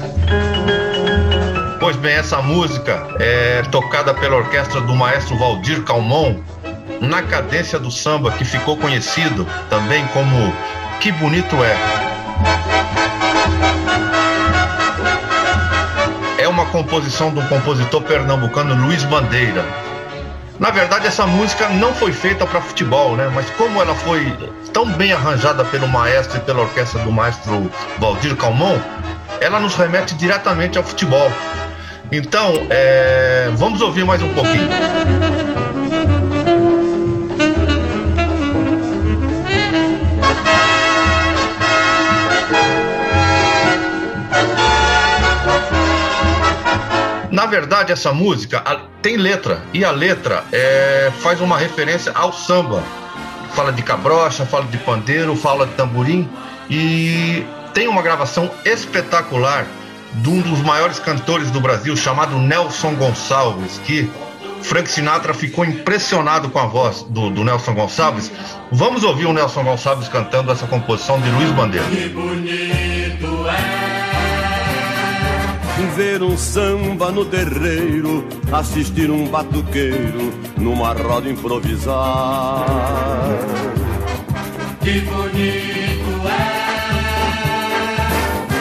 Pois 1.79 1.95
bem, 1.95 2.13
essa 2.13 2.43
música 2.43 3.07
é 3.19 3.63
tocada 3.71 4.13
pela 4.13 4.35
orquestra 4.35 4.79
do 4.81 4.93
maestro 4.93 5.35
Valdir 5.35 5.81
Calmon 5.81 6.39
na 7.01 7.23
cadência 7.23 7.79
do 7.79 7.89
samba 7.89 8.31
que 8.33 8.45
ficou 8.45 8.77
conhecido 8.77 9.47
também 9.67 10.05
como 10.13 10.53
Que 10.99 11.11
Bonito 11.11 11.55
É. 11.63 11.75
É 16.37 16.47
uma 16.47 16.67
composição 16.67 17.31
do 17.31 17.41
compositor 17.47 18.03
pernambucano 18.03 18.75
Luiz 18.75 19.03
Bandeira, 19.05 19.65
na 20.61 20.69
verdade, 20.69 21.07
essa 21.07 21.25
música 21.25 21.67
não 21.69 21.91
foi 21.91 22.13
feita 22.13 22.45
para 22.45 22.61
futebol, 22.61 23.17
né? 23.17 23.31
Mas 23.33 23.49
como 23.57 23.81
ela 23.81 23.95
foi 23.95 24.31
tão 24.71 24.85
bem 24.85 25.11
arranjada 25.11 25.65
pelo 25.65 25.87
maestro 25.87 26.37
e 26.37 26.41
pela 26.41 26.61
orquestra 26.61 27.01
do 27.01 27.11
maestro 27.11 27.71
Valdir 27.97 28.35
Calmon, 28.35 28.77
ela 29.39 29.59
nos 29.59 29.73
remete 29.73 30.13
diretamente 30.13 30.77
ao 30.77 30.83
futebol. 30.83 31.31
Então, 32.11 32.67
é... 32.69 33.49
vamos 33.55 33.81
ouvir 33.81 34.05
mais 34.05 34.21
um 34.21 34.31
pouquinho. 34.35 34.69
Verdade, 47.51 47.91
essa 47.91 48.13
música 48.13 48.63
tem 49.01 49.17
letra, 49.17 49.61
e 49.73 49.83
a 49.83 49.91
letra 49.91 50.43
é, 50.51 51.11
faz 51.19 51.41
uma 51.41 51.57
referência 51.57 52.11
ao 52.15 52.31
samba. 52.31 52.81
Fala 53.53 53.73
de 53.73 53.83
cabrocha, 53.83 54.45
fala 54.45 54.65
de 54.65 54.77
pandeiro, 54.77 55.35
fala 55.35 55.67
de 55.67 55.73
tamborim, 55.73 56.27
e 56.69 57.45
tem 57.73 57.87
uma 57.87 58.01
gravação 58.01 58.49
espetacular 58.63 59.67
de 60.13 60.29
um 60.29 60.41
dos 60.41 60.61
maiores 60.61 60.99
cantores 60.99 61.51
do 61.51 61.59
Brasil, 61.59 61.95
chamado 61.95 62.37
Nelson 62.37 62.95
Gonçalves, 62.95 63.79
que 63.85 64.09
Frank 64.61 64.89
Sinatra 64.89 65.33
ficou 65.33 65.65
impressionado 65.65 66.49
com 66.49 66.59
a 66.59 66.65
voz 66.65 67.03
do, 67.09 67.29
do, 67.29 67.43
Nelson 67.43 67.73
Gonçalves. 67.73 68.31
Vamos 68.71 69.03
ouvir 69.03 69.25
o 69.25 69.33
Nelson 69.33 69.63
Gonçalves 69.63 70.07
cantando 70.07 70.51
essa 70.51 70.67
composição 70.67 71.19
de 71.19 71.29
Luiz 71.29 71.51
Bandeira. 71.51 71.87
Que 71.87 72.09
bonito 72.09 73.47
é 73.49 73.70
ver 75.95 76.23
um 76.23 76.37
samba 76.37 77.11
no 77.11 77.25
terreiro, 77.25 78.25
assistir 78.51 79.09
um 79.09 79.27
batuqueiro 79.27 80.33
numa 80.57 80.93
roda 80.93 81.29
improvisar. 81.29 82.65
Que 84.81 85.01
bonito 85.01 86.27
é 86.27 86.61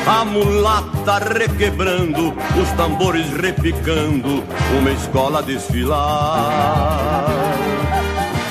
a 0.06 0.24
mulata 0.24 1.18
requebrando, 1.18 2.34
os 2.60 2.68
tambores 2.76 3.30
repicando, 3.30 4.42
uma 4.76 4.90
escola 4.90 5.42
desfilar. 5.42 7.26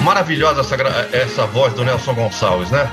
Maravilhosa 0.01 0.61
essa, 0.61 0.75
essa 1.11 1.45
voz 1.47 1.73
do 1.73 1.83
Nelson 1.83 2.13
Gonçalves, 2.13 2.71
né? 2.71 2.89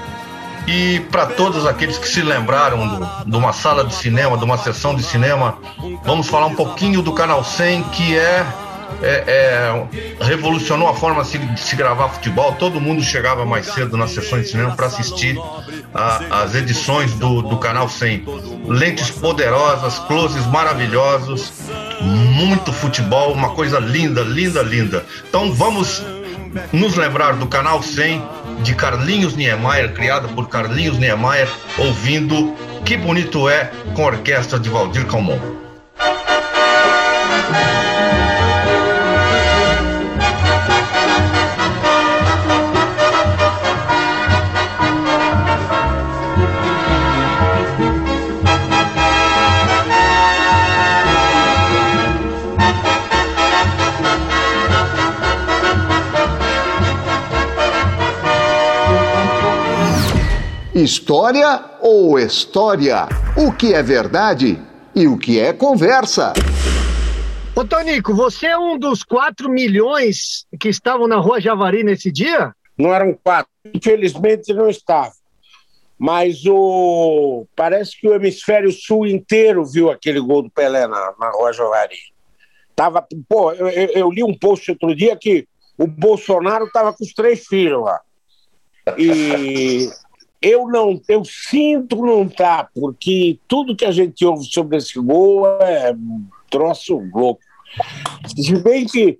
E 0.66 1.00
para 1.12 1.26
todos 1.26 1.64
aqueles 1.64 1.96
que 1.96 2.08
se 2.08 2.22
lembraram 2.22 2.88
do, 2.88 3.24
de 3.24 3.36
uma 3.36 3.52
sala 3.52 3.84
de 3.84 3.94
cinema, 3.94 4.36
de 4.36 4.44
uma 4.44 4.58
sessão 4.58 4.94
de 4.94 5.02
cinema, 5.02 5.58
vamos 6.04 6.26
falar 6.26 6.46
um 6.46 6.54
pouquinho 6.56 7.02
do 7.02 7.12
Canal 7.12 7.44
100, 7.44 7.82
que 7.84 8.16
é, 8.16 8.46
é, 9.00 9.24
é 9.28 10.24
revolucionou 10.24 10.88
a 10.88 10.94
forma 10.94 11.22
de 11.22 11.28
se, 11.28 11.38
de 11.38 11.60
se, 11.60 11.76
gravar 11.76 12.08
futebol. 12.08 12.52
Todo 12.54 12.80
mundo 12.80 13.00
chegava 13.00 13.46
mais 13.46 13.66
cedo 13.66 13.96
nas 13.96 14.10
sessões 14.10 14.46
de 14.46 14.50
cinema 14.50 14.74
para 14.74 14.86
assistir 14.86 15.38
a, 15.94 16.42
as 16.42 16.56
edições 16.56 17.12
do, 17.12 17.42
do 17.42 17.58
Canal 17.58 17.88
100. 17.88 18.24
Lentes 18.66 19.10
poderosas, 19.10 20.00
closes 20.00 20.44
maravilhosos, 20.46 21.52
muito 22.00 22.72
futebol, 22.72 23.32
uma 23.32 23.50
coisa 23.50 23.78
linda, 23.78 24.22
linda, 24.22 24.62
linda. 24.62 25.06
Então 25.28 25.52
vamos 25.52 26.02
nos 26.72 26.96
lembrar 26.96 27.34
do 27.34 27.46
Canal 27.46 27.82
100 27.82 28.22
de 28.62 28.74
Carlinhos 28.74 29.36
Niemeyer, 29.36 29.92
criada 29.94 30.28
por 30.28 30.48
Carlinhos 30.48 30.98
Niemeyer, 30.98 31.48
ouvindo 31.78 32.54
Que 32.84 32.96
Bonito 32.96 33.48
É 33.48 33.70
com 33.94 34.02
a 34.02 34.06
orquestra 34.06 34.58
de 34.58 34.68
Valdir 34.68 35.06
Calmon. 35.06 35.40
História 60.86 61.64
ou 61.80 62.16
história? 62.16 63.08
O 63.36 63.50
que 63.50 63.74
é 63.74 63.82
verdade 63.82 64.56
e 64.94 65.08
o 65.08 65.18
que 65.18 65.40
é 65.40 65.52
conversa? 65.52 66.32
Ô, 67.56 67.64
Tonico, 67.64 68.14
você 68.14 68.46
é 68.46 68.56
um 68.56 68.78
dos 68.78 69.02
4 69.02 69.50
milhões 69.50 70.46
que 70.60 70.68
estavam 70.68 71.08
na 71.08 71.16
rua 71.16 71.40
Javari 71.40 71.82
nesse 71.82 72.12
dia? 72.12 72.54
Não 72.78 72.94
eram 72.94 73.18
quatro. 73.20 73.50
Infelizmente 73.74 74.54
não 74.54 74.70
estava. 74.70 75.10
Mas 75.98 76.46
o 76.46 77.44
parece 77.56 78.00
que 78.00 78.06
o 78.06 78.14
hemisfério 78.14 78.70
sul 78.70 79.08
inteiro 79.08 79.64
viu 79.64 79.90
aquele 79.90 80.20
gol 80.20 80.42
do 80.42 80.50
Pelé 80.50 80.86
na, 80.86 81.14
na 81.18 81.30
rua 81.30 81.52
Javari. 81.52 81.98
Tava, 82.76 83.04
pô, 83.28 83.50
eu, 83.50 83.68
eu 83.68 84.08
li 84.08 84.22
um 84.22 84.38
post 84.38 84.70
outro 84.70 84.94
dia 84.94 85.16
que 85.16 85.48
o 85.76 85.88
Bolsonaro 85.88 86.66
estava 86.66 86.92
com 86.92 87.02
os 87.02 87.12
três 87.12 87.44
filhos 87.44 87.82
lá. 87.82 88.00
E 88.96 89.90
eu 90.40 90.68
não, 90.68 91.00
eu 91.08 91.24
sinto 91.24 92.04
não 92.04 92.28
tá, 92.28 92.68
porque 92.74 93.38
tudo 93.48 93.76
que 93.76 93.84
a 93.84 93.90
gente 93.90 94.24
ouve 94.24 94.44
sobre 94.44 94.76
esse 94.76 94.98
gol 94.98 95.46
é 95.60 95.94
troço 96.50 96.98
louco. 97.12 97.40
Se 98.36 98.56
bem 98.56 98.86
que 98.86 99.18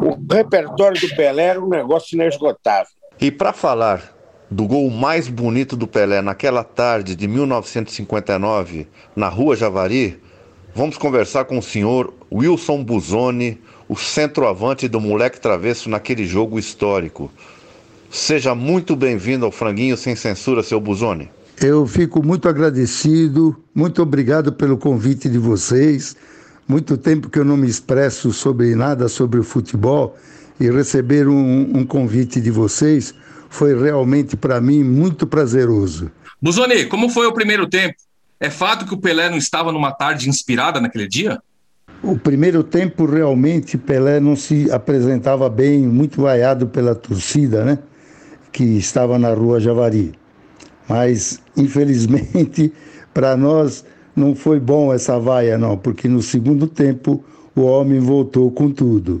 o 0.00 0.32
repertório 0.32 1.00
do 1.00 1.14
Pelé 1.14 1.44
era 1.44 1.60
um 1.60 1.68
negócio 1.68 2.14
inesgotável. 2.14 2.92
E 3.20 3.30
para 3.30 3.52
falar 3.52 4.14
do 4.50 4.66
gol 4.66 4.88
mais 4.90 5.28
bonito 5.28 5.76
do 5.76 5.86
Pelé 5.86 6.22
naquela 6.22 6.62
tarde 6.62 7.16
de 7.16 7.26
1959, 7.26 8.86
na 9.14 9.28
Rua 9.28 9.56
Javari, 9.56 10.20
vamos 10.74 10.96
conversar 10.96 11.44
com 11.44 11.58
o 11.58 11.62
senhor 11.62 12.14
Wilson 12.32 12.84
Buzoni, 12.84 13.60
o 13.88 13.96
centroavante 13.96 14.88
do 14.88 15.00
moleque 15.00 15.40
travesso 15.40 15.88
naquele 15.88 16.26
jogo 16.26 16.58
histórico. 16.58 17.30
Seja 18.16 18.54
muito 18.54 18.96
bem-vindo 18.96 19.44
ao 19.44 19.52
Franguinho 19.52 19.94
Sem 19.94 20.16
Censura, 20.16 20.62
seu 20.62 20.80
Buzoni. 20.80 21.28
Eu 21.60 21.86
fico 21.86 22.24
muito 22.24 22.48
agradecido, 22.48 23.54
muito 23.74 24.00
obrigado 24.00 24.54
pelo 24.54 24.78
convite 24.78 25.28
de 25.28 25.36
vocês. 25.36 26.16
Muito 26.66 26.96
tempo 26.96 27.28
que 27.28 27.38
eu 27.38 27.44
não 27.44 27.58
me 27.58 27.68
expresso 27.68 28.32
sobre 28.32 28.74
nada 28.74 29.06
sobre 29.06 29.38
o 29.38 29.44
futebol 29.44 30.16
e 30.58 30.68
receber 30.70 31.28
um, 31.28 31.78
um 31.78 31.84
convite 31.84 32.40
de 32.40 32.50
vocês 32.50 33.14
foi 33.50 33.78
realmente 33.78 34.34
para 34.34 34.62
mim 34.62 34.82
muito 34.82 35.26
prazeroso. 35.26 36.10
Buzoni, 36.40 36.86
como 36.86 37.10
foi 37.10 37.26
o 37.26 37.34
primeiro 37.34 37.68
tempo? 37.68 37.96
É 38.40 38.48
fato 38.48 38.86
que 38.86 38.94
o 38.94 38.98
Pelé 38.98 39.28
não 39.28 39.36
estava 39.36 39.70
numa 39.70 39.92
tarde 39.92 40.30
inspirada 40.30 40.80
naquele 40.80 41.06
dia? 41.06 41.38
O 42.02 42.18
primeiro 42.18 42.64
tempo 42.64 43.04
realmente 43.04 43.76
Pelé 43.76 44.20
não 44.20 44.34
se 44.34 44.70
apresentava 44.70 45.50
bem, 45.50 45.80
muito 45.80 46.22
vaiado 46.22 46.66
pela 46.66 46.94
torcida, 46.94 47.62
né? 47.62 47.78
Que 48.56 48.64
estava 48.78 49.18
na 49.18 49.34
rua 49.34 49.60
Javari. 49.60 50.14
Mas, 50.88 51.42
infelizmente, 51.54 52.72
para 53.12 53.36
nós 53.36 53.84
não 54.16 54.34
foi 54.34 54.58
bom 54.58 54.94
essa 54.94 55.18
vaia, 55.20 55.58
não, 55.58 55.76
porque 55.76 56.08
no 56.08 56.22
segundo 56.22 56.66
tempo 56.66 57.22
o 57.54 57.64
homem 57.64 58.00
voltou 58.00 58.50
com 58.50 58.70
tudo. 58.70 59.20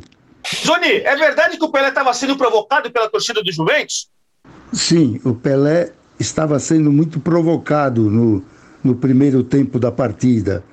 Zoni, 0.64 1.02
é 1.04 1.14
verdade 1.16 1.58
que 1.58 1.64
o 1.64 1.70
Pelé 1.70 1.90
estava 1.90 2.14
sendo 2.14 2.34
provocado 2.34 2.90
pela 2.90 3.10
torcida 3.10 3.42
do 3.42 3.52
Juventus? 3.52 4.08
Sim, 4.72 5.20
o 5.22 5.34
Pelé 5.34 5.92
estava 6.18 6.58
sendo 6.58 6.90
muito 6.90 7.20
provocado 7.20 8.10
no, 8.10 8.42
no 8.82 8.94
primeiro 8.94 9.44
tempo 9.44 9.78
da 9.78 9.92
partida, 9.92 10.64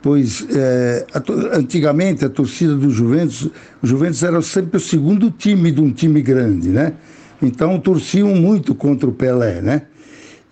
pois 0.00 0.46
é, 0.48 1.06
a, 1.12 1.56
antigamente 1.58 2.24
a 2.24 2.28
torcida 2.28 2.76
do 2.76 2.88
Juventus, 2.88 3.50
o 3.82 3.86
Juventus 3.86 4.22
era 4.22 4.40
sempre 4.42 4.76
o 4.76 4.80
segundo 4.80 5.28
time 5.28 5.72
de 5.72 5.80
um 5.80 5.90
time 5.90 6.22
grande, 6.22 6.68
né? 6.68 6.94
Então 7.42 7.80
torciam 7.80 8.34
muito 8.34 8.74
contra 8.74 9.08
o 9.08 9.12
Pelé, 9.12 9.60
né? 9.60 9.82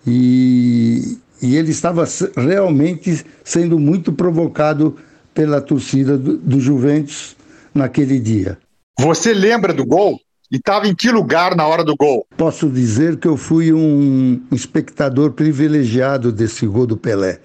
E, 0.05 1.17
e 1.41 1.55
ele 1.55 1.71
estava 1.71 2.03
realmente 2.35 3.25
sendo 3.43 3.79
muito 3.79 4.11
provocado 4.11 4.97
pela 5.33 5.61
torcida 5.61 6.17
do, 6.17 6.37
do 6.37 6.59
Juventus 6.59 7.35
naquele 7.73 8.19
dia. 8.19 8.57
Você 8.99 9.33
lembra 9.33 9.73
do 9.73 9.85
gol? 9.85 10.19
E 10.51 10.57
estava 10.57 10.85
em 10.85 10.93
que 10.93 11.09
lugar 11.09 11.55
na 11.55 11.65
hora 11.65 11.81
do 11.81 11.95
gol? 11.95 12.27
Posso 12.35 12.69
dizer 12.69 13.17
que 13.17 13.27
eu 13.27 13.37
fui 13.37 13.71
um 13.71 14.41
espectador 14.51 15.31
privilegiado 15.31 16.29
desse 16.29 16.67
gol 16.67 16.85
do 16.85 16.97
Pelé. 16.97 17.39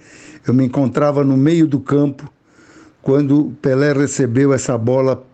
Eu 0.45 0.53
me 0.53 0.65
encontrava 0.65 1.23
no 1.23 1.37
meio 1.37 1.69
do 1.69 1.79
campo 1.79 2.29
quando 3.01 3.57
Pelé 3.63 3.93
recebeu 3.93 4.53
essa 4.53 4.77
bola 4.77 5.25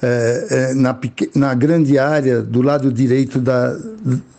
é, 0.00 0.46
é, 0.50 0.74
na, 0.74 0.96
na, 1.34 1.54
grande 1.54 1.98
área 1.98 2.40
do 2.40 2.62
lado 2.62 2.92
direito 2.92 3.40
da, 3.40 3.76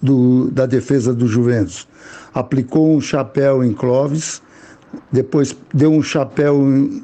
do, 0.01 0.49
da 0.51 0.65
defesa 0.65 1.13
do 1.13 1.27
Juventus. 1.27 1.87
Aplicou 2.33 2.95
um 2.95 3.01
chapéu 3.01 3.63
em 3.63 3.73
Clóvis, 3.73 4.41
depois 5.11 5.55
deu 5.73 5.91
um 5.91 6.01
chapéu 6.01 6.55
em, 6.61 7.03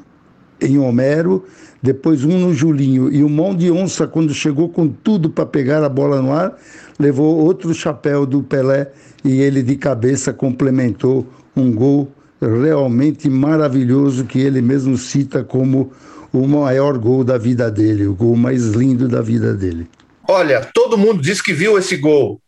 em 0.60 0.78
Homero, 0.78 1.44
depois 1.82 2.24
um 2.24 2.38
no 2.38 2.54
Julinho. 2.54 3.12
E 3.12 3.22
o 3.22 3.28
mão 3.28 3.54
de 3.54 3.70
onça, 3.70 4.06
quando 4.06 4.32
chegou 4.32 4.68
com 4.68 4.88
tudo 4.88 5.28
para 5.28 5.44
pegar 5.44 5.84
a 5.84 5.88
bola 5.88 6.22
no 6.22 6.32
ar, 6.32 6.56
levou 6.98 7.36
outro 7.36 7.74
chapéu 7.74 8.24
do 8.24 8.42
Pelé 8.42 8.90
e 9.22 9.40
ele 9.40 9.62
de 9.62 9.76
cabeça 9.76 10.32
complementou 10.32 11.26
um 11.54 11.72
gol 11.72 12.10
realmente 12.40 13.28
maravilhoso 13.28 14.24
que 14.24 14.38
ele 14.38 14.60
mesmo 14.62 14.96
cita 14.96 15.42
como 15.42 15.92
o 16.42 16.48
maior 16.48 16.98
gol 16.98 17.24
da 17.24 17.38
vida 17.38 17.70
dele, 17.70 18.06
o 18.06 18.14
gol 18.14 18.36
mais 18.36 18.66
lindo 18.66 19.08
da 19.08 19.22
vida 19.22 19.54
dele. 19.54 19.86
Olha, 20.28 20.68
todo 20.74 20.98
mundo 20.98 21.22
diz 21.22 21.40
que 21.40 21.52
viu 21.52 21.78
esse 21.78 21.96
gol. 21.96 22.40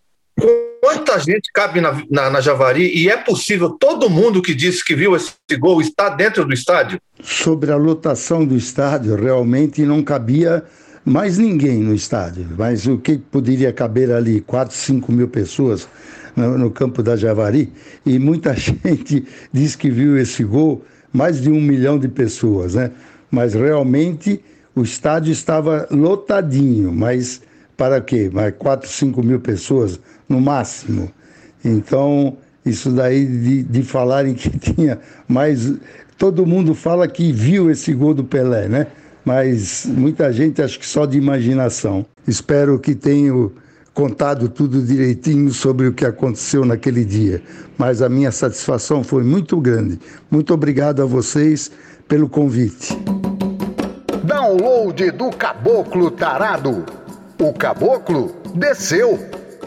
Quanta 0.82 1.18
gente 1.18 1.50
cabe 1.52 1.80
na, 1.80 2.02
na, 2.10 2.30
na, 2.30 2.40
Javari 2.40 2.96
e 2.96 3.08
é 3.08 3.16
possível 3.16 3.70
todo 3.70 4.08
mundo 4.08 4.40
que 4.40 4.54
disse 4.54 4.84
que 4.84 4.94
viu 4.94 5.16
esse 5.16 5.32
gol 5.58 5.80
está 5.80 6.08
dentro 6.08 6.44
do 6.44 6.54
estádio? 6.54 7.00
Sobre 7.20 7.72
a 7.72 7.76
lotação 7.76 8.44
do 8.44 8.56
estádio, 8.56 9.16
realmente 9.16 9.82
não 9.82 10.02
cabia 10.02 10.64
mais 11.04 11.38
ninguém 11.38 11.78
no 11.78 11.94
estádio. 11.94 12.46
Mas 12.56 12.86
o 12.86 12.98
que 12.98 13.18
poderia 13.18 13.72
caber 13.72 14.12
ali? 14.12 14.40
4, 14.40 14.74
5 14.74 15.10
mil 15.12 15.28
pessoas 15.28 15.88
no, 16.36 16.56
no 16.56 16.70
campo 16.70 17.02
da 17.02 17.16
Javari. 17.16 17.72
E 18.06 18.18
muita 18.18 18.54
gente 18.56 19.26
diz 19.52 19.74
que 19.74 19.90
viu 19.90 20.16
esse 20.16 20.44
gol, 20.44 20.84
mais 21.12 21.40
de 21.40 21.50
um 21.50 21.60
milhão 21.60 21.98
de 21.98 22.08
pessoas, 22.08 22.74
né? 22.74 22.92
Mas 23.30 23.54
realmente 23.54 24.42
o 24.74 24.82
estádio 24.82 25.32
estava 25.32 25.86
lotadinho, 25.90 26.92
mas 26.92 27.42
para 27.76 28.00
quê? 28.00 28.30
Mais 28.32 28.54
4, 28.58 28.88
5 28.88 29.22
mil 29.22 29.40
pessoas 29.40 30.00
no 30.28 30.40
máximo. 30.40 31.10
Então, 31.64 32.36
isso 32.64 32.90
daí 32.90 33.26
de, 33.26 33.62
de 33.62 33.82
falarem 33.82 34.34
que 34.34 34.50
tinha 34.58 34.98
mais. 35.26 35.72
Todo 36.16 36.44
mundo 36.44 36.74
fala 36.74 37.06
que 37.06 37.32
viu 37.32 37.70
esse 37.70 37.92
gol 37.92 38.12
do 38.12 38.24
Pelé, 38.24 38.68
né? 38.68 38.86
Mas 39.24 39.86
muita 39.86 40.32
gente 40.32 40.60
acho 40.62 40.78
que 40.78 40.86
só 40.86 41.06
de 41.06 41.18
imaginação. 41.18 42.04
Espero 42.26 42.78
que 42.78 42.94
tenham 42.94 43.52
contado 43.94 44.48
tudo 44.48 44.82
direitinho 44.82 45.52
sobre 45.52 45.86
o 45.86 45.92
que 45.92 46.04
aconteceu 46.04 46.64
naquele 46.64 47.04
dia. 47.04 47.42
Mas 47.76 48.00
a 48.00 48.08
minha 48.08 48.32
satisfação 48.32 49.04
foi 49.04 49.22
muito 49.22 49.60
grande. 49.60 49.98
Muito 50.30 50.54
obrigado 50.54 51.02
a 51.02 51.04
vocês 51.04 51.70
pelo 52.08 52.28
convite. 52.28 52.96
Download 54.24 55.10
do 55.12 55.30
Caboclo 55.30 56.10
Tarado. 56.10 56.84
O 57.40 57.52
Caboclo 57.52 58.34
desceu. 58.54 59.18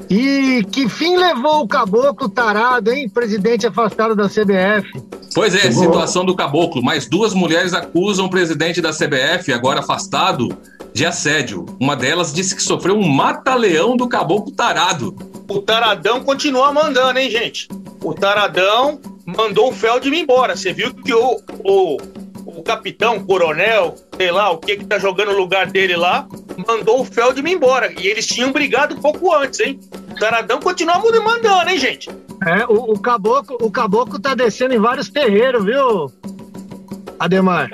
E 0.10 0.66
que 0.72 0.89
fim 0.89 1.16
levou 1.16 1.62
o 1.62 1.68
Caboclo 1.68 2.28
Tarado, 2.28 2.92
hein? 2.92 3.08
Presidente 3.08 3.66
afastado 3.66 4.16
da 4.16 4.28
CBF. 4.28 4.92
Pois 5.34 5.56
é, 5.56 5.72
situação 5.72 6.26
do 6.26 6.36
Caboclo. 6.36 6.84
Mais 6.84 7.08
duas 7.08 7.34
mulheres 7.34 7.74
acusam 7.74 8.26
o 8.26 8.30
presidente 8.30 8.82
da 8.82 8.92
CBF, 8.92 9.54
agora 9.54 9.80
afastado, 9.80 10.50
de 10.94 11.06
assédio. 11.06 11.66
Uma 11.80 11.96
delas 11.96 12.34
disse 12.34 12.56
que 12.56 12.62
sofreu 12.62 12.96
um 12.96 13.08
mata-leão 13.08 13.96
do 13.96 14.10
Caboclo 14.10 14.52
Tarado. 14.52 15.16
O 15.48 15.62
Taradão 15.62 16.22
continua 16.22 16.74
mandando, 16.74 17.18
hein, 17.20 17.30
gente? 17.30 17.70
O 18.04 18.14
Taradão 18.14 19.00
mandou 19.26 19.70
o 19.70 19.72
Feldman 19.72 20.22
embora. 20.22 20.56
Você 20.58 20.74
viu 20.74 20.94
que 20.94 21.14
o, 21.14 21.42
o 21.64 21.98
o 22.62 22.64
capitão, 22.64 23.18
o 23.18 23.26
coronel, 23.26 23.95
sei 24.16 24.32
lá, 24.32 24.51
o 24.51 24.59
que 24.59 24.78
que 24.78 24.86
tá 24.86 24.99
jogando 24.99 25.32
no 25.32 25.38
lugar 25.38 25.66
dele 25.66 25.95
lá, 25.95 26.28
mandou 26.68 27.01
o 27.01 27.05
Feldman 27.05 27.55
embora. 27.55 27.91
E 27.99 28.05
eles 28.05 28.28
tinham 28.28 28.51
brigado 28.51 28.95
um 28.95 29.01
pouco 29.01 29.36
antes, 29.36 29.59
hein? 29.59 29.80
O 30.12 30.16
Taradão 30.16 30.59
continua 30.59 30.99
mandando, 30.99 31.72
hein, 31.72 31.80
gente? 31.80 32.07
É, 32.45 32.66
o, 32.66 32.93
o, 32.93 32.99
caboclo, 32.99 33.57
o 33.59 33.72
caboclo 33.72 34.20
tá 34.20 34.36
descendo 34.36 34.76
em 34.76 34.80
vários 34.80 35.09
terreiros, 35.09 35.66
viu, 35.66 36.12
Ademar? 37.20 37.70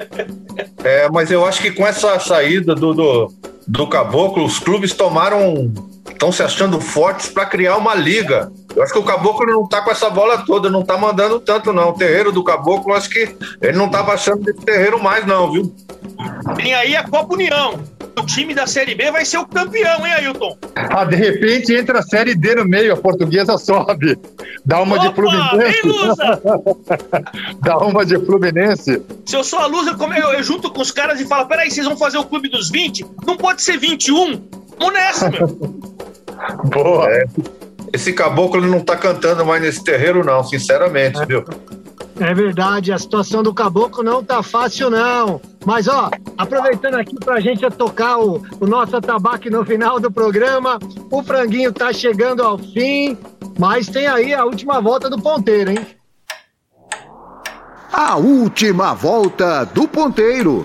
É, 0.84 1.10
mas 1.10 1.32
eu 1.32 1.46
acho 1.46 1.62
que 1.62 1.72
com 1.72 1.86
essa 1.86 2.18
saída 2.20 2.74
do, 2.74 2.94
do, 2.94 3.34
do 3.68 3.88
Caboclo, 3.88 4.46
os 4.46 4.58
clubes 4.58 4.94
tomaram. 4.94 5.72
estão 6.10 6.32
se 6.32 6.42
achando 6.44 6.80
fortes 6.80 7.28
para 7.30 7.46
criar 7.46 7.76
uma 7.76 7.94
liga. 7.94 8.50
Eu 8.78 8.84
acho 8.84 8.94
que 8.94 9.00
o 9.00 9.04
Caboclo 9.04 9.48
não 9.48 9.68
tá 9.68 9.82
com 9.82 9.90
essa 9.90 10.08
bola 10.08 10.46
toda, 10.46 10.70
não 10.70 10.84
tá 10.84 10.96
mandando 10.96 11.40
tanto, 11.40 11.74
não. 11.74 11.90
O 11.90 11.94
terreiro 11.94 12.32
do 12.32 12.44
Caboclo, 12.44 12.94
acho 12.94 13.10
que 13.10 13.36
ele 13.60 13.76
não 13.76 13.90
tá 13.90 14.04
baixando 14.04 14.44
desse 14.44 14.60
terreiro 14.60 15.02
mais, 15.02 15.26
não, 15.26 15.52
viu? 15.52 15.76
Tem 16.56 16.76
aí 16.76 16.96
a 16.96 17.04
Copa 17.04 17.34
União 17.34 17.80
o 18.20 18.26
time 18.26 18.54
da 18.54 18.66
Série 18.66 18.96
B 18.96 19.12
vai 19.12 19.24
ser 19.24 19.38
o 19.38 19.48
campeão, 19.48 20.06
hein, 20.06 20.14
Ailton? 20.14 20.58
Ah, 20.76 21.06
de 21.06 21.16
repente 21.16 21.74
entra 21.74 22.00
a 22.00 22.02
Série 22.04 22.36
D 22.36 22.56
no 22.56 22.66
meio, 22.66 22.94
a 22.94 22.98
portuguesa 22.98 23.58
sobe. 23.58 24.18
Dá 24.66 24.82
uma 24.82 24.96
Opa, 24.96 25.08
de 25.08 25.16
Fluminense. 25.16 25.82
Dá 27.62 27.78
uma 27.78 28.06
de 28.06 28.20
Fluminense. 28.26 29.02
Se 29.26 29.36
eu 29.36 29.44
sou 29.44 29.60
a 29.60 29.68
Lusa, 29.68 29.96
eu, 30.18 30.34
eu 30.34 30.44
junto 30.44 30.72
com 30.72 30.82
os 30.82 30.92
caras 30.92 31.20
e 31.20 31.28
falo: 31.28 31.48
peraí, 31.48 31.70
vocês 31.70 31.86
vão 31.86 31.98
fazer 31.98 32.18
o 32.18 32.26
clube 32.26 32.50
dos 32.50 32.70
20? 32.70 33.06
Não 33.26 33.38
pode 33.38 33.62
ser 33.62 33.78
21? 33.78 34.42
Vamos 34.80 34.94
nessa, 34.94 35.30
meu. 35.30 35.48
Boa. 36.66 37.10
É. 37.10 37.26
Esse 37.98 38.14
caboclo 38.14 38.62
não 38.62 38.80
tá 38.80 38.96
cantando 38.96 39.44
mais 39.44 39.60
nesse 39.60 39.84
terreiro, 39.84 40.24
não, 40.24 40.44
sinceramente, 40.44 41.20
é. 41.20 41.26
viu? 41.26 41.44
É 42.20 42.32
verdade, 42.32 42.94
a 42.94 42.98
situação 43.00 43.42
do 43.42 43.52
caboclo 43.52 44.04
não 44.04 44.24
tá 44.24 44.44
fácil, 44.44 44.92
não. 44.92 45.42
Mas, 45.66 45.88
ó, 45.88 46.12
aproveitando 46.38 46.94
aqui 46.94 47.16
pra 47.16 47.40
gente 47.40 47.68
tocar 47.72 48.20
o, 48.20 48.40
o 48.60 48.68
nosso 48.68 49.02
tabaco 49.02 49.50
no 49.50 49.66
final 49.66 50.00
do 50.00 50.12
programa, 50.12 50.78
o 51.10 51.24
franguinho 51.24 51.74
tá 51.74 51.92
chegando 51.92 52.44
ao 52.44 52.60
fim, 52.60 53.18
mas 53.58 53.88
tem 53.88 54.06
aí 54.06 54.32
a 54.32 54.46
última 54.46 54.80
volta 54.80 55.10
do 55.10 55.20
ponteiro, 55.20 55.72
hein? 55.72 55.80
A 57.92 58.16
última 58.16 58.94
volta 58.94 59.66
do 59.66 59.88
ponteiro. 59.88 60.64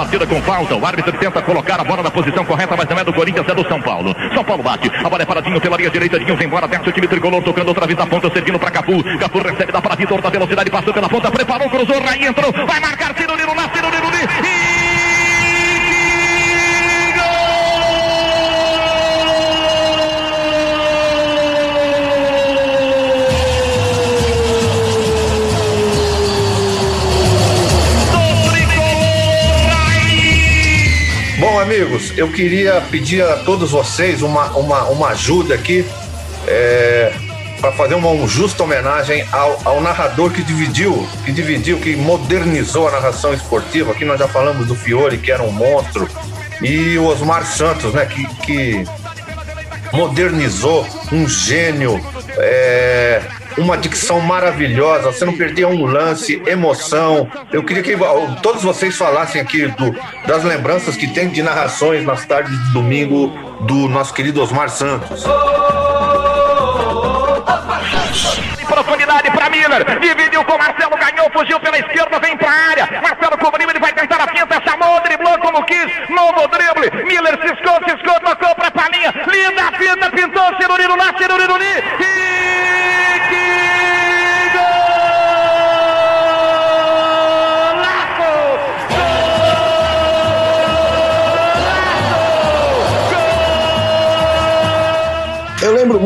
Começar 0.00 0.04
a 0.04 0.04
partida 0.04 0.26
com 0.26 0.42
falta. 0.42 0.76
O 0.76 0.86
árbitro 0.86 1.12
tenta 1.18 1.42
colocar 1.42 1.80
a 1.80 1.84
bola 1.84 2.02
na 2.02 2.10
posição 2.10 2.44
correta, 2.44 2.76
mas 2.76 2.88
não 2.88 2.98
é 2.98 3.04
do 3.04 3.12
Corinthians, 3.12 3.48
é 3.48 3.54
do 3.54 3.66
São 3.68 3.80
Paulo. 3.80 4.14
São 4.34 4.44
Paulo 4.44 4.62
bate. 4.62 4.90
A 5.04 5.08
bola 5.08 5.22
é 5.22 5.26
paradinho 5.26 5.60
pela 5.60 5.76
linha 5.76 5.90
direita. 5.90 6.18
Dinho 6.18 6.36
vem 6.36 6.46
embora. 6.46 6.66
Desce 6.66 6.88
o 6.88 6.92
time 6.92 7.06
tricolor 7.06 7.42
tocando 7.42 7.68
outra 7.68 7.86
vez 7.86 7.98
a 7.98 8.06
ponta, 8.06 8.30
servindo 8.30 8.58
para 8.58 8.70
Capu. 8.70 9.02
Capu 9.18 9.38
recebe 9.42 9.72
da 9.72 9.82
para 9.82 9.96
Vitor 9.96 10.22
da 10.22 10.30
velocidade, 10.30 10.70
passou 10.70 10.94
pela 10.94 11.08
ponta, 11.08 11.30
preparou, 11.30 11.68
cruzou, 11.68 12.00
Raí 12.00 12.24
entrou. 12.24 12.52
Vai 12.52 12.80
marcar 12.80 13.14
Ciro 13.16 13.34
Lino 13.36 13.54
lá, 13.54 13.68
Ciro 13.74 13.88
Lino 13.90 14.08
e... 14.16 14.79
amigos, 31.58 32.16
eu 32.16 32.30
queria 32.30 32.80
pedir 32.90 33.22
a 33.22 33.36
todos 33.36 33.70
vocês 33.70 34.22
uma, 34.22 34.46
uma, 34.56 34.84
uma 34.84 35.08
ajuda 35.08 35.54
aqui 35.54 35.84
é, 36.46 37.12
para 37.60 37.72
fazer 37.72 37.94
uma, 37.94 38.08
uma 38.08 38.26
justa 38.26 38.62
homenagem 38.62 39.26
ao, 39.32 39.60
ao, 39.64 39.80
narrador 39.80 40.30
que 40.30 40.42
dividiu, 40.42 41.06
que 41.24 41.32
dividiu, 41.32 41.78
que 41.78 41.96
modernizou 41.96 42.88
a 42.88 42.92
narração 42.92 43.34
esportiva. 43.34 43.92
Aqui 43.92 44.04
nós 44.04 44.18
já 44.18 44.28
falamos 44.28 44.66
do 44.66 44.74
Fiore, 44.74 45.18
que 45.18 45.30
era 45.30 45.42
um 45.42 45.50
monstro, 45.50 46.08
e 46.62 46.96
o 46.98 47.06
Osmar 47.06 47.44
Santos, 47.44 47.92
né, 47.94 48.06
que, 48.06 48.26
que 48.44 48.84
modernizou, 49.92 50.86
um 51.12 51.28
gênio. 51.28 52.00
É, 52.38 53.22
uma 53.60 53.76
dicção 53.76 54.20
maravilhosa, 54.20 55.12
você 55.12 55.24
não 55.24 55.36
perdia 55.36 55.68
um 55.68 55.84
lance, 55.84 56.42
emoção. 56.46 57.28
Eu 57.52 57.62
queria 57.62 57.82
que 57.82 57.96
todos 58.42 58.62
vocês 58.62 58.96
falassem 58.96 59.40
aqui 59.40 59.66
do, 59.68 59.94
das 60.26 60.42
lembranças 60.44 60.96
que 60.96 61.06
tem 61.08 61.28
de 61.28 61.42
narrações 61.42 62.04
nas 62.04 62.24
tardes 62.24 62.52
de 62.52 62.72
domingo 62.72 63.28
do 63.60 63.88
nosso 63.88 64.14
querido 64.14 64.40
Osmar 64.40 64.68
Santos. 64.68 65.24
Profundidade 68.66 69.30
para 69.32 69.50
Miller, 69.50 69.84
dividiu 70.00 70.44
com 70.44 70.56
Marcelo, 70.56 70.96
ganhou, 70.96 71.30
fugiu 71.32 71.60
pela 71.60 71.78
esquerda, 71.78 72.18
vem 72.20 72.36
para 72.36 72.50
área. 72.50 72.88
Marcelo 73.02 73.36
cobriu, 73.36 73.68
ele 73.68 73.80
vai 73.80 73.92
tentar 73.92 74.16
a 74.16 74.70
chamou, 74.70 75.00
driblou 75.02 75.38
como 75.38 75.64
quis, 75.64 75.86
novo 76.08 76.48
drible. 76.48 77.04
Miller 77.04 77.38
ciscou, 77.42 77.78
ciscou, 77.84 78.18
tocou 78.20 78.54
para 78.54 78.68
a 78.68 78.70
palinha, 78.70 79.12
linda 79.26 79.62
a 79.62 79.72
finta, 79.72 80.10
pintou, 80.10 80.42
lá, 80.96 81.12
ali. 81.56 81.84
E... 82.00 82.99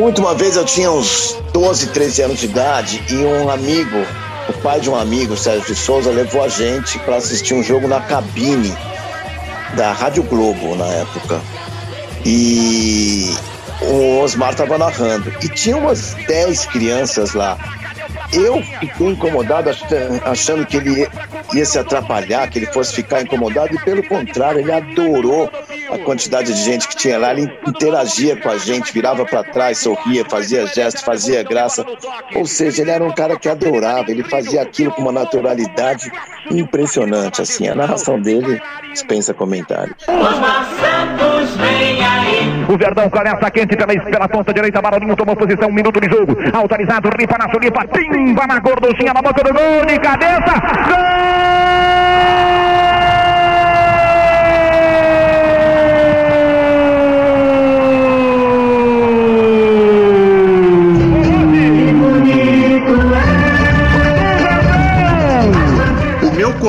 muito, 0.05 0.21
uma 0.21 0.35
vez 0.35 0.55
eu 0.55 0.67
tinha 0.67 0.91
uns 0.91 1.35
12, 1.55 1.87
13 1.87 2.23
anos 2.23 2.39
de 2.39 2.45
idade 2.45 3.03
e 3.09 3.25
um 3.25 3.49
amigo, 3.49 4.05
o 4.47 4.53
pai 4.61 4.79
de 4.79 4.91
um 4.91 4.95
amigo, 4.95 5.35
Sérgio 5.35 5.65
de 5.65 5.75
Souza, 5.75 6.11
levou 6.11 6.45
a 6.45 6.49
gente 6.49 6.99
para 6.99 7.17
assistir 7.17 7.55
um 7.55 7.63
jogo 7.63 7.89
na 7.89 8.03
cabine 8.03 8.77
da 9.75 9.93
Rádio 9.93 10.23
Globo 10.25 10.75
na 10.75 10.85
época. 10.89 11.41
E 12.23 13.35
o 13.81 14.19
Osmar 14.21 14.51
estava 14.51 14.77
narrando. 14.77 15.33
E 15.43 15.49
tinha 15.49 15.79
umas 15.79 16.13
10 16.29 16.67
crianças 16.67 17.33
lá. 17.33 17.57
Eu 18.31 18.63
fiquei 18.63 19.09
incomodado, 19.09 19.71
achando 20.23 20.67
que 20.67 20.77
ele 20.77 21.09
ia 21.55 21.65
se 21.65 21.79
atrapalhar, 21.79 22.47
que 22.51 22.59
ele 22.59 22.67
fosse 22.67 22.93
ficar 22.93 23.23
incomodado, 23.23 23.75
e 23.75 23.79
pelo 23.79 24.07
contrário, 24.07 24.61
ele 24.61 24.71
adorou 24.71 25.51
a 25.95 25.99
quantidade 25.99 26.53
de 26.53 26.61
gente 26.61 26.89
que 26.89 26.97
tinha 26.97 27.17
lá, 27.17 27.31
ele 27.31 27.49
interagia 27.67 28.37
com 28.37 28.51
a 28.51 28.59
gente, 28.59 28.93
virava 28.93 29.25
para 29.25 29.45
trás, 29.45 29.79
sorria, 29.79 30.25
fazia 30.29 30.67
gesto, 30.67 31.05
fazia 31.05 31.43
graça. 31.45 31.87
Ou 32.35 32.45
seja, 32.47 32.83
ele 32.83 32.91
era 32.91 33.05
um 33.05 33.13
cara 33.13 33.39
que 33.39 33.49
adorava, 33.49 34.11
ele 34.11 34.25
fazia 34.25 34.61
aquilo 34.61 34.91
com 34.91 35.03
uma 35.03 35.13
naturalidade 35.13 36.11
impressionante. 36.51 37.41
Assim, 37.41 37.69
a 37.69 37.77
narração 37.77 38.21
dele 38.21 38.61
dispensa 38.91 39.33
comentários. 39.33 39.97
O 42.69 42.77
Verdão 42.77 43.09
começa 43.09 43.51
quente 43.53 43.77
pela, 43.77 43.95
pela 43.95 44.29
ponta 44.29 44.53
direita, 44.53 44.83
Marolinho 44.83 45.15
tomou 45.15 45.37
posição, 45.37 45.69
um 45.69 45.73
minuto 45.73 46.01
de 46.01 46.09
jogo. 46.09 46.37
Autorizado, 46.53 47.09
ripa 47.17 47.39
na 47.39 47.49
chulipa, 47.51 47.87
timba 47.87 48.47
na 48.49 48.59
gorduchinha 48.59 49.13
na 49.15 49.23
boca 49.23 49.45
do 49.45 49.53
gol, 49.53 49.87
de 49.87 49.99
cabeça, 50.01 50.55
gol! 50.89 51.84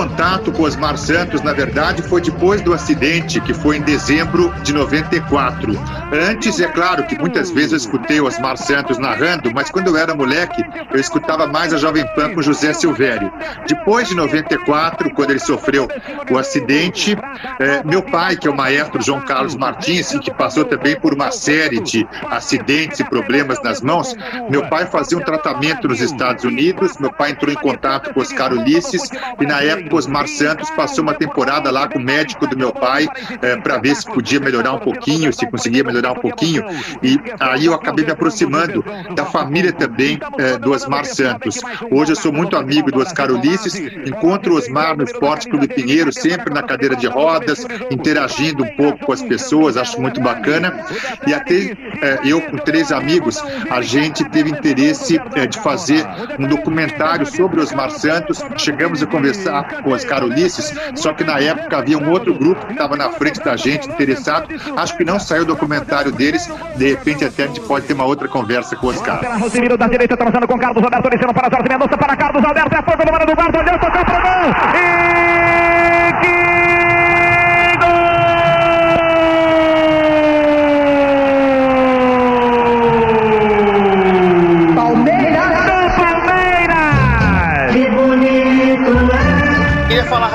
Contato 0.08 0.52
com 0.52 0.64
Osmar 0.64 0.98
Santos, 0.98 1.42
na 1.42 1.52
verdade, 1.52 2.04
foi 2.04 2.22
depois 2.22 2.62
do 2.62 2.74
acidente, 2.74 3.42
que 3.42 3.56
foi 3.56 3.78
em 3.78 3.82
dezembro 3.82 4.54
de 4.62 4.72
94. 4.72 5.74
Antes, 6.14 6.60
é 6.60 6.68
claro 6.68 7.04
que 7.06 7.18
muitas 7.18 7.50
vezes 7.50 7.72
eu 7.72 7.78
escutei 7.78 8.22
Osmar 8.22 8.56
Santos 8.56 9.00
narrando, 9.00 9.52
mas 9.54 9.72
quando 9.72 9.88
eu 9.88 9.98
era 9.98 10.14
moleque, 10.14 10.64
eu 10.94 11.00
escutava 11.00 11.48
mais 11.48 11.74
a 11.74 11.78
Jovem 11.78 12.06
Pan 12.14 12.36
com 12.36 12.42
José 12.42 12.72
Silvério. 12.74 13.34
Depois 13.68 14.08
de 14.08 14.16
94, 14.16 15.12
quando 15.12 15.32
ele 15.32 15.40
sofreu 15.40 15.88
o 16.30 16.38
acidente, 16.38 17.18
é, 17.60 17.84
meu 17.84 18.04
pai, 18.04 18.38
que 18.38 18.48
é 18.48 18.52
o 18.52 18.56
maestro 18.56 19.02
João 19.02 19.22
Carlos 19.22 19.56
Martins, 19.56 20.12
que 20.20 20.32
passou 20.32 20.66
também 20.66 21.00
por 21.00 21.16
uma 21.16 21.32
série 21.32 21.80
de 21.80 22.08
acidentes 22.30 23.00
e 23.00 23.04
problemas 23.04 23.60
nas 23.64 23.82
mãos, 23.82 24.16
meu 24.52 24.68
pai 24.68 24.86
fazia 24.86 25.18
um 25.18 25.22
tratamento 25.22 25.88
nos 25.88 26.00
Estados 26.00 26.44
Unidos, 26.44 27.00
meu 27.00 27.12
pai 27.12 27.32
entrou 27.32 27.52
em 27.52 27.58
contato 27.58 28.14
com 28.14 28.20
Oscar 28.20 28.54
Ulisses 28.54 29.10
e 29.42 29.46
na 29.46 29.62
época 29.62 29.95
Osmar 29.96 30.28
Santos 30.28 30.70
passou 30.72 31.04
uma 31.04 31.14
temporada 31.14 31.72
lá 31.72 31.88
com 31.88 32.00
o 32.00 32.02
médico 32.02 32.48
do 32.48 32.58
meu 32.58 32.72
pai 32.72 33.08
é, 33.42 33.56
para 33.58 33.78
ver 33.78 33.96
se 33.96 34.06
podia 34.06 34.40
melhorar 34.40 34.74
um 34.74 34.80
pouquinho, 34.80 35.32
se 35.34 35.50
conseguia 35.50 35.84
melhorar 35.84 36.12
um 36.14 36.22
pouquinho. 36.22 36.64
E 37.02 37.20
aí 37.40 37.66
eu 37.66 37.74
acabei 37.74 38.06
me 38.06 38.12
aproximando 38.12 38.84
da 39.16 39.26
família 39.26 39.72
também 39.72 40.20
é, 40.38 40.58
do 40.58 40.72
Osmar 40.72 41.06
Santos. 41.06 41.62
Hoje 41.92 42.12
eu 42.12 42.16
sou 42.16 42.32
muito 42.32 42.56
amigo 42.56 42.92
do 42.92 43.02
Oscar 43.02 43.32
Ulisses, 43.32 43.76
encontro 43.76 44.54
o 44.54 44.58
Osmar 44.58 44.96
no 44.98 45.04
Esporte 45.04 45.50
Clube 45.50 45.68
Pinheiro, 45.68 46.12
sempre 46.12 46.54
na 46.54 46.64
cadeira 46.64 46.96
de 46.96 47.08
rodas, 47.08 47.66
interagindo 47.92 48.64
um 48.64 48.76
pouco 48.76 49.06
com 49.06 49.12
as 49.12 49.22
pessoas, 49.22 49.78
acho 49.78 50.00
muito 50.02 50.22
bacana. 50.22 50.86
E 51.28 51.34
até 51.34 51.72
é, 52.02 52.20
eu, 52.24 52.42
com 52.42 52.58
três 52.58 52.92
amigos, 52.92 53.38
a 53.70 53.82
gente 53.82 54.24
teve 54.30 54.50
interesse 54.50 55.20
de 55.50 55.60
fazer 55.60 56.06
um 56.40 56.48
documentário 56.48 57.26
sobre 57.26 57.60
Osmar 57.60 57.92
Santos. 57.92 58.42
Chegamos 58.58 59.02
a 59.02 59.08
conversar 59.08 59.84
com 59.86 59.92
Oscar 59.92 60.24
Ulisses, 60.24 60.74
só 60.96 61.14
que 61.14 61.24
na 61.24 61.40
época 61.40 61.78
havia 61.78 61.98
um 61.98 62.10
outro 62.10 62.34
grupo 62.34 62.66
que 62.66 62.74
estava 62.74 62.98
na 62.98 63.12
frente 63.12 63.40
da 63.40 63.56
gente, 63.56 63.88
interessado. 63.88 64.48
Acho 64.76 64.98
que 64.98 65.06
não 65.06 65.20
saiu 65.20 65.44
o 65.44 65.46
documentário 65.46 66.12
deles. 66.12 66.50
De 66.76 66.90
repente, 66.90 67.24
até 67.24 67.44
a 67.44 67.48
gente 67.48 67.62
pode 67.62 67.86
ter 67.86 67.94
uma 67.94 68.06
outra 68.06 68.28
conversa 68.28 68.76
com 68.76 68.88
o 68.88 68.90
Oscar. 68.90 69.22
Da 69.78 69.88
direita, 69.88 70.18
transando 70.18 70.48
com 70.48 70.58
Carlos 70.58 70.84
Alberto, 70.84 71.10
descendo 71.10 71.34
para 71.34 71.50
Jorge 71.50 71.70
Mendonça, 71.70 71.98
para 71.98 72.16
Carlos 72.16 72.44
Alberto, 72.44 72.76
é 72.76 72.82
fogo 72.82 73.06
no 73.06 73.12
mano 73.12 73.26
do 73.26 73.36
guarda, 73.36 73.60
olhou, 73.60 73.80
tocou 73.80 74.06
pro 74.06 74.22
gol! 74.22 75.62
E 75.62 75.65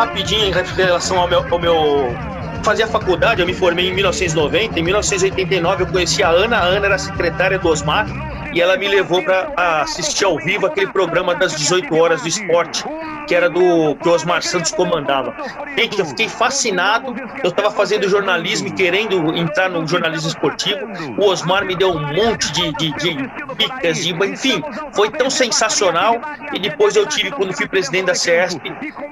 rapidinho 0.00 0.46
em 0.46 0.52
relação 0.76 1.18
ao 1.18 1.28
meu, 1.28 1.44
ao 1.50 1.58
meu 1.58 2.16
fazia 2.62 2.86
faculdade, 2.86 3.40
eu 3.40 3.46
me 3.46 3.54
formei 3.54 3.88
em 3.88 3.94
1990. 3.94 4.78
Em 4.78 4.82
1989 4.82 5.82
eu 5.82 5.86
conheci 5.86 6.22
a 6.22 6.30
Ana. 6.30 6.58
A 6.58 6.64
Ana 6.64 6.86
era 6.86 6.98
secretária 6.98 7.58
do 7.58 7.68
Osmar 7.68 8.06
e 8.52 8.60
ela 8.60 8.76
me 8.76 8.88
levou 8.88 9.22
para 9.22 9.82
assistir 9.82 10.24
ao 10.24 10.38
vivo 10.38 10.66
aquele 10.66 10.88
programa 10.88 11.34
das 11.34 11.54
18 11.54 11.94
horas 11.94 12.22
do 12.22 12.28
esporte, 12.28 12.84
que 13.26 13.34
era 13.34 13.48
do 13.48 13.94
que 13.96 14.08
o 14.08 14.12
Osmar 14.12 14.42
Santos 14.42 14.72
comandava. 14.72 15.34
Gente, 15.76 15.98
eu 15.98 16.06
fiquei 16.06 16.28
fascinado. 16.28 17.14
Eu 17.42 17.50
estava 17.50 17.70
fazendo 17.70 18.08
jornalismo 18.08 18.68
e 18.68 18.72
querendo 18.72 19.36
entrar 19.36 19.68
no 19.68 19.86
jornalismo 19.86 20.28
esportivo. 20.28 20.80
O 21.18 21.26
Osmar 21.26 21.64
me 21.64 21.76
deu 21.76 21.90
um 21.90 22.14
monte 22.14 22.52
de, 22.52 22.72
de, 22.72 22.92
de 22.96 23.30
dicas, 23.56 23.98
de, 23.98 24.12
enfim, 24.12 24.62
foi 24.92 25.10
tão 25.10 25.30
sensacional. 25.30 26.20
E 26.52 26.58
depois 26.58 26.96
eu 26.96 27.06
tive, 27.06 27.30
quando 27.30 27.52
fui 27.52 27.68
presidente 27.68 28.06
da 28.06 28.14
CESP, 28.14 28.60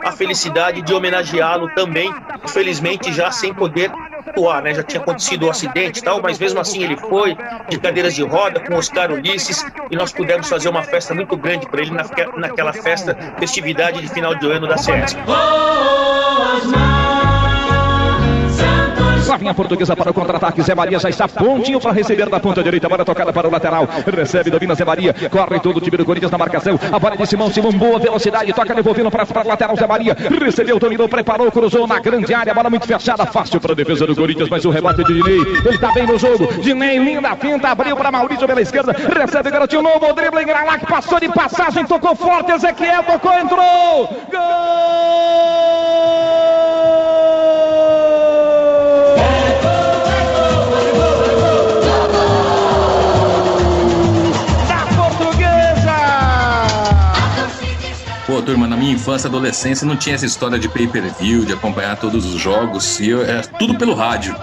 a 0.05 0.13
felicidade 0.13 0.83
de 0.83 0.95
homenageá-lo 0.95 1.69
também, 1.75 2.13
infelizmente 2.45 3.13
já 3.13 3.31
sem 3.31 3.55
poder 3.55 3.91
atuar, 4.29 4.63
né? 4.63 4.75
Já 4.75 4.83
tinha 4.83 5.01
acontecido 5.01 5.45
o 5.45 5.47
um 5.47 5.51
acidente 5.51 6.01
e 6.01 6.03
tal, 6.03 6.21
mas 6.23 6.39
mesmo 6.39 6.61
assim 6.61 6.83
ele 6.83 6.97
foi 6.97 7.37
de 7.69 7.79
cadeiras 7.79 8.15
de 8.15 8.23
roda 8.23 8.61
com 8.61 8.75
Oscar 8.75 9.11
Ulisses 9.11 9.65
e 9.91 9.97
nós 9.97 10.13
pudemos 10.13 10.49
fazer 10.49 10.69
uma 10.69 10.83
festa 10.83 11.15
muito 11.15 11.37
grande 11.37 11.67
para 11.67 11.81
ele 11.81 11.91
na, 11.91 12.05
naquela 12.37 12.73
festa, 12.73 13.17
festividade 13.39 14.01
de 14.01 14.09
final 14.09 14.35
de 14.35 14.51
ano 14.51 14.67
da 14.67 14.77
CESP. 19.29 19.39
Flavinha 19.39 19.55
Portuguesa 19.55 19.95
para 19.95 20.11
o 20.11 20.15
contra-ataque. 20.15 20.63
Zé 20.63 20.75
Maria 20.75 20.99
já 20.99 21.09
está 21.09 21.29
prontinho 21.29 21.81
para 21.81 21.93
receber 21.93 22.29
da 22.29 22.41
ponta 22.41 22.63
direita. 22.63 22.89
Bola 22.89 23.05
tocada 23.05 23.33
para 23.33 23.47
o 23.49 23.51
lateral. 23.51 23.87
Recebe, 24.07 24.51
domina 24.51 24.75
Zé 24.75 24.85
Maria. 24.85 25.15
Corre 25.31 25.61
todo 25.61 25.77
o 25.77 25.81
time 25.81 25.97
do 25.97 26.05
Corinthians 26.05 26.33
na 26.33 26.39
marcação. 26.39 26.79
A 26.91 26.99
bola 26.99 27.17
de 27.17 27.27
Simão. 27.27 27.51
Simão, 27.51 27.73
boa 27.73 27.99
velocidade. 27.99 28.53
Toca 28.53 28.75
devolvendo 28.75 29.11
para 29.11 29.25
o 29.25 29.49
lateral. 29.49 29.77
Zé 29.77 29.87
Maria 29.87 30.17
recebeu, 30.41 30.79
dominou, 30.79 31.09
preparou, 31.09 31.51
cruzou 31.51 31.87
na 31.87 32.01
grande 32.01 32.33
área. 32.33 32.55
Bola 32.55 32.71
muito 32.71 32.87
fechada. 32.87 33.27
Fácil 33.27 33.61
para 33.61 33.73
a 33.73 33.77
defesa 33.77 34.07
do 34.07 34.17
Corinthians. 34.17 34.49
Mas 34.49 34.65
o 34.65 34.71
rebate 34.71 35.05
de 35.05 35.15
Dinei. 35.15 35.41
Ele 35.41 35.75
está 35.75 35.93
bem 35.93 36.07
no 36.07 36.19
jogo. 36.19 36.47
Dinei, 36.61 36.99
linda 36.99 37.37
finta. 37.37 37.69
Abriu 37.69 37.97
para 37.97 38.11
Maurício 38.11 38.47
pela 38.47 38.61
esquerda. 38.61 38.93
Recebe, 38.93 39.51
garotinho 39.51 39.83
novo. 39.83 40.13
Drible 40.15 40.43
em 40.43 40.47
Gralac. 40.47 40.87
Passou 40.87 41.21
de 41.21 41.29
passagem. 41.29 41.85
Tocou 41.87 42.17
forte. 42.17 42.53
Ezequiel 42.53 43.03
tocou, 43.05 43.33
entrou. 43.35 44.09
Gol! 44.31 45.19
Turma, 58.49 58.67
na 58.67 58.79
minha 58.79 58.95
infância 58.95 59.29
adolescência 59.29 59.87
não 59.87 59.95
tinha 59.95 60.15
essa 60.15 60.25
história 60.25 60.59
de 60.59 60.71
pay-per-view, 60.71 61.45
de 61.45 61.53
acompanhar 61.53 61.99
todos 61.99 62.25
os 62.25 62.41
jogos, 62.41 62.99
e 62.99 63.11
eu, 63.11 63.23
é 63.23 63.43
tudo 63.43 63.77
pelo 63.77 63.93
rádio. 63.93 64.35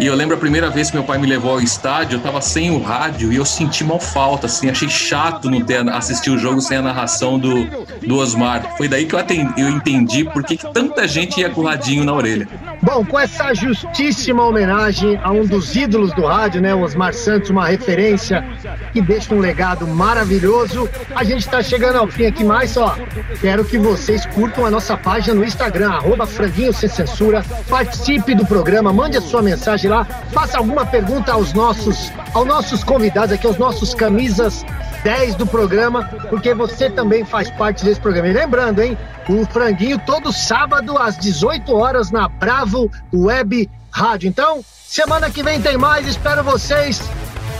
E 0.00 0.06
eu 0.06 0.14
lembro 0.14 0.36
a 0.36 0.38
primeira 0.38 0.70
vez 0.70 0.90
que 0.90 0.96
meu 0.96 1.04
pai 1.04 1.18
me 1.18 1.26
levou 1.26 1.50
ao 1.50 1.60
estádio, 1.60 2.18
eu 2.18 2.20
tava 2.20 2.40
sem 2.40 2.70
o 2.70 2.80
rádio 2.80 3.32
e 3.32 3.36
eu 3.36 3.44
senti 3.44 3.82
mal 3.82 3.98
falta, 3.98 4.46
assim, 4.46 4.70
achei 4.70 4.88
chato 4.88 5.50
não 5.50 5.60
ter 5.60 5.88
assistir 5.88 6.30
o 6.30 6.38
jogo 6.38 6.60
sem 6.60 6.76
a 6.76 6.82
narração 6.82 7.36
do, 7.36 7.64
do 8.06 8.16
Osmar. 8.16 8.76
Foi 8.76 8.86
daí 8.86 9.06
que 9.06 9.16
eu, 9.16 9.18
atendi, 9.18 9.60
eu 9.60 9.68
entendi 9.68 10.24
por 10.24 10.44
que, 10.44 10.56
tanta 10.56 11.08
gente 11.08 11.40
ia 11.40 11.50
com 11.50 11.62
o 11.62 11.64
radinho 11.64 12.04
na 12.04 12.12
orelha. 12.12 12.46
Bom, 12.80 13.04
com 13.04 13.18
essa 13.18 13.52
justíssima 13.52 14.44
homenagem 14.44 15.18
a 15.20 15.32
um 15.32 15.44
dos 15.44 15.74
ídolos 15.74 16.12
do 16.14 16.24
rádio, 16.24 16.60
né, 16.60 16.72
o 16.72 16.82
Osmar 16.82 17.12
Santos, 17.12 17.50
uma 17.50 17.66
referência 17.66 18.44
que 18.92 19.00
deixa 19.00 19.34
um 19.34 19.40
legado 19.40 19.84
maravilhoso, 19.84 20.88
a 21.12 21.24
gente 21.24 21.40
está 21.40 21.60
chegando 21.60 21.96
ao 21.96 22.06
fim 22.06 22.26
aqui, 22.26 22.44
mas 22.44 22.76
ó, 22.76 22.96
quero 23.40 23.64
que 23.64 23.76
vocês 23.76 24.24
curtam 24.26 24.64
a 24.64 24.70
nossa 24.70 24.96
página 24.96 25.34
no 25.34 25.44
Instagram, 25.44 25.90
arroba 25.90 26.24
franguinho 26.24 26.72
sem 26.72 26.88
censura, 26.88 27.44
participe 27.68 28.32
do 28.32 28.46
programa, 28.46 28.92
mande 28.92 29.16
a 29.16 29.20
sua 29.20 29.42
mensagem 29.42 29.87
lá, 29.88 30.04
faça 30.32 30.58
alguma 30.58 30.84
pergunta 30.86 31.32
aos 31.32 31.52
nossos, 31.52 32.12
aos 32.34 32.46
nossos 32.46 32.84
convidados 32.84 33.32
aqui, 33.32 33.46
aos 33.46 33.58
nossos 33.58 33.94
camisas 33.94 34.64
10 35.02 35.36
do 35.36 35.46
programa, 35.46 36.04
porque 36.28 36.54
você 36.54 36.90
também 36.90 37.24
faz 37.24 37.50
parte 37.50 37.84
desse 37.84 38.00
programa. 38.00 38.28
E 38.28 38.32
lembrando, 38.32 38.82
hein, 38.82 38.96
o 39.28 39.44
Franguinho 39.46 39.98
todo 39.98 40.32
sábado 40.32 40.98
às 40.98 41.16
18 41.18 41.74
horas 41.74 42.10
na 42.10 42.28
Bravo 42.28 42.90
Web 43.14 43.70
Rádio. 43.90 44.28
Então, 44.28 44.64
semana 44.86 45.30
que 45.30 45.42
vem 45.42 45.60
tem 45.60 45.76
mais, 45.76 46.06
espero 46.06 46.42
vocês. 46.42 47.00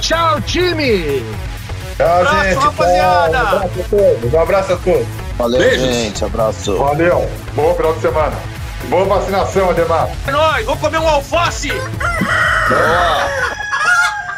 Tchau, 0.01 0.41
time! 0.43 1.23
Tchau, 1.97 2.21
abraço, 2.21 2.45
gente. 2.45 2.59
rapaziada! 2.59 3.39
Um 3.39 3.41
abraço 3.41 3.81
a 3.81 3.85
todos. 3.89 4.35
Um 4.35 4.41
abraço 4.41 4.73
a 4.73 4.77
todos. 4.77 5.07
Valeu, 5.37 5.61
Beijos. 5.61 5.87
gente. 5.87 6.25
Abraço. 6.25 6.77
Valeu. 6.77 7.31
Bom 7.55 7.75
final 7.75 7.95
de 7.95 8.01
semana. 8.01 8.58
Boa 8.89 9.05
vacinação, 9.05 9.71
Ademar. 9.71 10.09
É 10.27 10.31
nóis, 10.31 10.65
vou 10.65 10.77
comer 10.77 10.99
um 10.99 11.09
alface! 11.09 11.71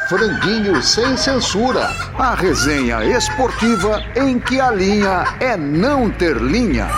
Franguinho 0.09 0.83
sem 0.83 1.17
censura. 1.17 1.89
A 2.19 2.35
resenha 2.35 3.05
esportiva 3.05 4.03
em 4.17 4.41
que 4.41 4.61
a 4.61 4.73
linha 4.73 5.25
é 5.39 5.57
não 5.57 6.11
ter 6.11 6.37
linha. 6.37 6.89